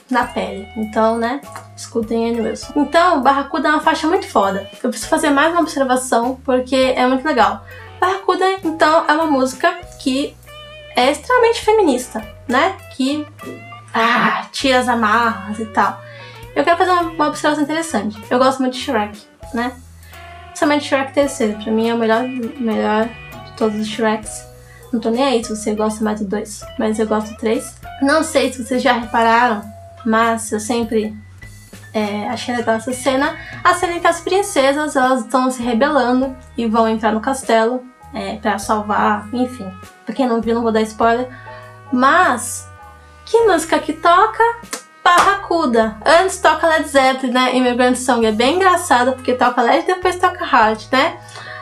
na 0.09 0.25
pele. 0.25 0.67
Então, 0.75 1.17
né? 1.17 1.41
Escutem 1.75 2.29
Annie 2.29 2.41
Wilson. 2.41 2.73
Então, 2.75 3.21
Barracuda 3.21 3.69
é 3.69 3.71
uma 3.71 3.81
faixa 3.81 4.07
muito 4.07 4.27
foda. 4.27 4.69
Eu 4.83 4.89
preciso 4.89 5.09
fazer 5.09 5.29
mais 5.29 5.51
uma 5.51 5.61
observação 5.61 6.39
porque 6.43 6.75
é 6.75 7.05
muito 7.07 7.25
legal. 7.25 7.65
Barracuda, 7.99 8.45
então, 8.63 9.05
é 9.07 9.13
uma 9.13 9.25
música 9.25 9.73
que 9.99 10.35
é 10.95 11.11
extremamente 11.11 11.61
feminista, 11.61 12.25
né? 12.47 12.75
Que 12.95 13.27
ah, 13.93 14.47
tira 14.51 14.79
as 14.79 14.87
amarras 14.87 15.59
e 15.59 15.65
tal. 15.67 16.01
Eu 16.55 16.63
quero 16.63 16.77
fazer 16.77 16.91
uma, 16.91 17.27
observação 17.27 17.63
interessante. 17.63 18.19
Eu 18.29 18.39
gosto 18.39 18.59
muito 18.59 18.73
de 18.73 18.79
Shrek, 18.79 19.21
né? 19.53 19.75
Principalmente 20.47 20.85
Shrek 20.85 21.13
terceiro. 21.13 21.61
Pra 21.61 21.71
mim 21.71 21.89
é 21.89 21.93
o 21.93 21.97
melhor, 21.97 22.23
melhor 22.23 23.05
de 23.05 23.51
todos 23.57 23.79
os 23.79 23.87
Shreks. 23.87 24.45
Não 24.91 24.99
tô 24.99 25.09
nem 25.09 25.23
aí 25.23 25.43
se 25.43 25.55
você 25.55 25.75
gosta 25.75 26.03
mais 26.03 26.19
do 26.19 26.25
dois, 26.25 26.63
mas 26.79 26.97
eu 26.97 27.05
gosto 27.05 27.31
do 27.31 27.37
três. 27.37 27.75
Não 28.01 28.23
sei 28.23 28.51
se 28.51 28.63
vocês 28.63 28.81
já 28.81 28.93
repararam 28.93 29.76
mas 30.07 30.51
eu 30.53 30.59
sempre 30.59 31.13
é, 31.93 32.29
achei 32.29 32.55
legal 32.55 32.75
essa 32.75 32.93
cena. 32.93 33.35
A 33.61 33.73
cena 33.73 33.93
em 33.93 33.99
que 33.99 34.07
as 34.07 34.21
princesas 34.21 34.95
elas 34.95 35.21
estão 35.21 35.51
se 35.51 35.61
rebelando 35.61 36.35
e 36.57 36.65
vão 36.65 36.87
entrar 36.87 37.11
no 37.11 37.19
castelo 37.19 37.83
é, 38.13 38.37
para 38.37 38.57
salvar, 38.57 39.27
enfim. 39.33 39.69
Pra 40.05 40.15
quem 40.15 40.25
não 40.25 40.39
viu, 40.39 40.55
não 40.55 40.63
vou 40.63 40.71
dar 40.71 40.81
spoiler. 40.81 41.27
Mas, 41.91 42.65
que 43.25 43.37
música 43.45 43.79
que 43.79 43.91
toca? 43.91 44.43
Barracuda. 45.03 45.97
Antes 46.05 46.39
toca 46.39 46.67
Led 46.67 46.87
Zeppelin, 46.87 47.33
né? 47.33 47.55
Immigrant 47.55 47.95
Song 47.95 48.25
é 48.25 48.31
bem 48.31 48.55
engraçado 48.55 49.13
porque 49.13 49.33
toca 49.33 49.61
Led 49.61 49.83
e 49.83 49.95
depois 49.95 50.17
toca 50.17 50.45
Hard, 50.45 50.81
né? 50.91 51.17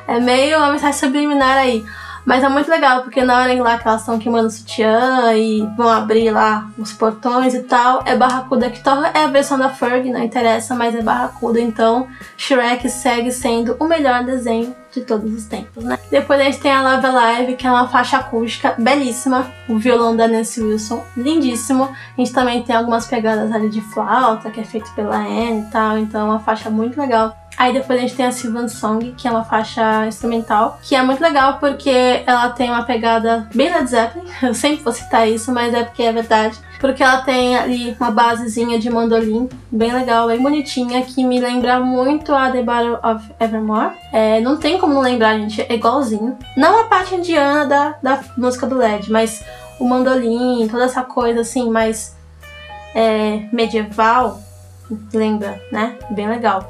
É 0.07 0.19
meio 0.19 0.59
uma 0.59 0.71
mensagem 0.71 0.99
subliminar 0.99 1.57
aí. 1.57 1.83
Mas 2.25 2.43
é 2.43 2.49
muito 2.49 2.69
legal, 2.69 3.03
porque 3.03 3.23
na 3.23 3.37
hora 3.37 3.61
lá 3.61 3.77
que 3.77 3.87
elas 3.87 4.01
estão 4.01 4.17
queimando 4.17 4.47
o 4.47 4.51
sutiã 4.51 5.33
e 5.33 5.61
vão 5.77 5.87
abrir 5.87 6.31
lá 6.31 6.67
os 6.77 6.91
portões 6.91 7.53
e 7.53 7.61
tal, 7.63 8.01
é 8.05 8.15
Barracuda 8.15 8.69
que 8.69 8.81
toca. 8.81 9.11
É 9.13 9.25
a 9.25 9.27
versão 9.27 9.57
da 9.57 9.69
Ferg, 9.69 10.09
não 10.11 10.23
interessa, 10.23 10.73
mas 10.73 10.95
é 10.95 11.01
Barracuda. 11.01 11.59
Então, 11.59 12.07
Shrek 12.35 12.89
segue 12.89 13.31
sendo 13.31 13.77
o 13.79 13.87
melhor 13.87 14.23
desenho 14.23 14.75
de 14.91 15.01
todos 15.01 15.31
os 15.33 15.45
tempos, 15.45 15.83
né? 15.83 15.99
Depois 16.09 16.39
a 16.39 16.43
gente 16.45 16.59
tem 16.59 16.71
a 16.71 16.81
Love 16.81 17.05
Alive, 17.05 17.55
que 17.55 17.67
é 17.67 17.69
uma 17.69 17.87
faixa 17.87 18.17
acústica 18.17 18.73
belíssima. 18.77 19.45
O 19.67 19.77
violão 19.77 20.15
da 20.15 20.27
Nancy 20.27 20.61
Wilson, 20.61 21.03
lindíssimo. 21.17 21.83
A 21.83 22.21
gente 22.21 22.31
também 22.33 22.63
tem 22.63 22.75
algumas 22.75 23.05
pegadas 23.05 23.51
ali 23.51 23.69
de 23.69 23.81
flauta, 23.81 24.49
que 24.49 24.59
é 24.59 24.63
feito 24.63 24.89
pela 24.93 25.17
Anne 25.17 25.61
e 25.61 25.71
tal. 25.71 25.97
Então, 25.97 26.21
é 26.21 26.23
uma 26.23 26.39
faixa 26.39 26.69
muito 26.69 26.99
legal. 26.99 27.35
Aí 27.57 27.71
depois 27.71 27.97
a 27.97 28.01
gente 28.01 28.15
tem 28.15 28.25
a 28.25 28.31
Sylvan 28.31 28.67
Song, 28.67 29.13
que 29.17 29.27
é 29.27 29.31
uma 29.31 29.43
faixa 29.43 30.05
instrumental, 30.05 30.79
que 30.83 30.95
é 30.95 31.01
muito 31.01 31.21
legal 31.21 31.57
porque 31.57 32.23
ela 32.25 32.49
tem 32.49 32.69
uma 32.69 32.83
pegada 32.83 33.47
bem 33.53 33.73
Led 33.73 33.89
Zeppelin. 33.89 34.25
Eu 34.43 34.53
sempre 34.53 34.83
vou 34.83 34.91
citar 34.91 35.27
isso, 35.27 35.51
mas 35.51 35.73
é 35.73 35.83
porque 35.83 36.03
é 36.03 36.11
verdade. 36.11 36.57
Porque 36.79 37.01
ela 37.01 37.21
tem 37.21 37.57
ali 37.57 37.95
uma 37.99 38.11
basezinha 38.11 38.77
de 38.77 38.89
mandolim, 38.89 39.49
bem 39.71 39.93
legal, 39.93 40.27
bem 40.27 40.41
bonitinha, 40.41 41.01
que 41.03 41.23
me 41.23 41.39
lembra 41.39 41.79
muito 41.79 42.33
a 42.33 42.51
The 42.51 42.61
Battle 42.61 42.99
of 43.01 43.25
Evermore. 43.39 43.93
É, 44.11 44.41
não 44.41 44.57
tem 44.57 44.77
como 44.77 44.99
lembrar, 44.99 45.37
gente, 45.37 45.61
é 45.61 45.73
igualzinho. 45.73 46.37
Não 46.57 46.81
a 46.81 46.83
parte 46.85 47.15
indiana 47.15 47.65
da, 47.65 47.95
da 48.03 48.19
música 48.37 48.67
do 48.67 48.75
Led, 48.75 49.09
mas 49.09 49.43
o 49.79 49.85
mandolim, 49.85 50.67
toda 50.67 50.83
essa 50.83 51.03
coisa 51.03 51.41
assim, 51.41 51.69
mais 51.69 52.15
é, 52.93 53.47
medieval, 53.51 54.39
lembra, 55.13 55.61
né? 55.71 55.97
Bem 56.11 56.27
legal. 56.27 56.69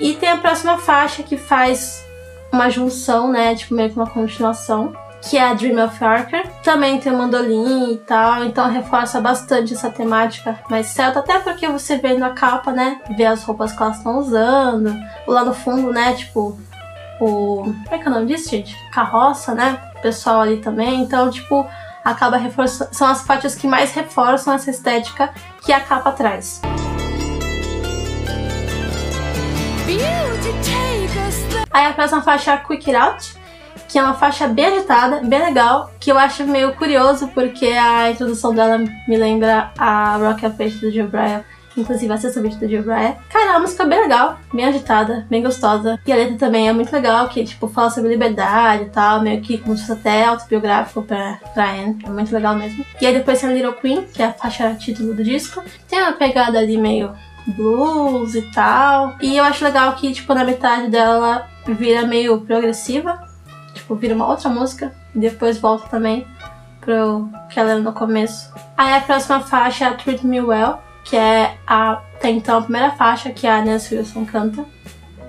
E 0.00 0.14
tem 0.14 0.30
a 0.30 0.38
próxima 0.38 0.78
faixa 0.78 1.22
que 1.22 1.36
faz 1.36 2.04
uma 2.50 2.70
junção, 2.70 3.30
né? 3.30 3.54
Tipo, 3.54 3.74
meio 3.74 3.90
que 3.90 3.96
uma 3.96 4.08
continuação. 4.08 4.92
Que 5.22 5.36
é 5.36 5.44
a 5.44 5.52
Dream 5.52 5.84
of 5.84 6.02
Archer. 6.02 6.48
Também 6.62 6.98
tem 6.98 7.12
o 7.12 7.18
mandolim 7.18 7.92
e 7.92 7.98
tal, 7.98 8.42
então 8.44 8.70
reforça 8.70 9.20
bastante 9.20 9.74
essa 9.74 9.90
temática 9.90 10.58
mais 10.70 10.86
celta, 10.86 11.18
até 11.18 11.38
porque 11.38 11.68
você 11.68 11.98
vê 11.98 12.14
na 12.14 12.30
capa, 12.30 12.72
né? 12.72 13.02
Vê 13.18 13.26
as 13.26 13.44
roupas 13.44 13.70
que 13.70 13.82
elas 13.82 13.98
estão 13.98 14.18
usando. 14.18 14.96
Lá 15.26 15.44
no 15.44 15.52
fundo, 15.52 15.92
né? 15.92 16.14
Tipo, 16.14 16.58
o. 17.20 17.64
Como 17.64 17.84
é 17.90 17.98
que 17.98 18.08
é 18.08 18.10
o 18.10 18.14
nome 18.14 18.26
disso, 18.26 18.48
gente? 18.48 18.74
Carroça, 18.90 19.54
né? 19.54 19.78
O 19.98 20.00
pessoal 20.00 20.40
ali 20.40 20.56
também. 20.56 21.02
Então, 21.02 21.30
tipo, 21.30 21.66
acaba 22.02 22.38
reforçando. 22.38 22.94
São 22.94 23.06
as 23.06 23.20
faixas 23.20 23.54
que 23.54 23.66
mais 23.66 23.92
reforçam 23.92 24.54
essa 24.54 24.70
estética 24.70 25.30
que 25.62 25.70
a 25.70 25.80
capa 25.80 26.12
traz. 26.12 26.62
Aí 31.70 31.86
a 31.86 31.92
próxima 31.92 32.22
faixa 32.22 32.52
é 32.52 32.54
a 32.54 32.58
Quick 32.58 32.94
Out, 32.94 33.34
que 33.88 33.98
é 33.98 34.02
uma 34.02 34.14
faixa 34.14 34.46
bem 34.46 34.66
agitada, 34.66 35.20
bem 35.22 35.40
legal, 35.40 35.90
que 35.98 36.10
eu 36.10 36.18
acho 36.18 36.44
meio 36.44 36.74
curioso 36.74 37.28
porque 37.28 37.66
a 37.66 38.10
introdução 38.10 38.54
dela 38.54 38.78
me 38.78 39.16
lembra 39.16 39.70
a 39.76 40.16
Rock 40.16 40.46
of 40.46 40.56
Fate 40.56 40.78
do 40.78 40.90
Joe 40.92 41.06
Bryan. 41.06 41.44
Inclusive, 41.76 42.12
assista 42.12 42.40
o 42.40 42.42
vídeo 42.42 42.58
do 42.58 42.68
Joe 42.68 42.82
Bryan. 42.82 43.14
Cara, 43.30 43.46
é 43.46 43.50
uma 43.50 43.60
música 43.60 43.84
bem 43.84 44.00
legal, 44.00 44.38
bem 44.52 44.64
agitada, 44.64 45.26
bem 45.30 45.42
gostosa. 45.42 45.98
E 46.04 46.12
a 46.12 46.16
letra 46.16 46.36
também 46.36 46.68
é 46.68 46.72
muito 46.72 46.92
legal, 46.92 47.28
que, 47.28 47.44
tipo, 47.44 47.68
fala 47.68 47.90
sobre 47.90 48.10
liberdade 48.10 48.84
e 48.84 48.90
tal, 48.90 49.22
meio 49.22 49.40
que 49.40 49.56
como 49.58 49.76
se 49.76 49.86
fosse 49.86 49.98
até 49.98 50.24
autobiográfico 50.24 51.02
pra, 51.02 51.38
pra 51.54 51.70
Anne. 51.70 51.98
É 52.04 52.10
muito 52.10 52.34
legal 52.34 52.56
mesmo. 52.56 52.84
E 53.00 53.06
aí 53.06 53.14
depois 53.14 53.40
tem 53.40 53.50
a 53.50 53.52
Little 53.52 53.72
Queen, 53.74 54.04
que 54.12 54.22
é 54.22 54.26
a 54.26 54.32
faixa 54.32 54.74
título 54.74 55.14
do 55.14 55.22
disco. 55.22 55.62
Tem 55.88 56.02
uma 56.02 56.12
pegada 56.12 56.58
ali 56.58 56.76
meio 56.76 57.12
blues 57.46 58.34
e 58.34 58.42
tal. 58.42 59.16
E 59.20 59.36
eu 59.36 59.44
acho 59.44 59.64
legal 59.64 59.94
que, 59.94 60.12
tipo, 60.12 60.34
na 60.34 60.44
metade 60.44 60.88
dela 60.88 61.48
vira 61.66 62.06
meio 62.06 62.40
progressiva. 62.42 63.22
Tipo, 63.74 63.94
vira 63.94 64.14
uma 64.14 64.26
outra 64.26 64.48
música. 64.48 64.94
E 65.14 65.18
depois 65.18 65.58
volta 65.58 65.88
também 65.88 66.26
pro 66.80 67.28
que 67.48 67.58
ela 67.60 67.72
era 67.72 67.80
no 67.80 67.92
começo. 67.92 68.52
Aí 68.76 68.94
a 68.94 69.00
próxima 69.00 69.40
faixa 69.40 69.84
é 69.84 69.88
a 69.88 69.94
Treat 69.94 70.26
Me 70.26 70.40
Well, 70.40 70.78
que 71.04 71.16
é 71.16 71.56
a, 71.66 71.92
até 71.92 72.30
então 72.30 72.58
a 72.58 72.62
primeira 72.62 72.90
faixa 72.92 73.30
que 73.30 73.46
a 73.46 73.64
Nancy 73.64 73.96
Wilson 73.96 74.24
canta, 74.24 74.64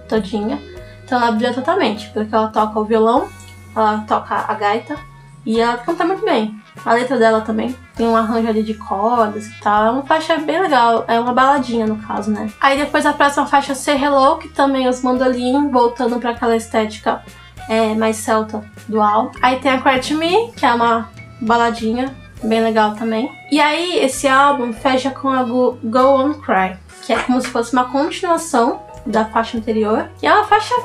todinha. 0.08 0.60
Então 1.04 1.21
ela 1.21 1.32
brilha 1.32 1.54
totalmente, 1.54 2.10
porque 2.10 2.34
ela 2.34 2.47
toca 2.47 2.80
o 2.80 2.86
violão, 2.86 3.28
ela 3.76 4.00
toca 4.08 4.34
a 4.47 4.54
gaita 4.54 5.11
e 5.45 5.60
ela 5.60 5.77
canta 5.77 6.06
muito 6.06 6.23
bem. 6.23 6.60
A 6.86 6.93
letra 6.93 7.17
dela 7.17 7.41
também 7.41 7.75
tem 7.95 8.08
um 8.08 8.15
arranjo 8.15 8.47
ali 8.47 8.63
de 8.63 8.73
cordas 8.73 9.47
e 9.47 9.60
tal. 9.60 9.86
É 9.86 9.91
uma 9.91 10.04
faixa 10.04 10.38
bem 10.38 10.62
legal, 10.62 11.04
é 11.08 11.19
uma 11.19 11.34
baladinha 11.34 11.86
no 11.86 11.97
caso, 11.97 12.32
né? 12.32 12.51
Aí 12.60 12.77
depois 12.77 13.06
a 13.06 13.13
próxima 13.13 13.45
faixa 13.45 13.75
Say 13.75 14.01
Hello, 14.01 14.38
que 14.38 14.49
também 14.49 14.88
os 14.88 15.01
mandolim, 15.01 15.69
voltando 15.69 16.19
para 16.19 16.32
aquela 16.32 16.56
estética 16.56 17.23
é, 17.67 17.93
mais 17.95 18.17
celta 18.17 18.63
álbum. 18.99 19.32
Aí 19.41 19.60
tem 19.60 19.71
a 19.71 19.82
Cry 19.82 20.13
Me, 20.13 20.51
que 20.54 20.65
é 20.65 20.73
uma 20.73 21.10
baladinha 21.39 22.15
bem 22.43 22.62
legal 22.62 22.95
também. 22.95 23.32
E 23.51 23.60
aí 23.60 23.99
esse 23.99 24.27
álbum 24.27 24.73
fecha 24.73 25.12
com 25.12 25.30
a 25.30 25.43
Go, 25.43 25.77
Go 25.84 25.99
On 25.99 26.34
Cry, 26.34 26.77
que 27.04 27.13
é 27.13 27.19
como 27.19 27.39
se 27.41 27.47
fosse 27.47 27.73
uma 27.73 27.86
continuação 27.86 28.82
da 29.06 29.25
faixa 29.25 29.58
anterior. 29.58 30.10
E 30.21 30.27
é 30.27 30.34
uma 30.34 30.45
faixa, 30.45 30.75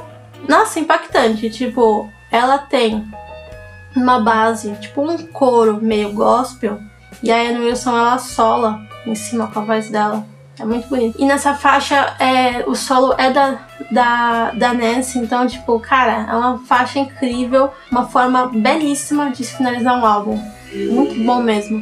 nossa, 0.49 0.79
impactante. 0.81 1.51
Tipo, 1.51 2.09
ela 2.31 2.59
tem 2.59 3.07
uma 3.97 4.21
base, 4.21 4.73
tipo 4.77 5.03
um 5.03 5.27
coro 5.27 5.79
meio 5.83 6.13
gospel, 6.13 6.81
e 7.23 7.33
a 7.33 7.37
Anne 7.37 7.67
Wilson 7.67 7.97
ela 7.97 8.19
sola 8.19 8.81
em 9.07 9.15
cima 9.15 9.47
com 9.47 9.61
a 9.61 9.65
voz 9.65 9.91
dela. 9.91 10.27
É 10.59 10.65
muito 10.65 10.89
bonito. 10.89 11.21
E 11.21 11.27
nessa 11.27 11.55
faixa, 11.55 12.17
é, 12.19 12.65
o 12.67 12.75
solo 12.75 13.15
é 13.19 13.31
da, 13.31 13.59
da, 13.91 14.51
da 14.53 14.73
Nancy, 14.73 15.19
então, 15.19 15.47
tipo, 15.47 15.79
cara, 15.81 16.27
é 16.31 16.35
uma 16.35 16.59
faixa 16.61 16.99
incrível, 16.99 17.71
uma 17.91 18.07
forma 18.07 18.47
belíssima 18.49 19.31
de 19.31 19.45
finalizar 19.45 19.99
um 19.99 20.07
álbum. 20.07 20.43
Muito 20.73 21.23
bom 21.25 21.43
mesmo. 21.43 21.81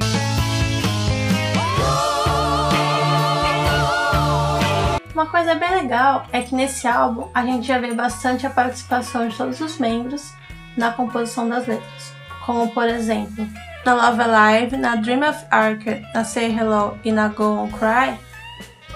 Uma 5.14 5.26
coisa 5.26 5.54
bem 5.54 5.70
legal 5.70 6.26
é 6.32 6.42
que 6.42 6.56
nesse 6.56 6.88
álbum 6.88 7.28
a 7.32 7.46
gente 7.46 7.68
já 7.68 7.78
vê 7.78 7.94
bastante 7.94 8.44
a 8.44 8.50
participação 8.50 9.28
de 9.28 9.36
todos 9.36 9.60
os 9.60 9.78
membros 9.78 10.32
na 10.76 10.92
composição 10.92 11.48
das 11.48 11.66
letras, 11.66 12.12
como 12.44 12.68
por 12.72 12.88
exemplo, 12.88 13.46
na 13.84 13.94
Love 13.94 14.22
Alive, 14.22 14.76
na 14.76 14.96
Dream 14.96 15.28
of 15.28 15.44
Archer, 15.50 16.02
na 16.14 16.24
Say 16.24 16.56
Hello 16.56 16.98
e 17.04 17.12
na 17.12 17.28
Go 17.28 17.44
On 17.44 17.68
Cry, 17.68 18.18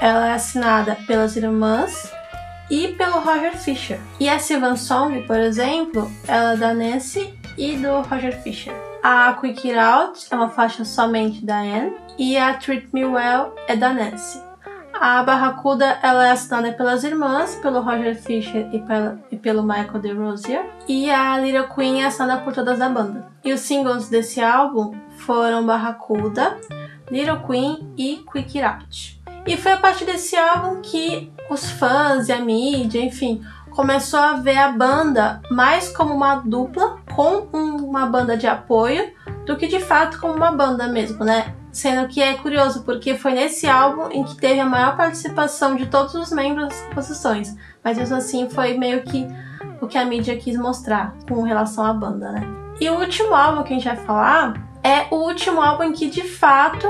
ela 0.00 0.28
é 0.28 0.32
assinada 0.32 0.96
pelas 1.06 1.36
irmãs 1.36 2.12
e 2.70 2.88
pelo 2.88 3.20
Roger 3.20 3.56
Fisher. 3.56 3.98
E 4.20 4.28
a 4.28 4.38
Sylvan 4.38 4.76
Song, 4.76 5.22
por 5.22 5.38
exemplo, 5.38 6.10
ela 6.26 6.52
é 6.52 6.56
da 6.56 6.74
Nancy 6.74 7.34
e 7.56 7.76
do 7.76 8.00
Roger 8.02 8.40
Fisher. 8.42 8.74
A 9.02 9.32
Quick 9.34 9.70
It 9.70 9.78
Out 9.78 10.26
é 10.30 10.34
uma 10.34 10.50
faixa 10.50 10.84
somente 10.84 11.44
da 11.44 11.58
Anne 11.58 11.92
e 12.18 12.36
a 12.36 12.54
Treat 12.54 12.88
Me 12.92 13.04
Well 13.04 13.54
é 13.66 13.76
da 13.76 13.92
Nancy. 13.92 14.47
A 15.00 15.22
Barracuda 15.22 15.96
ela 16.02 16.26
é 16.26 16.32
assinada 16.32 16.72
pelas 16.72 17.04
irmãs, 17.04 17.54
pelo 17.54 17.80
Roger 17.80 18.20
Fisher 18.20 18.68
e, 18.72 18.80
pela, 18.80 19.16
e 19.30 19.36
pelo 19.36 19.62
Michael 19.62 20.00
DeRosier. 20.00 20.66
E 20.88 21.08
a 21.08 21.38
Little 21.38 21.68
Queen 21.72 22.02
é 22.02 22.06
assinada 22.06 22.42
por 22.42 22.52
todas 22.52 22.80
da 22.80 22.88
banda. 22.88 23.28
E 23.44 23.52
os 23.52 23.60
singles 23.60 24.08
desse 24.08 24.42
álbum 24.42 24.92
foram 25.18 25.64
Barracuda, 25.64 26.56
Little 27.08 27.38
Queen 27.46 27.94
e 27.96 28.24
Quick 28.30 28.58
It 28.58 28.62
Out. 28.62 29.22
E 29.46 29.56
foi 29.56 29.72
a 29.72 29.76
partir 29.76 30.04
desse 30.04 30.34
álbum 30.34 30.82
que 30.82 31.32
os 31.48 31.70
fãs 31.70 32.28
e 32.28 32.32
a 32.32 32.40
mídia, 32.40 33.00
enfim, 33.00 33.40
começou 33.70 34.18
a 34.18 34.32
ver 34.32 34.58
a 34.58 34.72
banda 34.72 35.40
mais 35.48 35.88
como 35.96 36.12
uma 36.12 36.36
dupla 36.36 36.98
com 37.14 37.46
uma 37.52 38.04
banda 38.06 38.36
de 38.36 38.48
apoio 38.48 39.12
do 39.46 39.56
que 39.56 39.68
de 39.68 39.78
fato 39.78 40.18
como 40.18 40.34
uma 40.34 40.50
banda 40.50 40.88
mesmo, 40.88 41.24
né? 41.24 41.54
Sendo 41.70 42.08
que 42.08 42.22
é 42.22 42.34
curioso, 42.34 42.82
porque 42.82 43.16
foi 43.16 43.32
nesse 43.32 43.66
álbum 43.66 44.08
em 44.10 44.24
que 44.24 44.36
teve 44.36 44.58
a 44.58 44.66
maior 44.66 44.96
participação 44.96 45.76
de 45.76 45.86
todos 45.86 46.14
os 46.14 46.32
membros 46.32 46.68
das 46.68 46.80
composições. 46.82 47.54
Mas 47.84 47.98
mesmo 47.98 48.16
assim 48.16 48.48
foi 48.48 48.76
meio 48.76 49.02
que 49.02 49.26
o 49.80 49.86
que 49.86 49.98
a 49.98 50.04
mídia 50.04 50.36
quis 50.36 50.56
mostrar 50.56 51.14
com 51.28 51.42
relação 51.42 51.84
à 51.84 51.92
banda, 51.92 52.32
né? 52.32 52.42
E 52.80 52.88
o 52.88 52.98
último 52.98 53.34
álbum 53.34 53.62
que 53.62 53.72
a 53.72 53.76
gente 53.76 53.88
vai 53.88 53.96
falar 53.96 54.54
é 54.82 55.06
o 55.10 55.16
último 55.16 55.60
álbum 55.60 55.84
em 55.84 55.92
que 55.92 56.08
de 56.08 56.22
fato 56.22 56.88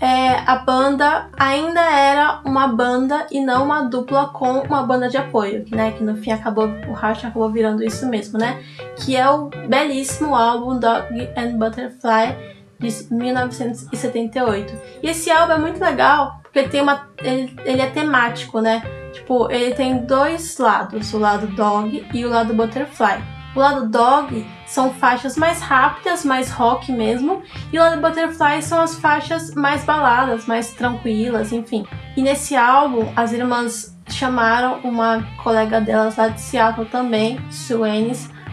é, 0.00 0.40
a 0.46 0.56
banda 0.56 1.28
ainda 1.38 1.80
era 1.80 2.40
uma 2.44 2.68
banda 2.68 3.26
e 3.30 3.40
não 3.40 3.64
uma 3.64 3.82
dupla 3.82 4.28
com 4.28 4.60
uma 4.60 4.82
banda 4.82 5.08
de 5.08 5.16
apoio, 5.16 5.64
né? 5.70 5.92
Que 5.92 6.02
no 6.02 6.16
fim 6.16 6.32
acabou, 6.32 6.66
o 6.66 6.92
Rush 6.92 7.24
acabou 7.24 7.50
virando 7.50 7.82
isso 7.82 8.06
mesmo, 8.06 8.38
né? 8.38 8.62
Que 8.96 9.16
é 9.16 9.28
o 9.28 9.48
belíssimo 9.68 10.34
álbum 10.34 10.78
Dog 10.78 11.06
and 11.36 11.56
Butterfly 11.56 12.63
de 12.88 13.14
1978. 13.14 14.74
E 15.02 15.08
esse 15.08 15.30
álbum 15.30 15.52
é 15.54 15.58
muito 15.58 15.80
legal 15.80 16.40
porque 16.42 16.68
tem 16.68 16.80
uma, 16.80 17.08
ele, 17.18 17.56
ele 17.64 17.82
é 17.82 17.90
temático, 17.90 18.60
né? 18.60 18.82
Tipo, 19.12 19.50
ele 19.50 19.74
tem 19.74 19.98
dois 19.98 20.56
lados, 20.58 21.12
o 21.12 21.18
lado 21.18 21.48
dog 21.48 22.06
e 22.14 22.24
o 22.24 22.28
lado 22.28 22.54
butterfly. 22.54 23.22
O 23.56 23.58
lado 23.58 23.88
dog 23.88 24.46
são 24.66 24.92
faixas 24.92 25.36
mais 25.36 25.60
rápidas, 25.60 26.24
mais 26.24 26.50
rock 26.50 26.90
mesmo, 26.92 27.42
e 27.72 27.78
o 27.78 27.82
lado 27.82 28.00
butterfly 28.00 28.62
são 28.62 28.80
as 28.80 28.96
faixas 28.96 29.54
mais 29.54 29.84
baladas, 29.84 30.46
mais 30.46 30.72
tranquilas, 30.72 31.52
enfim. 31.52 31.84
E 32.16 32.22
nesse 32.22 32.54
álbum, 32.56 33.12
as 33.16 33.32
irmãs 33.32 33.96
chamaram 34.08 34.80
uma 34.84 35.24
colega 35.42 35.80
delas 35.80 36.16
lá 36.16 36.28
de 36.28 36.40
Seattle 36.40 36.86
também, 36.86 37.40
Sue 37.50 37.80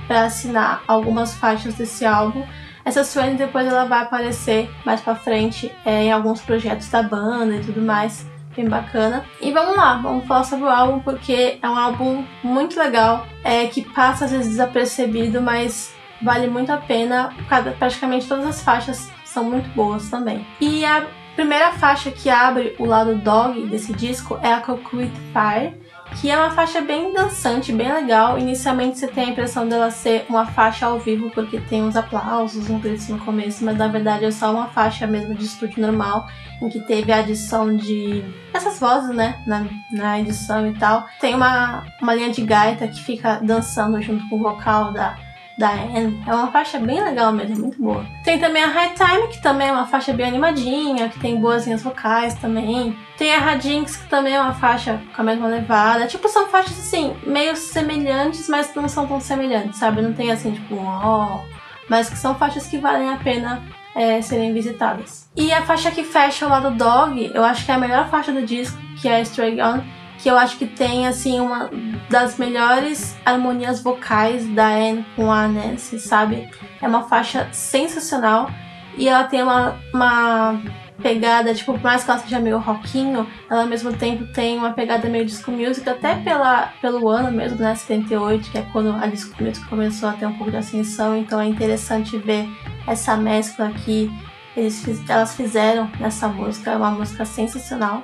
para 0.08 0.26
assinar 0.26 0.84
algumas 0.88 1.34
faixas 1.34 1.76
desse 1.76 2.06
álbum. 2.06 2.44
Essa 2.84 3.04
Sue 3.04 3.36
depois 3.36 3.68
ela 3.68 3.86
vai 3.86 4.02
aparecer 4.02 4.70
mais 4.86 5.02
para 5.02 5.16
frente 5.16 5.72
é, 5.86 6.06
em 6.06 6.12
alguns 6.12 6.42
projetos 6.42 6.90
da 6.90 7.04
banda 7.04 7.56
e 7.56 7.62
tudo 7.62 7.82
mais 7.82 8.26
bem 8.56 8.68
bacana. 8.68 9.26
E 9.40 9.52
vamos 9.52 9.76
lá, 9.76 9.98
vamos 9.98 10.26
falar 10.26 10.44
sobre 10.44 10.66
o 10.66 10.70
álbum 10.70 11.00
porque 11.00 11.58
é 11.62 11.70
um 11.70 11.78
álbum 11.78 12.26
muito 12.44 12.78
legal, 12.80 13.26
é 13.44 13.66
que 13.68 13.82
passa 13.82 14.26
às 14.26 14.32
vezes 14.32 14.50
desapercebido, 14.50 15.42
mas 15.42 15.94
vale 16.22 16.48
muito 16.48 16.72
a 16.72 16.78
pena. 16.78 17.34
Cada, 17.48 17.72
praticamente 17.72 18.28
todas 18.28 18.46
as 18.46 18.62
faixas 18.62 19.10
são 19.26 19.44
muito 19.44 19.70
boas 19.70 20.10
também. 20.10 20.46
E 20.60 20.86
a 20.86 21.06
primeira 21.36 21.72
faixa 21.72 22.12
que 22.12 22.30
abre 22.30 22.76
o 22.78 22.86
lado 22.86 23.16
dog 23.16 23.66
desse 23.68 23.94
disco 23.94 24.38
é 24.44 24.54
a 24.54 24.60
Coquette 24.60 25.20
Fire, 25.34 25.81
que 26.20 26.30
é 26.30 26.38
uma 26.38 26.52
faixa 26.52 26.82
bem 26.82 27.14
dançante, 27.14 27.72
bem 27.72 27.92
legal. 27.92 28.38
Inicialmente 28.38 28.98
você 28.98 29.08
tem 29.08 29.26
a 29.26 29.30
impressão 29.30 29.68
dela 29.68 29.90
ser 29.90 30.26
uma 30.30 30.46
faixa 30.46 30.86
ao 30.86 31.00
vivo, 31.00 31.30
porque 31.32 31.60
tem 31.60 31.84
uns 31.84 31.96
aplausos, 31.96 32.70
um 32.70 32.80
gritos 32.80 33.08
no 33.08 33.20
começo, 33.20 33.64
mas 33.64 33.78
na 33.78 33.88
verdade 33.88 34.26
é 34.26 34.32
só 34.32 34.52
uma 34.52 34.68
faixa 34.68 35.08
mesmo 35.08 35.34
de 35.34 35.46
estúdio 35.46 35.82
normal, 35.82 36.28
em 36.62 36.70
que 36.70 36.80
teve 36.82 37.12
a 37.12 37.20
adição 37.20 37.76
de 37.76 38.24
essas 38.54 38.80
vozes, 38.80 39.16
né, 39.16 39.42
na, 39.46 39.66
na 39.92 40.20
edição 40.20 40.68
e 40.68 40.74
tal. 40.74 41.06
Tem 41.20 41.34
uma, 41.34 41.84
uma 42.02 42.14
linha 42.14 42.30
de 42.30 42.42
gaita 42.42 42.88
que 42.88 43.02
fica 43.02 43.40
dançando 43.42 44.02
junto 44.02 44.28
com 44.30 44.36
o 44.36 44.40
vocal 44.40 44.92
da 44.92 45.16
da 45.62 45.70
Anne. 45.70 46.22
É 46.28 46.34
uma 46.34 46.52
faixa 46.52 46.80
bem 46.80 47.02
legal 47.02 47.32
mesmo, 47.32 47.60
muito 47.60 47.82
boa. 47.82 48.04
Tem 48.24 48.40
também 48.40 48.64
a 48.64 48.68
High 48.68 48.94
Time, 48.96 49.28
que 49.28 49.42
também 49.42 49.68
é 49.68 49.72
uma 49.72 49.86
faixa 49.86 50.12
bem 50.12 50.26
animadinha, 50.26 51.08
que 51.08 51.20
tem 51.20 51.40
boas 51.40 51.66
linhas 51.66 51.84
vocais 51.84 52.34
também. 52.34 52.98
Tem 53.18 53.34
a 53.34 53.38
Radinx, 53.38 53.96
que 53.96 54.10
também 54.10 54.36
é 54.36 54.42
uma 54.42 54.56
faixa 54.56 55.00
com 55.16 55.22
a 55.22 55.26
mesma 55.26 55.48
levada. 55.48 56.08
Tipo, 56.08 56.28
são 56.28 56.48
faixas 56.48 56.78
assim, 56.80 57.16
meio 57.26 57.56
semelhantes, 57.56 58.50
mas 58.50 58.74
não 58.74 58.90
são 58.90 59.06
tão 59.06 59.20
semelhantes, 59.20 59.78
sabe? 59.78 60.02
Não 60.02 60.14
tem 60.14 60.32
assim, 60.32 60.52
tipo, 60.52 60.76
ó. 60.76 61.38
Oh, 61.38 61.62
mas 61.88 62.10
que 62.10 62.18
são 62.18 62.34
faixas 62.34 62.66
que 62.68 62.80
valem 62.80 63.10
a 63.10 63.18
pena 63.18 63.62
é, 63.96 64.20
serem 64.22 64.54
visitadas. 64.54 65.30
E 65.36 65.54
a 65.54 65.62
faixa 65.62 65.92
que 65.92 66.04
fecha 66.04 66.48
o 66.48 66.50
lado 66.50 66.72
Dog, 66.72 67.32
eu 67.36 67.44
acho 67.44 67.64
que 67.64 67.72
é 67.72 67.76
a 67.76 67.78
melhor 67.78 68.10
faixa 68.10 68.32
do 68.32 68.42
disco, 68.42 68.78
que 69.00 69.08
é 69.08 69.22
Stray 69.22 69.56
Gone 69.56 70.01
que 70.22 70.30
eu 70.30 70.38
acho 70.38 70.58
que 70.58 70.68
tem 70.68 71.08
assim 71.08 71.40
uma 71.40 71.70
das 72.10 72.38
melhores 72.38 73.18
harmonias 73.26 73.82
vocais 73.82 74.48
da 74.50 74.68
Anne 74.68 75.04
com 75.16 75.32
a 75.32 75.48
Nancy, 75.48 76.00
sabe? 76.00 76.48
É 76.80 76.88
uma 76.88 77.04
faixa 77.04 77.50
sensacional. 77.52 78.50
E 78.98 79.08
ela 79.08 79.24
tem 79.24 79.42
uma, 79.42 79.80
uma 79.94 80.62
pegada, 81.02 81.54
tipo, 81.56 81.74
por 81.74 81.82
mais 81.82 82.04
que 82.04 82.12
ela 82.12 82.20
seja 82.20 82.40
meio 82.40 82.60
rockinho, 82.60 83.26
ela 83.50 83.62
ao 83.62 83.68
mesmo 83.68 83.94
tempo 83.94 84.28
tem 84.28 84.58
uma 84.58 84.74
pegada 84.74 85.10
meio 85.10 85.26
disco 85.26 85.50
music, 85.50 85.90
até 85.90 86.16
pela, 86.16 86.72
pelo 86.82 87.10
ano 87.10 87.32
mesmo, 87.32 87.58
né, 87.58 87.74
78, 87.74 88.52
que 88.52 88.58
é 88.60 88.66
quando 88.72 88.92
a 88.92 89.08
disco 89.08 89.44
music 89.44 89.66
começou 89.68 90.10
a 90.10 90.14
ter 90.14 90.28
um 90.28 90.34
pouco 90.34 90.52
de 90.52 90.58
ascensão, 90.58 91.18
então 91.18 91.40
é 91.40 91.48
interessante 91.48 92.18
ver 92.18 92.48
essa 92.86 93.18
mescla 93.18 93.72
que 93.72 94.12
eles, 94.56 94.86
elas 95.10 95.36
fizeram 95.36 95.90
nessa 96.00 96.28
música, 96.28 96.72
é 96.72 96.76
uma 96.76 96.92
música 96.92 97.26
sensacional. 97.26 98.04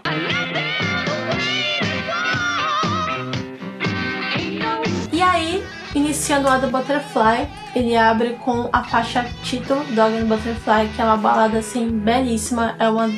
Iniciando 5.98 6.48
o 6.48 6.50
lado 6.50 6.70
Butterfly, 6.70 7.48
ele 7.76 7.96
abre 7.96 8.34
com 8.46 8.70
a 8.72 8.84
faixa 8.84 9.26
título 9.44 9.84
Dog 9.96 10.16
and 10.16 10.26
Butterfly, 10.26 10.90
que 10.96 11.02
é 11.02 11.06
uma 11.06 11.18
balada 11.18 11.60
assim 11.60 11.90
belíssima, 11.90 12.76
é 12.80 12.88
uma 12.88 13.10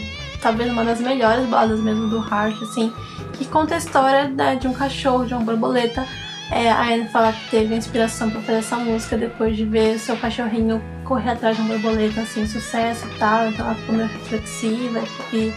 talvez 0.42 0.72
uma 0.72 0.86
das 0.86 1.02
melhores 1.02 1.46
baladas 1.48 1.80
mesmo 1.82 2.08
do 2.08 2.18
Heart, 2.18 2.62
assim, 2.62 2.94
que 3.34 3.46
conta 3.46 3.76
a 3.76 3.78
história 3.78 4.30
né, 4.30 4.56
de 4.56 4.68
um 4.68 4.74
cachorro, 4.74 5.26
de 5.26 5.34
uma 5.34 5.44
borboleta. 5.44 6.06
É, 6.52 6.72
a 6.72 6.82
Anne 6.82 7.08
fala 7.10 7.32
que 7.32 7.50
teve 7.52 7.76
inspiração 7.76 8.30
para 8.30 8.42
fazer 8.42 8.60
essa 8.60 8.76
música 8.78 9.18
depois 9.18 9.56
de 9.56 9.66
ver 9.66 10.00
seu 10.00 10.18
cachorrinho 10.18 10.82
correr 11.04 11.32
atrás 11.32 11.56
de 11.58 11.62
uma 11.62 11.74
borboleta, 11.74 12.22
assim, 12.22 12.46
sucesso 12.46 13.06
e 13.06 13.20
tal. 13.20 13.50
Então 13.50 13.66
ela 13.66 13.76
ficou 13.76 13.96
meio 13.96 14.08
reflexiva 14.08 15.02
e 15.34 15.54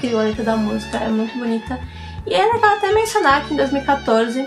criou 0.00 0.20
a 0.20 0.24
letra 0.24 0.44
da 0.44 0.56
música, 0.56 0.98
é 0.98 1.08
muito 1.08 1.38
bonita. 1.38 1.80
E 2.26 2.34
é 2.34 2.44
legal 2.52 2.76
até 2.76 2.92
mencionar 2.92 3.46
que 3.46 3.54
em 3.54 3.56
2014 3.56 4.44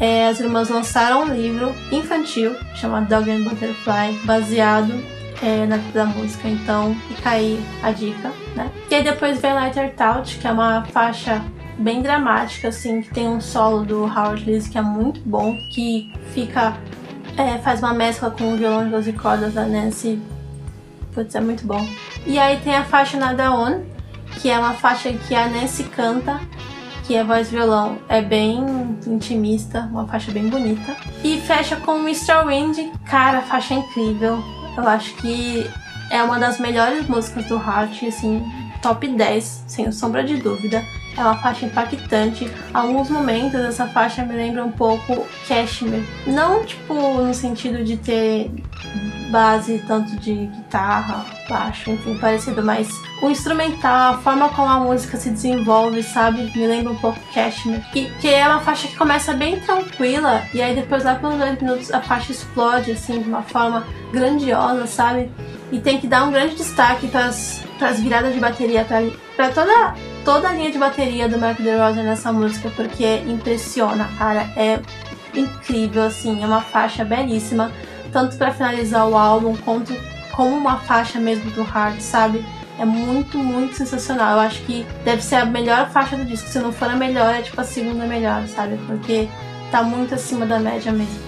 é, 0.00 0.28
as 0.28 0.40
irmãs 0.40 0.68
lançaram 0.70 1.24
um 1.24 1.34
livro 1.34 1.74
infantil 1.92 2.56
chamado 2.74 3.08
Dog 3.08 3.30
and 3.30 3.42
Butterfly, 3.42 4.18
baseado 4.24 4.94
é, 5.42 5.66
na 5.66 5.76
da 5.76 6.06
música, 6.06 6.48
então 6.48 6.94
fica 7.08 7.30
aí 7.30 7.62
a 7.82 7.90
dica, 7.90 8.32
né? 8.56 8.70
E 8.90 8.94
aí 8.94 9.04
depois 9.04 9.40
vem 9.40 9.52
Lighter 9.52 9.94
Touch, 9.94 10.38
que 10.38 10.46
é 10.46 10.52
uma 10.52 10.84
faixa 10.86 11.44
bem 11.78 12.02
dramática, 12.02 12.68
assim, 12.68 13.02
que 13.02 13.10
tem 13.10 13.28
um 13.28 13.40
solo 13.40 13.84
do 13.84 14.04
Howard 14.04 14.44
Lees 14.44 14.68
que 14.68 14.78
é 14.78 14.82
muito 14.82 15.20
bom, 15.20 15.56
que 15.74 16.12
fica. 16.32 16.76
É, 17.36 17.58
faz 17.58 17.80
uma 17.80 17.94
mescla 17.94 18.30
com 18.30 18.52
o 18.52 18.56
violão 18.56 18.84
de 18.84 18.90
12 18.90 19.12
cordas 19.14 19.54
da 19.54 19.64
Nancy. 19.64 20.20
Putz, 21.14 21.34
é 21.34 21.40
muito 21.40 21.66
bom. 21.66 21.86
E 22.26 22.38
aí 22.38 22.58
tem 22.58 22.74
a 22.74 22.84
faixa 22.84 23.16
Nada 23.18 23.52
On, 23.52 23.82
que 24.40 24.50
é 24.50 24.58
uma 24.58 24.74
faixa 24.74 25.12
que 25.12 25.34
a 25.34 25.48
Nancy 25.48 25.84
canta 25.84 26.40
que 27.10 27.16
a 27.16 27.24
voz 27.24 27.50
violão 27.50 27.98
é 28.08 28.22
bem 28.22 28.64
intimista, 29.04 29.80
uma 29.90 30.06
faixa 30.06 30.30
bem 30.30 30.48
bonita. 30.48 30.96
E 31.24 31.40
fecha 31.40 31.74
com 31.74 31.98
Mr. 31.98 32.46
Wind, 32.46 32.78
cara, 33.04 33.42
faixa 33.42 33.74
incrível. 33.74 34.38
Eu 34.76 34.86
acho 34.86 35.16
que 35.16 35.68
é 36.08 36.22
uma 36.22 36.38
das 36.38 36.60
melhores 36.60 37.08
músicas 37.08 37.46
do 37.46 37.56
Heart, 37.56 38.04
assim, 38.04 38.44
top 38.80 39.08
10, 39.08 39.64
sem 39.66 39.90
sombra 39.90 40.22
de 40.22 40.36
dúvida. 40.36 40.84
É 41.18 41.20
uma 41.20 41.34
faixa 41.38 41.66
impactante. 41.66 42.48
Alguns 42.72 43.10
momentos 43.10 43.58
essa 43.58 43.88
faixa 43.88 44.24
me 44.24 44.36
lembra 44.36 44.64
um 44.64 44.70
pouco 44.70 45.26
Cashmere. 45.48 46.06
Não, 46.28 46.64
tipo, 46.64 46.94
no 46.94 47.34
sentido 47.34 47.82
de 47.82 47.96
ter 47.96 48.52
base 49.30 49.82
tanto 49.86 50.16
de 50.16 50.46
guitarra, 50.46 51.24
baixo, 51.48 51.90
enfim, 51.90 52.16
parecido, 52.18 52.62
mas 52.62 52.88
o 53.22 53.30
instrumental, 53.30 54.14
a 54.14 54.18
forma 54.18 54.48
como 54.50 54.68
a 54.68 54.80
música 54.80 55.16
se 55.16 55.30
desenvolve, 55.30 56.02
sabe? 56.02 56.50
Me 56.56 56.66
lembra 56.66 56.92
um 56.92 56.96
pouco 56.96 57.18
Cashmere. 57.32 57.82
Que 57.92 58.28
é 58.28 58.46
uma 58.46 58.60
faixa 58.60 58.88
que 58.88 58.96
começa 58.96 59.32
bem 59.32 59.60
tranquila 59.60 60.42
e 60.52 60.60
aí 60.60 60.74
depois 60.74 61.04
lá 61.04 61.14
pelos 61.14 61.38
10 61.38 61.62
minutos 61.62 61.92
a 61.92 62.00
faixa 62.00 62.32
explode 62.32 62.92
assim 62.92 63.22
de 63.22 63.28
uma 63.28 63.42
forma 63.42 63.86
grandiosa, 64.12 64.86
sabe? 64.86 65.30
E 65.70 65.78
tem 65.78 66.00
que 66.00 66.06
dar 66.06 66.24
um 66.24 66.32
grande 66.32 66.56
destaque 66.56 67.06
para 67.08 67.26
as 67.26 68.00
viradas 68.00 68.34
de 68.34 68.40
bateria, 68.40 68.84
para 69.36 69.50
toda 69.50 69.94
toda 70.24 70.48
a 70.48 70.52
linha 70.52 70.70
de 70.70 70.78
bateria 70.78 71.28
do 71.28 71.38
Mark 71.38 71.60
DeRosa 71.60 72.02
nessa 72.02 72.32
música, 72.32 72.70
porque 72.76 73.22
impressiona, 73.26 74.08
cara. 74.18 74.48
É 74.56 74.80
incrível, 75.34 76.04
assim, 76.04 76.42
é 76.42 76.46
uma 76.46 76.60
faixa 76.60 77.04
belíssima, 77.04 77.70
tanto 78.12 78.36
para 78.36 78.52
finalizar 78.52 79.08
o 79.08 79.16
álbum 79.16 79.56
quanto 79.56 79.94
como 80.32 80.56
uma 80.56 80.78
faixa 80.78 81.18
mesmo 81.18 81.50
do 81.50 81.62
Hard, 81.62 82.00
sabe? 82.00 82.44
É 82.78 82.84
muito, 82.84 83.38
muito 83.38 83.74
sensacional. 83.74 84.34
Eu 84.34 84.40
acho 84.40 84.62
que 84.62 84.86
deve 85.04 85.22
ser 85.22 85.36
a 85.36 85.44
melhor 85.44 85.90
faixa 85.90 86.16
do 86.16 86.24
disco. 86.24 86.48
Se 86.48 86.58
não 86.58 86.72
for 86.72 86.88
a 86.88 86.96
melhor, 86.96 87.34
é 87.34 87.42
tipo 87.42 87.60
a 87.60 87.64
segunda 87.64 88.06
melhor, 88.06 88.46
sabe? 88.48 88.78
Porque 88.86 89.28
tá 89.70 89.82
muito 89.82 90.14
acima 90.14 90.46
da 90.46 90.58
média 90.58 90.90
mesmo. 90.90 91.20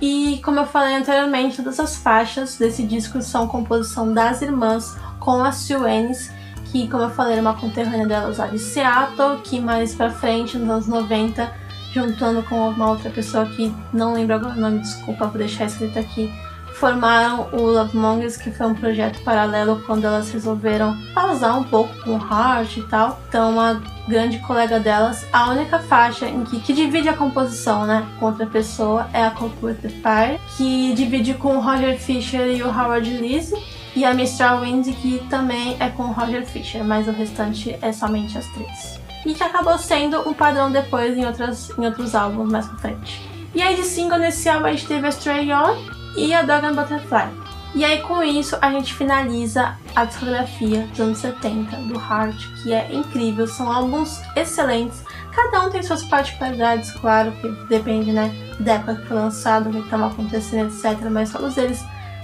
E 0.00 0.40
como 0.42 0.58
eu 0.58 0.66
falei 0.66 0.96
anteriormente, 0.96 1.58
todas 1.58 1.78
as 1.78 1.94
faixas 1.96 2.56
desse 2.56 2.82
disco 2.82 3.22
são 3.22 3.46
composição 3.46 4.12
das 4.12 4.42
irmãs 4.42 4.96
com 5.20 5.44
as 5.44 5.56
Suenes, 5.56 6.32
que 6.72 6.88
como 6.88 7.04
eu 7.04 7.10
falei 7.10 7.34
era 7.34 7.42
uma 7.42 7.54
conterrânea 7.54 8.06
delas 8.06 8.38
lá 8.38 8.46
de 8.46 8.58
Seattle, 8.58 9.42
que 9.44 9.60
mais 9.60 9.94
pra 9.94 10.10
frente, 10.10 10.56
nos 10.56 10.70
anos 10.70 10.86
90, 10.88 11.52
juntando 11.92 12.42
com 12.44 12.70
uma 12.70 12.90
outra 12.90 13.10
pessoa 13.10 13.44
que 13.44 13.72
não 13.92 14.14
lembro 14.14 14.34
agora 14.34 14.54
o 14.54 14.60
nome, 14.60 14.80
desculpa, 14.80 15.26
vou 15.26 15.36
deixar 15.36 15.66
escrito 15.66 15.98
aqui, 15.98 16.32
formaram 16.72 17.48
o 17.52 17.60
Love 17.60 17.94
Monges, 17.94 18.38
que 18.38 18.50
foi 18.50 18.66
um 18.66 18.74
projeto 18.74 19.22
paralelo 19.22 19.82
quando 19.86 20.06
elas 20.06 20.32
resolveram 20.32 20.96
pausar 21.14 21.58
um 21.58 21.64
pouco 21.64 21.94
com 22.02 22.16
o 22.16 22.18
Heart 22.18 22.78
e 22.78 22.82
tal. 22.84 23.20
Então, 23.28 23.52
uma 23.52 23.82
grande 24.08 24.38
colega 24.38 24.80
delas, 24.80 25.26
a 25.30 25.50
única 25.50 25.78
faixa 25.78 26.26
em 26.26 26.42
que, 26.42 26.58
que 26.58 26.72
divide 26.72 27.10
a 27.10 27.16
composição, 27.16 27.84
né, 27.84 28.06
com 28.18 28.26
outra 28.26 28.46
pessoa 28.46 29.06
é 29.12 29.22
a 29.22 29.32
with 29.62 29.74
the 29.74 29.88
Fire, 29.90 30.40
que 30.56 30.94
divide 30.94 31.34
com 31.34 31.56
o 31.56 31.60
Roger 31.60 31.98
Fisher 32.00 32.48
e 32.48 32.62
o 32.62 32.68
Howard 32.68 33.08
Leese. 33.18 33.54
E 33.94 34.04
a 34.04 34.14
Mistral 34.14 34.60
Wind, 34.60 34.86
que 35.00 35.18
também 35.28 35.76
é 35.78 35.88
com 35.90 36.04
Roger 36.12 36.46
Fisher, 36.46 36.82
mas 36.82 37.06
o 37.08 37.12
restante 37.12 37.76
é 37.82 37.92
somente 37.92 38.38
as 38.38 38.46
três. 38.48 39.00
E 39.26 39.34
que 39.34 39.44
acabou 39.44 39.76
sendo 39.78 40.28
um 40.28 40.34
padrão 40.34 40.70
depois 40.70 41.16
em, 41.16 41.24
outras, 41.26 41.70
em 41.78 41.84
outros 41.84 42.14
álbuns 42.14 42.50
mais 42.50 42.66
pra 42.66 42.78
frente. 42.78 43.20
E 43.54 43.60
aí 43.60 43.76
de 43.76 43.84
single 43.84 44.18
nesse 44.18 44.48
álbum 44.48 44.66
a 44.66 44.70
gente 44.70 44.86
teve 44.86 45.06
a 45.06 45.10
Stray 45.10 45.52
On, 45.52 45.76
e 46.16 46.34
a 46.34 46.42
Dog 46.42 46.64
and 46.64 46.74
Butterfly. 46.74 47.28
E 47.74 47.84
aí 47.84 48.02
com 48.02 48.22
isso 48.22 48.56
a 48.60 48.70
gente 48.70 48.92
finaliza 48.92 49.76
a 49.96 50.04
discografia 50.04 50.86
dos 50.88 51.00
anos 51.00 51.18
70 51.18 51.76
do 51.76 51.94
Heart, 51.94 52.62
que 52.62 52.72
é 52.72 52.92
incrível, 52.92 53.46
são 53.46 53.70
álbuns 53.70 54.20
excelentes. 54.36 55.02
Cada 55.34 55.62
um 55.62 55.70
tem 55.70 55.82
suas 55.82 56.04
particularidades, 56.04 56.90
claro, 56.92 57.32
que 57.32 57.48
depende 57.68 58.12
né, 58.12 58.30
da 58.60 58.74
época 58.74 58.96
que 58.96 59.06
foi 59.06 59.16
lançado, 59.16 59.70
o 59.70 59.72
que 59.72 59.78
estava 59.78 60.08
acontecendo, 60.08 60.70
etc. 60.70 61.08
Mas 61.10 61.32
todos 61.32 61.56
eles 61.56 61.82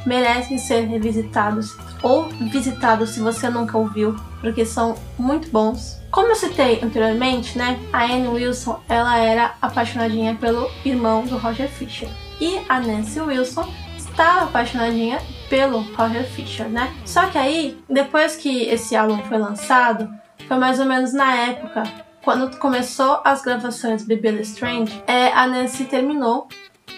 merecem 0.09 0.57
ser 0.57 0.87
revisitados 0.87 1.77
ou 2.03 2.29
visitados 2.51 3.11
se 3.11 3.21
você 3.21 3.51
nunca 3.51 3.77
ouviu, 3.77 4.17
porque 4.41 4.65
são 4.65 4.97
muito 5.19 5.51
bons. 5.51 6.01
Como 6.11 6.29
eu 6.29 6.37
citei 6.37 6.81
anteriormente, 6.83 7.59
né, 7.59 7.79
a 7.93 8.05
Anne 8.05 8.29
Wilson 8.29 8.81
ela 8.89 9.19
era 9.19 9.55
apaixonadinha 9.61 10.35
pelo 10.35 10.71
irmão 10.85 11.25
do 11.25 11.37
Roger 11.37 11.69
Fisher 11.69 12.09
e 12.41 12.59
a 12.69 12.81
Nancy 12.81 13.21
Wilson 13.21 13.69
estava 13.97 14.47
apaixonadinha 14.47 15.21
pelo 15.51 15.81
Roger 15.95 16.25
Fisher, 16.25 16.69
né? 16.69 16.93
Só 17.05 17.27
que 17.27 17.37
aí, 17.37 17.79
depois 17.89 18.37
que 18.37 18.63
esse 18.65 18.97
álbum 18.97 19.19
foi 19.25 19.39
lançado, 19.39 20.09
foi 20.47 20.57
mais 20.57 20.81
ou 20.81 20.87
menos 20.87 21.13
na 21.13 21.35
época 21.35 21.83
quando 22.23 22.59
começou 22.59 23.21
as 23.25 23.41
gravações 23.41 24.05
de 24.05 24.15
Billy 24.15 24.43
Strange, 24.43 25.03
é, 25.07 25.33
a 25.33 25.47
Nancy 25.47 25.85
terminou 25.85 26.47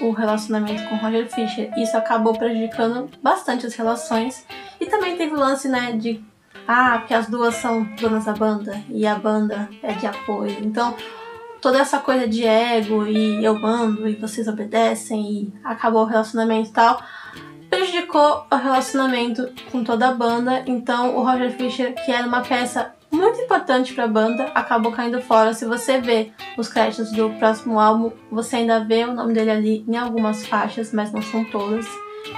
o 0.00 0.10
relacionamento 0.10 0.88
com 0.88 0.96
Roger 0.96 1.28
Fisher. 1.28 1.70
Isso 1.76 1.96
acabou 1.96 2.32
prejudicando 2.32 3.08
bastante 3.22 3.66
as 3.66 3.74
relações. 3.74 4.46
E 4.80 4.86
também 4.86 5.16
teve 5.16 5.34
o 5.34 5.38
lance, 5.38 5.68
né, 5.68 5.92
de 5.92 6.22
ah, 6.66 6.98
porque 6.98 7.14
as 7.14 7.28
duas 7.28 7.56
são 7.56 7.82
donas 8.00 8.24
da 8.24 8.32
banda 8.32 8.80
e 8.88 9.06
a 9.06 9.14
banda 9.14 9.68
é 9.82 9.92
de 9.92 10.06
apoio. 10.06 10.56
Então, 10.62 10.94
toda 11.60 11.78
essa 11.78 11.98
coisa 11.98 12.26
de 12.26 12.44
ego 12.44 13.06
e 13.06 13.44
eu 13.44 13.58
mando 13.58 14.08
e 14.08 14.14
vocês 14.14 14.48
obedecem 14.48 15.32
e 15.32 15.52
acabou 15.64 16.02
o 16.02 16.06
relacionamento 16.06 16.70
e 16.70 16.72
tal, 16.72 17.02
prejudicou 17.68 18.46
o 18.50 18.56
relacionamento 18.56 19.50
com 19.70 19.84
toda 19.84 20.08
a 20.08 20.14
banda. 20.14 20.62
Então, 20.66 21.16
o 21.16 21.24
Roger 21.24 21.50
Fisher, 21.50 21.94
que 22.04 22.12
era 22.12 22.26
uma 22.26 22.40
peça 22.40 22.94
muito 23.10 23.40
importante 23.40 23.92
para 23.92 24.04
a 24.04 24.08
banda, 24.08 24.44
acabou 24.54 24.92
caindo 24.92 25.20
fora. 25.20 25.52
Se 25.52 25.64
você 25.64 26.00
vê 26.00 26.30
os 26.56 26.68
créditos 26.68 27.10
do 27.12 27.30
próximo 27.30 27.78
álbum, 27.78 28.12
você 28.30 28.56
ainda 28.56 28.84
vê 28.84 29.04
o 29.04 29.12
nome 29.12 29.34
dele 29.34 29.50
ali 29.50 29.84
em 29.86 29.96
algumas 29.96 30.46
faixas, 30.46 30.92
mas 30.92 31.12
não 31.12 31.20
são 31.22 31.44
todas. 31.44 31.86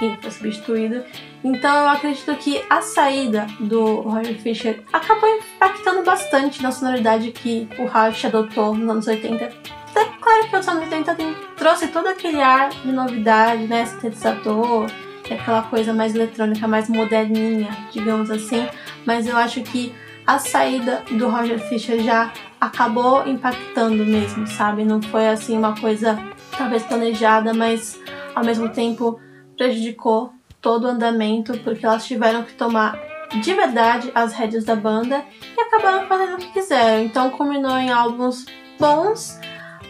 E 0.01 0.17
foi 0.21 0.31
substituído. 0.31 1.03
Então 1.43 1.75
eu 1.75 1.89
acredito 1.89 2.33
que 2.35 2.63
a 2.69 2.81
saída 2.81 3.45
do 3.59 4.01
Roger 4.01 4.39
Fisher 4.39 4.81
acabou 4.91 5.29
impactando 5.29 6.03
bastante 6.03 6.63
na 6.63 6.71
sonoridade 6.71 7.31
que 7.31 7.67
o 7.77 7.85
Rush 7.85 8.25
adotou 8.25 8.73
nos 8.73 8.89
anos 8.89 9.07
80. 9.07 9.43
É 9.45 10.05
claro 10.19 10.49
que 10.49 10.55
os 10.55 10.67
anos 10.67 10.83
80 10.83 11.15
tem, 11.15 11.35
trouxe 11.55 11.87
todo 11.87 12.07
aquele 12.07 12.41
ar 12.41 12.69
de 12.69 12.91
novidade, 12.91 13.67
né? 13.67 13.85
Sintetizador, 13.85 14.87
aquela 15.29 15.61
coisa 15.63 15.93
mais 15.93 16.15
eletrônica, 16.15 16.67
mais 16.67 16.89
moderninha, 16.89 17.69
digamos 17.91 18.31
assim. 18.31 18.67
Mas 19.05 19.27
eu 19.27 19.37
acho 19.37 19.61
que 19.61 19.93
a 20.25 20.39
saída 20.39 21.03
do 21.11 21.29
Roger 21.29 21.59
Fisher 21.67 22.01
já 22.01 22.31
acabou 22.59 23.27
impactando 23.27 24.05
mesmo, 24.05 24.47
sabe? 24.47 24.85
Não 24.85 25.01
foi 25.01 25.27
assim 25.27 25.57
uma 25.57 25.79
coisa 25.79 26.17
talvez 26.57 26.83
planejada, 26.83 27.53
mas 27.53 27.99
ao 28.33 28.43
mesmo 28.43 28.69
tempo 28.69 29.19
prejudicou 29.57 30.31
todo 30.61 30.85
o 30.85 30.87
andamento 30.87 31.57
porque 31.59 31.85
elas 31.85 32.05
tiveram 32.05 32.43
que 32.43 32.53
tomar 32.53 32.97
de 33.41 33.53
verdade 33.53 34.11
as 34.15 34.33
rédeas 34.33 34.63
da 34.63 34.75
banda 34.75 35.23
e 35.57 35.61
acabaram 35.61 36.07
fazendo 36.07 36.35
o 36.35 36.37
que 36.37 36.53
quiseram. 36.53 37.03
Então 37.03 37.29
culminou 37.31 37.75
em 37.77 37.91
álbuns 37.91 38.45
bons, 38.79 39.39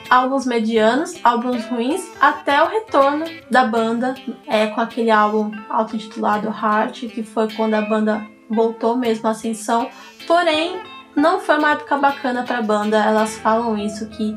álbuns 0.09 0.45
medianos, 0.45 1.19
álbuns 1.23 1.65
ruins, 1.65 2.01
até 2.19 2.61
o 2.63 2.67
retorno 2.67 3.25
da 3.51 3.65
banda 3.65 4.15
é, 4.47 4.67
com 4.67 4.81
aquele 4.81 5.11
álbum 5.11 5.51
auto-intitulado 5.69 6.47
Heart, 6.47 7.07
que 7.09 7.23
foi 7.23 7.51
quando 7.51 7.75
a 7.75 7.81
banda 7.81 8.32
voltou 8.53 8.95
mesmo 8.95 9.27
à 9.27 9.31
ascensão 9.31 9.89
Porém, 10.25 10.81
não 11.15 11.39
foi 11.39 11.57
uma 11.57 11.71
época 11.71 11.97
bacana 11.97 12.43
para 12.43 12.59
a 12.59 12.61
banda. 12.61 12.97
Elas 12.97 13.37
falam 13.37 13.77
isso 13.77 14.07
que 14.07 14.35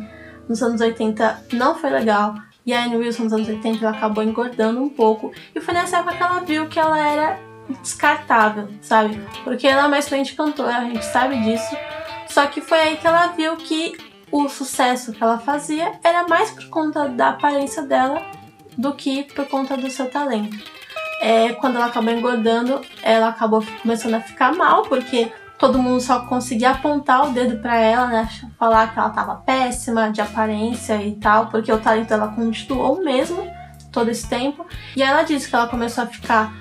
nos 0.49 0.63
anos 0.63 0.81
80 0.81 1.47
não 1.53 1.75
foi 1.75 1.91
legal. 1.91 2.35
E 2.65 2.75
a 2.75 2.85
Anne 2.85 2.97
Wilson 2.97 3.25
nos 3.25 3.33
anos 3.33 3.49
80 3.49 3.85
ela 3.85 3.97
acabou 3.97 4.25
engordando 4.25 4.83
um 4.83 4.89
pouco. 4.89 5.33
E 5.55 5.61
foi 5.61 5.75
nessa 5.75 5.99
época 5.99 6.17
que 6.17 6.23
ela 6.23 6.41
viu 6.41 6.69
que 6.69 6.79
ela 6.79 6.99
era 6.99 7.39
descartável, 7.83 8.69
sabe? 8.81 9.21
Porque 9.45 9.67
ela 9.67 9.83
é 9.83 9.87
uma 9.87 9.99
excelente 9.99 10.35
cantora, 10.35 10.79
a 10.79 10.85
gente 10.85 11.05
sabe 11.05 11.39
disso. 11.43 11.77
Só 12.29 12.47
que 12.47 12.61
foi 12.61 12.79
aí 12.79 12.97
que 12.97 13.07
ela 13.07 13.29
viu 13.29 13.57
que 13.57 13.97
o 14.31 14.49
sucesso 14.49 15.13
que 15.13 15.23
ela 15.23 15.39
fazia 15.39 15.93
era 16.03 16.27
mais 16.27 16.51
por 16.51 16.69
conta 16.69 17.09
da 17.09 17.31
aparência 17.31 17.83
dela 17.83 18.21
do 18.77 18.93
que 18.93 19.23
por 19.23 19.47
conta 19.47 19.77
do 19.77 19.89
seu 19.89 20.11
talento. 20.11 20.76
É, 21.21 21.53
quando 21.55 21.77
ela 21.77 21.87
acabou 21.87 22.13
engordando, 22.13 22.81
ela 23.03 23.29
acabou 23.29 23.65
começando 23.83 24.15
a 24.15 24.21
ficar 24.21 24.55
mal, 24.55 24.83
porque 24.83 25.33
todo 25.59 25.79
mundo 25.79 26.01
só 26.01 26.21
conseguia 26.21 26.71
apontar 26.71 27.29
o 27.29 27.33
dedo 27.33 27.59
para 27.59 27.77
ela, 27.77 28.07
né? 28.07 28.29
Falar 28.59 28.93
que 28.93 28.99
ela 28.99 29.11
tava 29.11 29.37
péssima 29.37 30.11
de 30.11 30.21
aparência 30.21 31.03
e 31.03 31.13
tal, 31.17 31.47
porque 31.47 31.73
o 31.73 31.79
talento 31.79 32.09
dela 32.09 32.29
continuou 32.29 33.03
mesmo 33.03 33.47
todo 33.91 34.11
esse 34.11 34.29
tempo. 34.29 34.67
E 34.95 35.03
ela 35.03 35.23
disse 35.23 35.49
que 35.49 35.57
ela 35.57 35.67
começou 35.67 36.05
a 36.05 36.07
ficar 36.07 36.53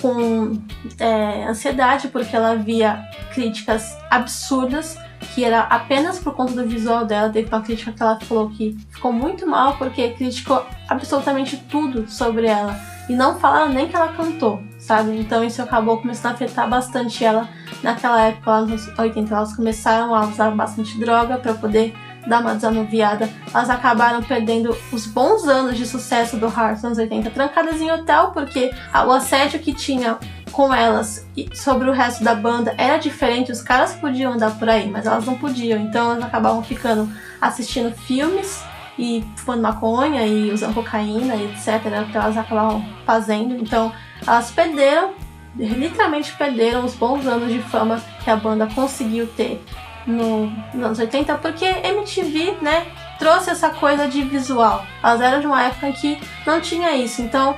com 0.00 0.60
é, 0.98 1.44
ansiedade 1.44 2.08
porque 2.08 2.34
ela 2.34 2.56
via 2.56 3.04
críticas 3.32 3.96
absurdas 4.10 4.98
que 5.34 5.44
era 5.44 5.60
apenas 5.60 6.18
por 6.18 6.34
conta 6.34 6.52
do 6.52 6.68
visual 6.68 7.04
dela. 7.04 7.30
Teve 7.30 7.48
uma 7.48 7.62
crítica 7.62 7.92
que 7.92 8.02
ela 8.02 8.20
falou 8.20 8.50
que 8.50 8.76
ficou 8.90 9.12
muito 9.12 9.46
mal 9.46 9.76
porque 9.76 10.10
criticou 10.10 10.64
absolutamente 10.88 11.56
tudo 11.56 12.08
sobre 12.08 12.46
ela 12.46 12.93
e 13.08 13.14
não 13.14 13.38
falaram 13.38 13.72
nem 13.72 13.88
que 13.88 13.96
ela 13.96 14.08
cantou, 14.08 14.62
sabe? 14.78 15.18
Então 15.18 15.44
isso 15.44 15.60
acabou 15.60 15.98
começando 15.98 16.32
a 16.32 16.34
afetar 16.34 16.68
bastante 16.68 17.24
ela 17.24 17.48
naquela 17.82 18.20
época, 18.20 18.50
lá 18.50 18.60
nos 18.62 18.86
80, 18.98 19.34
elas 19.34 19.54
começaram 19.54 20.14
a 20.14 20.26
usar 20.26 20.50
bastante 20.52 20.98
droga 20.98 21.36
para 21.36 21.54
poder 21.54 21.94
dar 22.26 22.40
uma 22.40 22.54
desanuviada. 22.54 23.28
Elas 23.52 23.68
acabaram 23.68 24.22
perdendo 24.22 24.74
os 24.90 25.06
bons 25.06 25.46
anos 25.46 25.76
de 25.76 25.86
sucesso 25.86 26.38
do 26.38 26.46
Heart 26.46 26.76
nos 26.76 26.84
anos 26.84 26.98
80, 26.98 27.30
trancadas 27.30 27.80
em 27.80 27.90
hotel, 27.90 28.30
porque 28.32 28.72
o 29.06 29.12
assédio 29.12 29.60
que 29.60 29.74
tinha 29.74 30.18
com 30.50 30.72
elas 30.72 31.26
e 31.36 31.50
sobre 31.54 31.90
o 31.90 31.92
resto 31.92 32.24
da 32.24 32.34
banda 32.34 32.74
era 32.78 32.96
diferente. 32.96 33.52
Os 33.52 33.60
caras 33.60 33.92
podiam 33.94 34.32
andar 34.32 34.58
por 34.58 34.68
aí, 34.68 34.88
mas 34.88 35.04
elas 35.04 35.26
não 35.26 35.36
podiam. 35.36 35.78
Então 35.78 36.12
elas 36.12 36.24
acabavam 36.24 36.62
ficando 36.62 37.08
assistindo 37.40 37.94
filmes 37.94 38.64
e 38.98 39.24
fumando 39.36 39.62
maconha 39.62 40.26
e 40.26 40.50
usando 40.50 40.74
cocaína 40.74 41.36
etc. 41.36 41.86
Era 41.86 42.02
o 42.02 42.06
que 42.06 42.16
elas 42.16 42.36
acabavam 42.36 42.84
fazendo. 43.04 43.54
Então 43.54 43.92
elas 44.26 44.50
perderam 44.50 45.12
literalmente 45.56 46.32
perderam 46.32 46.84
os 46.84 46.94
bons 46.94 47.26
anos 47.26 47.52
de 47.52 47.60
fama 47.60 48.02
que 48.22 48.30
a 48.30 48.36
banda 48.36 48.66
conseguiu 48.74 49.26
ter 49.26 49.64
no, 50.06 50.46
nos 50.72 50.84
anos 50.84 50.98
80, 50.98 51.36
porque 51.38 51.64
MTV, 51.64 52.58
né, 52.60 52.86
trouxe 53.18 53.50
essa 53.50 53.70
coisa 53.70 54.06
de 54.08 54.22
visual. 54.22 54.84
Elas 55.02 55.20
eram 55.20 55.40
de 55.40 55.46
uma 55.46 55.62
época 55.62 55.92
que 55.92 56.20
não 56.46 56.60
tinha 56.60 56.94
isso, 56.96 57.22
então 57.22 57.56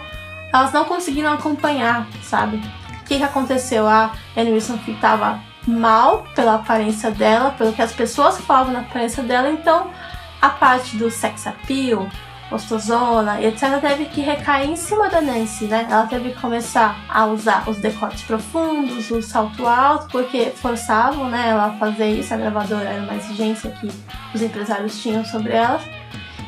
elas 0.52 0.72
não 0.72 0.84
conseguiram 0.84 1.32
acompanhar, 1.32 2.06
sabe? 2.22 2.56
O 3.00 3.04
que, 3.04 3.18
que 3.18 3.22
aconteceu? 3.22 3.86
A 3.86 4.12
Anne 4.36 4.52
Wilson 4.52 4.78
estava 4.86 5.40
mal 5.66 6.24
pela 6.34 6.56
aparência 6.56 7.10
dela, 7.10 7.50
pelo 7.52 7.72
que 7.72 7.82
as 7.82 7.92
pessoas 7.92 8.38
falavam 8.40 8.72
na 8.72 8.80
aparência 8.80 9.22
dela, 9.22 9.50
então 9.50 9.90
a 10.40 10.48
parte 10.50 10.96
do 10.96 11.10
sex 11.10 11.46
appeal, 11.46 12.08
gostosona 12.50 13.40
e 13.40 13.46
etc., 13.46 13.80
teve 13.80 14.06
que 14.06 14.20
recair 14.20 14.70
em 14.70 14.76
cima 14.76 15.08
da 15.08 15.20
Nancy, 15.20 15.64
né? 15.64 15.86
Ela 15.90 16.06
teve 16.06 16.30
que 16.30 16.40
começar 16.40 16.96
a 17.08 17.26
usar 17.26 17.68
os 17.68 17.78
decotes 17.78 18.22
profundos, 18.22 19.10
o 19.10 19.20
salto 19.20 19.66
alto, 19.66 20.08
porque 20.10 20.50
forçavam 20.50 21.28
né, 21.28 21.48
ela 21.48 21.66
a 21.66 21.72
fazer 21.72 22.10
isso, 22.10 22.32
a 22.32 22.36
gravadora 22.36 22.88
era 22.88 23.02
uma 23.02 23.14
exigência 23.14 23.70
que 23.70 23.88
os 24.34 24.42
empresários 24.42 25.00
tinham 25.00 25.24
sobre 25.24 25.52
ela. 25.52 25.80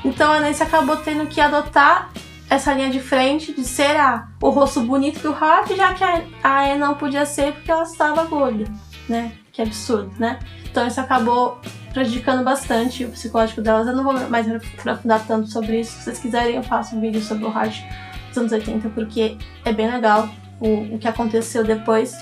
Então 0.04 0.32
a 0.32 0.40
Nancy 0.40 0.62
acabou 0.62 0.96
tendo 0.98 1.26
que 1.26 1.40
adotar 1.40 2.10
essa 2.48 2.72
linha 2.72 2.90
de 2.90 3.00
frente 3.00 3.52
de 3.52 3.64
ser 3.64 3.96
a, 3.96 4.28
o 4.40 4.50
rosto 4.50 4.80
bonito 4.80 5.20
do 5.20 5.32
Hart, 5.32 5.70
já 5.76 5.94
que 5.94 6.04
a, 6.04 6.22
a 6.42 6.64
Anne 6.64 6.78
não 6.78 6.94
podia 6.94 7.26
ser 7.26 7.52
porque 7.52 7.70
ela 7.70 7.82
estava 7.82 8.24
gorda, 8.24 8.64
né? 9.08 9.32
Que 9.52 9.60
absurdo, 9.60 10.10
né? 10.18 10.38
Então 10.64 10.86
isso 10.86 11.00
acabou 11.00 11.60
prejudicando 11.92 12.44
bastante 12.44 13.04
o 13.04 13.10
psicológico 13.10 13.60
delas. 13.60 13.86
Eu 13.86 13.96
não 13.96 14.04
vou 14.04 14.12
mais 14.28 14.46
aprofundar 14.50 15.24
tanto 15.26 15.48
sobre 15.48 15.80
isso. 15.80 15.92
Se 15.92 16.04
vocês 16.04 16.18
quiserem, 16.18 16.56
eu 16.56 16.62
faço 16.62 16.96
um 16.96 17.00
vídeo 17.00 17.20
sobre 17.20 17.44
o 17.44 17.48
Rush 17.48 17.84
dos 18.28 18.38
anos 18.38 18.52
80, 18.52 18.88
porque 18.90 19.36
é 19.64 19.72
bem 19.72 19.90
legal 19.90 20.28
o, 20.60 20.94
o 20.94 20.98
que 20.98 21.08
aconteceu 21.08 21.64
depois. 21.64 22.16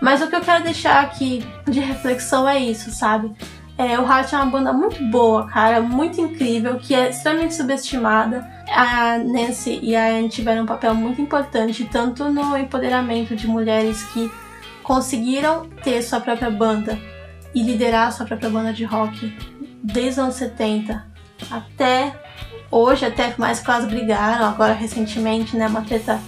Mas 0.00 0.20
o 0.20 0.28
que 0.28 0.36
eu 0.36 0.40
quero 0.40 0.64
deixar 0.64 1.02
aqui 1.02 1.44
de 1.66 1.80
reflexão 1.80 2.48
é 2.48 2.58
isso, 2.58 2.90
sabe? 2.90 3.32
É, 3.76 3.98
o 3.98 4.04
Rush 4.04 4.32
é 4.32 4.36
uma 4.36 4.46
banda 4.46 4.72
muito 4.72 5.02
boa, 5.06 5.48
cara, 5.48 5.80
muito 5.80 6.20
incrível, 6.20 6.76
que 6.76 6.94
é 6.94 7.10
extremamente 7.10 7.54
subestimada. 7.54 8.48
A 8.68 9.18
Nancy 9.18 9.80
e 9.82 9.96
a 9.96 10.06
Anne 10.06 10.28
tiveram 10.28 10.62
um 10.62 10.66
papel 10.66 10.94
muito 10.94 11.20
importante, 11.20 11.84
tanto 11.84 12.30
no 12.30 12.56
empoderamento 12.56 13.34
de 13.34 13.48
mulheres 13.48 14.02
que 14.12 14.30
conseguiram 14.82 15.66
ter 15.82 16.02
sua 16.02 16.20
própria 16.20 16.50
banda 16.50 16.98
e 17.54 17.62
liderar 17.62 18.08
a 18.08 18.10
sua 18.10 18.26
própria 18.26 18.50
banda 18.50 18.72
de 18.72 18.84
rock 18.84 19.32
desde 19.82 20.10
os 20.12 20.18
anos 20.18 20.34
70 20.36 21.04
até 21.50 22.14
hoje, 22.70 23.04
até 23.04 23.34
mais 23.38 23.60
que 23.60 23.70
elas 23.70 23.84
brigaram 23.84 24.46
agora 24.46 24.72
recentemente, 24.72 25.56
né? 25.56 25.66
Uma 25.68 25.82
treta 25.82 26.20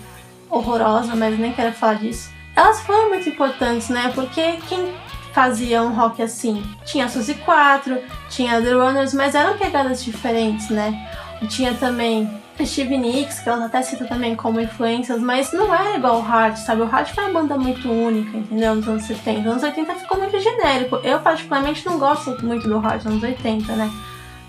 horrorosa, 0.49 1.15
mas 1.17 1.39
nem 1.39 1.53
quero 1.53 1.73
falar 1.73 1.95
disso. 1.95 2.31
Elas 2.55 2.81
foram 2.81 3.09
muito 3.09 3.29
importantes, 3.29 3.89
né? 3.89 4.13
Porque 4.15 4.59
quem 4.69 4.95
fazia 5.33 5.83
um 5.83 5.93
rock 5.93 6.23
assim? 6.23 6.65
Tinha 6.85 7.09
Suzy 7.09 7.35
4, 7.35 7.99
tinha 8.31 8.63
The 8.63 8.73
Runners, 8.73 9.13
mas 9.13 9.35
eram 9.35 9.59
pegadas 9.59 10.05
diferentes, 10.05 10.71
né? 10.71 11.11
E 11.43 11.47
tinha 11.47 11.75
também 11.75 12.31
Steve 12.65 12.97
Nicks, 12.97 13.41
que 13.41 13.49
ela 13.49 13.67
até 13.67 13.83
cita 13.83 14.05
também 14.07 14.35
como 14.35 14.61
influências, 14.61 15.21
mas 15.21 15.53
não 15.53 15.75
era 15.75 15.97
igual 15.97 16.23
o 16.23 16.27
Heart, 16.27 16.57
sabe? 16.59 16.83
O 16.83 16.89
Heart 16.89 17.13
foi 17.13 17.25
uma 17.25 17.41
banda 17.41 17.59
muito 17.59 17.91
única, 17.91 18.37
entendeu? 18.37 18.75
Nos 18.75 18.89
anos 18.89 19.03
70. 19.05 19.41
Nos 19.41 19.49
anos 19.49 19.63
80 19.65 19.95
ficou 19.97 20.19
muito 20.19 20.39
genérico. 20.41 20.97
Eu, 20.97 21.19
particularmente, 21.21 21.85
não 21.85 21.99
gosto 21.99 22.31
muito 22.45 22.69
do 22.69 22.77
Heart 22.77 23.05
nos 23.05 23.07
anos 23.07 23.23
80, 23.23 23.73
né? 23.75 23.91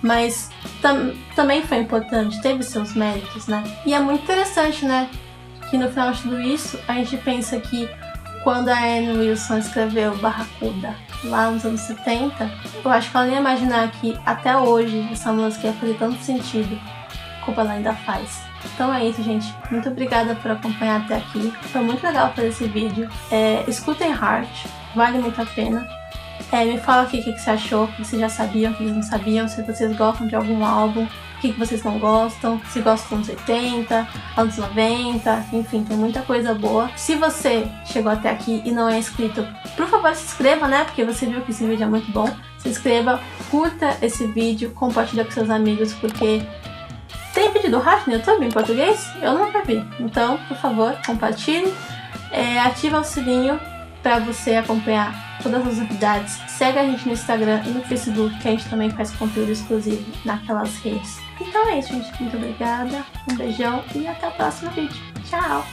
Mas 0.02 0.50
tam 0.82 1.12
também 1.36 1.64
foi 1.64 1.78
importante, 1.80 2.42
teve 2.42 2.64
seus 2.64 2.94
méritos, 2.94 3.48
né? 3.48 3.64
E 3.86 3.94
é 3.94 4.00
muito 4.00 4.24
interessante, 4.24 4.86
né? 4.86 5.10
Que 5.70 5.78
no 5.78 5.90
final 5.90 6.12
de 6.12 6.22
tudo 6.22 6.40
isso, 6.40 6.80
a 6.88 6.94
gente 6.94 7.18
pensa 7.18 7.60
que 7.60 7.90
quando 8.44 8.70
a 8.70 8.78
Anne 8.78 9.18
Wilson 9.18 9.58
escreveu 9.58 10.16
Barracuda 10.18 10.96
lá 11.26 11.50
nos 11.52 11.66
anos 11.66 11.82
70, 11.82 12.50
eu 12.86 12.92
acho 12.92 13.12
que 13.12 13.18
ela 13.18 13.26
nem 13.26 13.36
ia 13.36 13.42
imaginar 13.42 13.92
que 13.92 14.18
até 14.26 14.56
hoje 14.56 15.10
essa 15.12 15.34
música 15.34 15.68
ia 15.68 15.74
fazer 15.74 15.96
tanto 15.96 16.24
sentido 16.24 16.80
ela 17.56 17.74
ainda 17.74 17.94
faz. 17.94 18.42
Então 18.74 18.94
é 18.94 19.06
isso, 19.06 19.24
gente. 19.24 19.54
Muito 19.72 19.90
obrigada 19.90 20.36
por 20.36 20.52
acompanhar 20.52 21.02
até 21.02 21.18
aqui. 21.18 21.54
Foi 21.72 21.82
muito 21.82 22.06
legal 22.06 22.34
fazer 22.34 22.48
esse 22.50 22.66
vídeo. 22.66 23.10
É, 23.32 23.64
escutem 23.68 24.12
Heart, 24.12 24.68
vale 24.96 25.20
muito 25.20 25.42
a 25.42 25.46
pena. 25.46 25.88
É, 26.52 26.64
me 26.64 26.78
fala 26.80 27.04
aqui 27.04 27.20
o 27.20 27.24
que, 27.24 27.34
que 27.34 27.42
você 27.42 27.50
achou, 27.50 27.84
o 27.84 27.88
que 27.88 28.06
vocês 28.06 28.22
já 28.22 28.30
sabiam, 28.30 28.72
o 28.72 28.76
que 28.76 28.84
vocês 28.84 28.96
não 28.96 29.04
sabiam, 29.04 29.48
se 29.48 29.62
vocês 29.64 29.96
gostam 29.98 30.28
de 30.28 30.36
algum 30.36 30.64
álbum, 30.64 31.04
o 31.04 31.40
que, 31.42 31.52
que 31.52 31.60
vocês 31.60 31.84
não 31.84 32.00
gostam, 32.00 32.62
se 32.70 32.80
gostam 32.80 33.20
dos 33.20 33.30
anos 33.30 33.42
80, 33.42 34.08
anos 34.38 34.58
90, 34.58 35.46
enfim, 35.52 35.84
tem 35.84 35.98
muita 35.98 36.22
coisa 36.22 36.54
boa. 36.54 36.90
Se 36.96 37.16
você 37.16 37.68
chegou 37.86 38.12
até 38.12 38.30
aqui 38.30 38.62
e 38.64 38.72
não 38.72 38.88
é 38.88 38.98
inscrito, 38.98 39.46
por 39.76 39.88
favor 39.88 40.16
se 40.16 40.24
inscreva, 40.24 40.68
né? 40.68 40.86
Porque 40.86 41.04
você 41.04 41.26
viu 41.26 41.42
que 41.42 41.52
esse 41.52 41.66
vídeo 41.66 41.84
é 41.84 41.88
muito 41.88 42.10
bom. 42.12 42.30
Se 42.60 42.70
inscreva, 42.70 43.20
curta 43.52 43.98
esse 44.02 44.26
vídeo, 44.28 44.72
compartilha 44.72 45.26
com 45.26 45.32
seus 45.32 45.50
amigos, 45.50 45.94
porque 45.94 46.42
tem 47.38 47.52
vídeo 47.52 47.70
do 47.70 47.78
Rafa 47.78 48.10
no 48.10 48.18
YouTube 48.18 48.48
em 48.48 48.50
português? 48.50 49.12
Eu 49.22 49.36
nunca 49.38 49.62
vi. 49.62 49.86
Então, 50.00 50.40
por 50.48 50.58
favor, 50.58 50.98
compartilhe. 51.06 51.72
É, 52.32 52.58
ativa 52.58 53.00
o 53.00 53.04
sininho 53.04 53.60
para 54.02 54.18
você 54.18 54.56
acompanhar 54.56 55.40
todas 55.44 55.68
as 55.68 55.78
novidades. 55.78 56.34
Segue 56.48 56.80
a 56.80 56.84
gente 56.84 57.06
no 57.06 57.14
Instagram 57.14 57.62
e 57.64 57.70
no 57.70 57.84
Facebook, 57.84 58.36
que 58.40 58.48
a 58.48 58.52
gente 58.52 58.68
também 58.68 58.90
faz 58.90 59.12
conteúdo 59.12 59.52
exclusivo 59.52 60.04
naquelas 60.26 60.80
redes. 60.80 61.20
Então 61.40 61.70
é 61.70 61.78
isso, 61.78 61.94
gente. 61.94 62.20
Muito 62.20 62.38
obrigada, 62.38 63.06
um 63.32 63.36
beijão 63.36 63.84
e 63.94 64.08
até 64.08 64.28
o 64.28 64.32
próximo 64.32 64.72
vídeo. 64.72 65.00
Tchau! 65.30 65.64